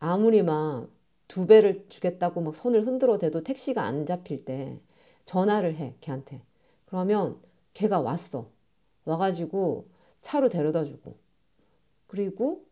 아무리 0.00 0.42
막 0.42 0.88
두 1.28 1.46
배를 1.46 1.86
주겠다고 1.88 2.40
막 2.40 2.56
손을 2.56 2.84
흔들어 2.88 3.16
대도 3.16 3.44
택시가 3.44 3.84
안 3.84 4.04
잡힐 4.04 4.44
때 4.44 4.80
전화를 5.26 5.76
해 5.76 5.94
걔한테. 6.00 6.42
그러면 6.86 7.38
걔가 7.72 8.00
왔어. 8.00 8.48
와가지고 9.04 9.86
차로 10.22 10.48
데려다 10.48 10.84
주고. 10.84 11.14
그리고 12.08 12.64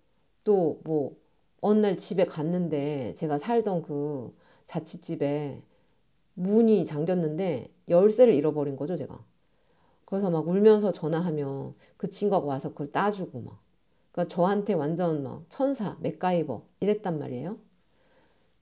또 0.44 0.80
뭐 0.84 1.16
어느 1.60 1.80
날 1.80 1.96
집에 1.96 2.24
갔는데 2.26 3.14
제가 3.14 3.38
살던 3.38 3.82
그 3.82 4.34
자취집에 4.66 5.62
문이 6.34 6.84
잠겼는데 6.86 7.70
열쇠를 7.88 8.34
잃어버린 8.34 8.76
거죠, 8.76 8.96
제가. 8.96 9.24
그래서 10.04 10.30
막 10.30 10.48
울면서 10.48 10.92
전화하면 10.92 11.74
그 11.96 12.08
친구가 12.08 12.46
와서 12.46 12.70
그걸 12.70 12.92
따주고 12.92 13.40
막. 13.40 13.60
그러니까 14.12 14.34
저한테 14.34 14.74
완전 14.74 15.22
막 15.22 15.44
천사, 15.48 15.96
맥가이버 16.00 16.62
이랬단 16.80 17.18
말이에요. 17.18 17.58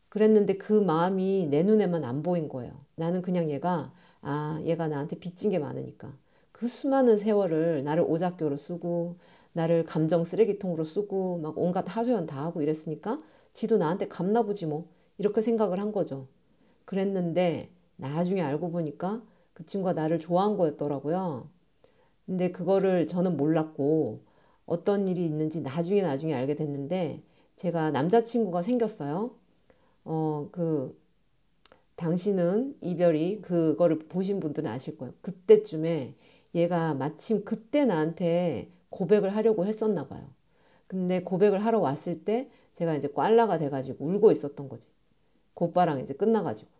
그랬는데 0.09 0.57
그 0.57 0.73
마음이 0.73 1.49
내 1.51 1.63
눈에만 1.63 2.05
안 2.05 2.23
보인 2.23 2.49
거예요. 2.49 2.73
나는 2.95 3.23
그냥 3.23 3.51
얘가 3.51 3.93
아, 4.23 4.61
얘가 4.65 4.89
나한테 4.89 5.19
빚진 5.19 5.51
게 5.51 5.59
많으니까. 5.59 6.13
그 6.53 6.69
수많은 6.69 7.19
세월을 7.19 7.85
나를 7.85 8.03
오작교로 8.03 8.57
쓰고 8.57 9.17
나를 9.57 9.87
감정 9.87 10.23
쓰레기통으로 10.23 10.85
쓰고 10.85 11.39
막 11.39 11.57
온갖 11.57 11.87
하소연 11.89 12.27
다 12.27 12.45
하고 12.45 12.61
이랬으니까 12.61 13.23
지도 13.55 13.79
나한테 13.79 14.07
갚나 14.07 14.43
보지 14.43 14.67
뭐 14.67 14.87
이렇게 15.17 15.41
생각을 15.41 15.81
한 15.81 15.93
거죠. 15.93 16.27
그랬는데 16.85 17.71
나중에 17.97 18.43
알고 18.43 18.71
보니까 18.71 19.23
그 19.55 19.65
친구가 19.65 19.95
나를 19.95 20.19
좋아한 20.21 20.59
거였더라고요. 20.59 21.49
근데 22.27 22.53
그거를 22.53 23.07
저는 23.07 23.39
몰랐고 23.39 24.21
어떤 24.67 25.09
일이 25.09 25.25
있는지 25.25 25.63
나중에 25.63 26.03
나중에 26.03 26.35
알게 26.35 26.55
됐는데 26.55 27.23
제가 27.57 27.91
남자친구가 27.93 28.61
생겼어요. 28.61 29.31
어, 30.05 30.49
그 30.53 31.01
당신은 31.95 32.77
이별이 32.83 33.41
그거를 33.41 34.01
보신 34.01 34.39
분들은 34.39 34.71
아실 34.71 34.99
거예요. 34.99 35.15
그때쯤에 35.23 36.15
얘가 36.55 36.93
마침 36.93 37.43
그때 37.43 37.87
나한테 37.87 38.69
고백을 38.91 39.35
하려고 39.35 39.67
했었나 39.67 40.07
봐요. 40.07 40.29
근데 40.87 41.23
고백을 41.23 41.65
하러 41.65 41.81
왔을 41.81 42.25
때 42.25 42.51
제가 42.75 42.95
이제 42.95 43.09
꽐라가 43.09 43.59
돼가지고 43.59 44.05
울고 44.05 44.33
있었던 44.33 44.69
거지. 44.69 44.89
그 45.55 45.65
오빠랑 45.65 46.01
이제 46.01 46.15
끝나가지고. 46.15 46.71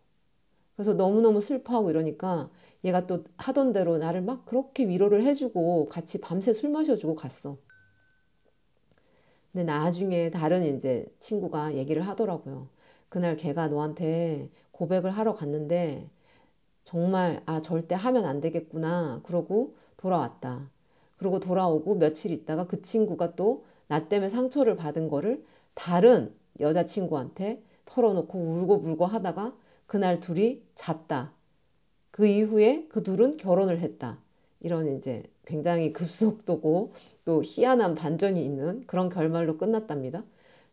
그래서 0.75 0.93
너무너무 0.93 1.41
슬퍼하고 1.41 1.89
이러니까 1.89 2.49
얘가 2.83 3.07
또 3.07 3.23
하던 3.37 3.73
대로 3.73 3.97
나를 3.97 4.21
막 4.21 4.45
그렇게 4.45 4.87
위로를 4.87 5.23
해주고 5.23 5.87
같이 5.87 6.21
밤새 6.21 6.53
술 6.53 6.69
마셔주고 6.69 7.15
갔어. 7.15 7.57
근데 9.51 9.63
나중에 9.63 10.29
다른 10.29 10.63
이제 10.63 11.11
친구가 11.17 11.75
얘기를 11.75 12.03
하더라고요. 12.03 12.67
그날 13.09 13.35
걔가 13.37 13.69
너한테 13.69 14.51
고백을 14.71 15.09
하러 15.09 15.33
갔는데 15.33 16.07
정말 16.83 17.41
아 17.47 17.61
절대 17.61 17.95
하면 17.95 18.25
안 18.25 18.39
되겠구나 18.39 19.21
그러고 19.23 19.75
돌아왔다. 19.97 20.69
그러고 21.17 21.39
돌아오고 21.39 21.95
며칠 21.95 22.31
있다가 22.31 22.67
그 22.67 22.81
친구가 22.81 23.35
또 23.35 23.63
나 23.89 24.07
때문에 24.09 24.29
상처를 24.29 24.75
받은 24.75 25.07
거를 25.09 25.45
다른 25.73 26.33
여자친구한테 26.59 27.63
털어놓고 27.85 28.37
울고 28.37 28.81
불고 28.81 29.05
하다가 29.05 29.55
그날 29.85 30.19
둘이 30.19 30.61
잤다. 30.75 31.31
그 32.11 32.27
이후에 32.27 32.87
그 32.89 33.03
둘은 33.03 33.37
결혼을 33.37 33.79
했다. 33.79 34.19
이런 34.59 34.87
이제 34.97 35.23
굉장히 35.45 35.93
급속도고 35.93 36.93
또 37.25 37.43
희한한 37.45 37.95
반전이 37.95 38.43
있는 38.43 38.83
그런 38.87 39.09
결말로 39.09 39.57
끝났답니다. 39.57 40.23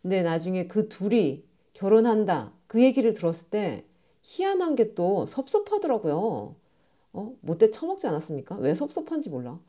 근데 0.03 0.23
나중에 0.23 0.67
그 0.69 0.89
둘이 0.89 1.45
결혼한다. 1.75 2.53
그 2.67 2.83
얘기를 2.83 3.13
들었을 3.15 3.51
때 3.51 3.85
희한한 4.23 4.75
게 4.75 4.95
또 4.95 5.27
섭섭하더라고요. 5.27 6.55
어? 7.15 7.35
못돼 7.41 7.71
처먹지 7.71 8.07
않았습니까? 8.07 8.57
왜 8.59 8.75
섭섭한지 8.75 9.31
몰라. 9.31 9.61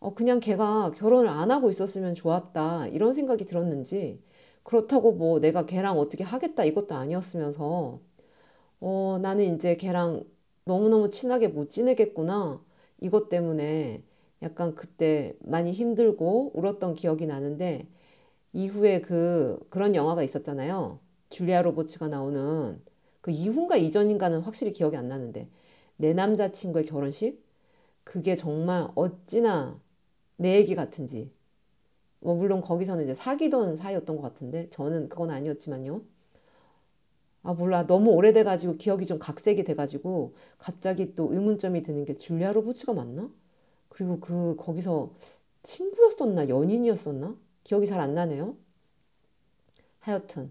어, 0.00 0.14
그냥 0.14 0.40
걔가 0.40 0.92
결혼을 0.92 1.28
안 1.28 1.50
하고 1.50 1.70
있었으면 1.70 2.14
좋았다. 2.14 2.86
이런 2.88 3.14
생각이 3.14 3.44
들었는지, 3.46 4.22
그렇다고 4.62 5.12
뭐 5.12 5.40
내가 5.40 5.66
걔랑 5.66 5.98
어떻게 5.98 6.22
하겠다 6.24 6.64
이것도 6.64 6.94
아니었으면서, 6.94 8.00
어, 8.80 9.18
나는 9.22 9.56
이제 9.56 9.76
걔랑 9.76 10.24
너무너무 10.64 11.10
친하게 11.10 11.48
못 11.48 11.68
지내겠구나. 11.70 12.64
이것 13.00 13.28
때문에 13.30 14.02
약간 14.42 14.74
그때 14.74 15.36
많이 15.40 15.72
힘들고 15.72 16.52
울었던 16.54 16.94
기억이 16.94 17.26
나는데, 17.26 17.88
이후에 18.52 19.00
그, 19.02 19.58
그런 19.70 19.94
영화가 19.94 20.22
있었잖아요. 20.22 21.00
줄리아 21.30 21.62
로버츠가 21.62 22.08
나오는 22.08 22.80
그 23.20 23.30
이후인가 23.30 23.76
이전인가는 23.76 24.40
확실히 24.40 24.72
기억이 24.72 24.96
안 24.96 25.08
나는데, 25.08 25.48
내 25.96 26.14
남자친구의 26.14 26.86
결혼식? 26.86 27.42
그게 28.04 28.36
정말 28.36 28.88
어찌나 28.94 29.80
내 30.38 30.56
얘기 30.56 30.74
같은지. 30.76 31.32
뭐 32.20 32.34
물론 32.36 32.60
거기서는 32.62 33.04
이제 33.04 33.14
사귀던 33.14 33.76
사이였던 33.78 34.16
것 34.16 34.22
같은데 34.22 34.70
저는 34.70 35.08
그건 35.10 35.30
아니었지만요. 35.30 36.02
아 37.42 37.54
몰라 37.54 37.86
너무 37.86 38.10
오래돼가지고 38.12 38.76
기억이 38.76 39.06
좀 39.06 39.18
각색이 39.18 39.64
돼가지고 39.64 40.34
갑자기 40.58 41.14
또 41.14 41.32
의문점이 41.32 41.82
드는 41.82 42.04
게 42.04 42.16
줄리아 42.16 42.52
로버츠가 42.52 42.92
맞나? 42.94 43.30
그리고 43.90 44.20
그 44.20 44.56
거기서 44.58 45.12
친구였었나 45.62 46.48
연인이었었나? 46.48 47.36
기억이 47.64 47.86
잘 47.86 48.00
안 48.00 48.14
나네요. 48.14 48.56
하여튼 50.00 50.50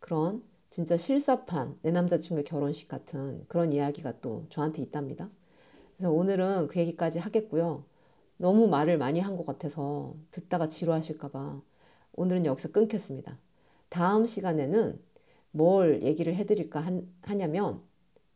그런 0.00 0.42
진짜 0.70 0.96
실사판 0.96 1.78
내 1.82 1.90
남자친구의 1.90 2.44
결혼식 2.44 2.88
같은 2.88 3.44
그런 3.48 3.72
이야기가 3.72 4.20
또 4.20 4.46
저한테 4.50 4.82
있답니다. 4.82 5.30
그래서 5.96 6.12
오늘은 6.12 6.68
그 6.68 6.80
얘기까지 6.80 7.18
하겠고요. 7.20 7.84
너무 8.36 8.68
말을 8.68 8.98
많이 8.98 9.20
한 9.20 9.36
것 9.36 9.46
같아서 9.46 10.14
듣다가 10.30 10.68
지루하실까봐 10.68 11.60
오늘은 12.14 12.44
여기서 12.46 12.72
끊겠습니다. 12.72 13.38
다음 13.88 14.26
시간에는 14.26 15.00
뭘 15.52 16.02
얘기를 16.02 16.34
해드릴까 16.34 16.80
한- 16.80 17.08
하냐면 17.22 17.82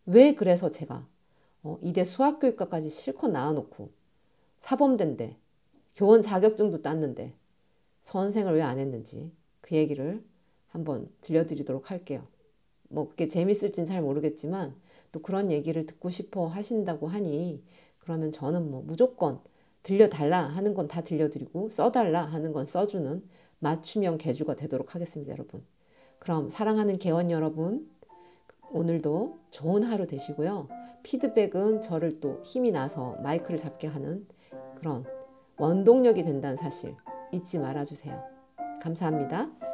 왜 0.06 0.34
그래서 0.34 0.70
제가 0.70 1.06
어, 1.64 1.78
이대 1.82 2.04
수학교육과까지 2.04 2.90
실컷 2.90 3.28
나와놓고 3.28 3.90
사범대인데 4.60 5.36
교원 5.96 6.22
자격증도 6.22 6.82
땄는데 6.82 7.34
선생을 8.04 8.54
왜 8.54 8.62
안 8.62 8.78
했는지 8.78 9.32
그 9.60 9.76
얘기를 9.76 10.22
한번 10.68 11.08
들려드리도록 11.22 11.90
할게요. 11.90 12.26
뭐 12.88 13.08
그게 13.08 13.28
재밌을진 13.28 13.86
잘 13.86 14.02
모르겠지만 14.02 14.74
또 15.12 15.20
그런 15.22 15.50
얘기를 15.50 15.86
듣고 15.86 16.10
싶어 16.10 16.46
하신다고 16.46 17.08
하니 17.08 17.62
그러면 18.00 18.32
저는 18.32 18.70
뭐 18.70 18.82
무조건 18.86 19.40
들려달라 19.86 20.40
하는 20.42 20.74
건 20.74 20.88
다 20.88 21.02
들려드리고 21.02 21.68
써달라 21.68 22.22
하는 22.22 22.52
건 22.52 22.66
써주는 22.66 23.22
맞춤형 23.60 24.18
개주가 24.18 24.56
되도록 24.56 24.94
하겠습니다, 24.96 25.32
여러분. 25.32 25.64
그럼 26.18 26.50
사랑하는 26.50 26.98
개원 26.98 27.30
여러분, 27.30 27.88
오늘도 28.72 29.38
좋은 29.52 29.84
하루 29.84 30.08
되시고요. 30.08 30.68
피드백은 31.04 31.82
저를 31.82 32.18
또 32.18 32.40
힘이 32.44 32.72
나서 32.72 33.16
마이크를 33.22 33.58
잡게 33.58 33.86
하는 33.86 34.26
그런 34.74 35.04
원동력이 35.56 36.24
된다는 36.24 36.56
사실 36.56 36.96
잊지 37.32 37.60
말아주세요. 37.60 38.20
감사합니다. 38.82 39.65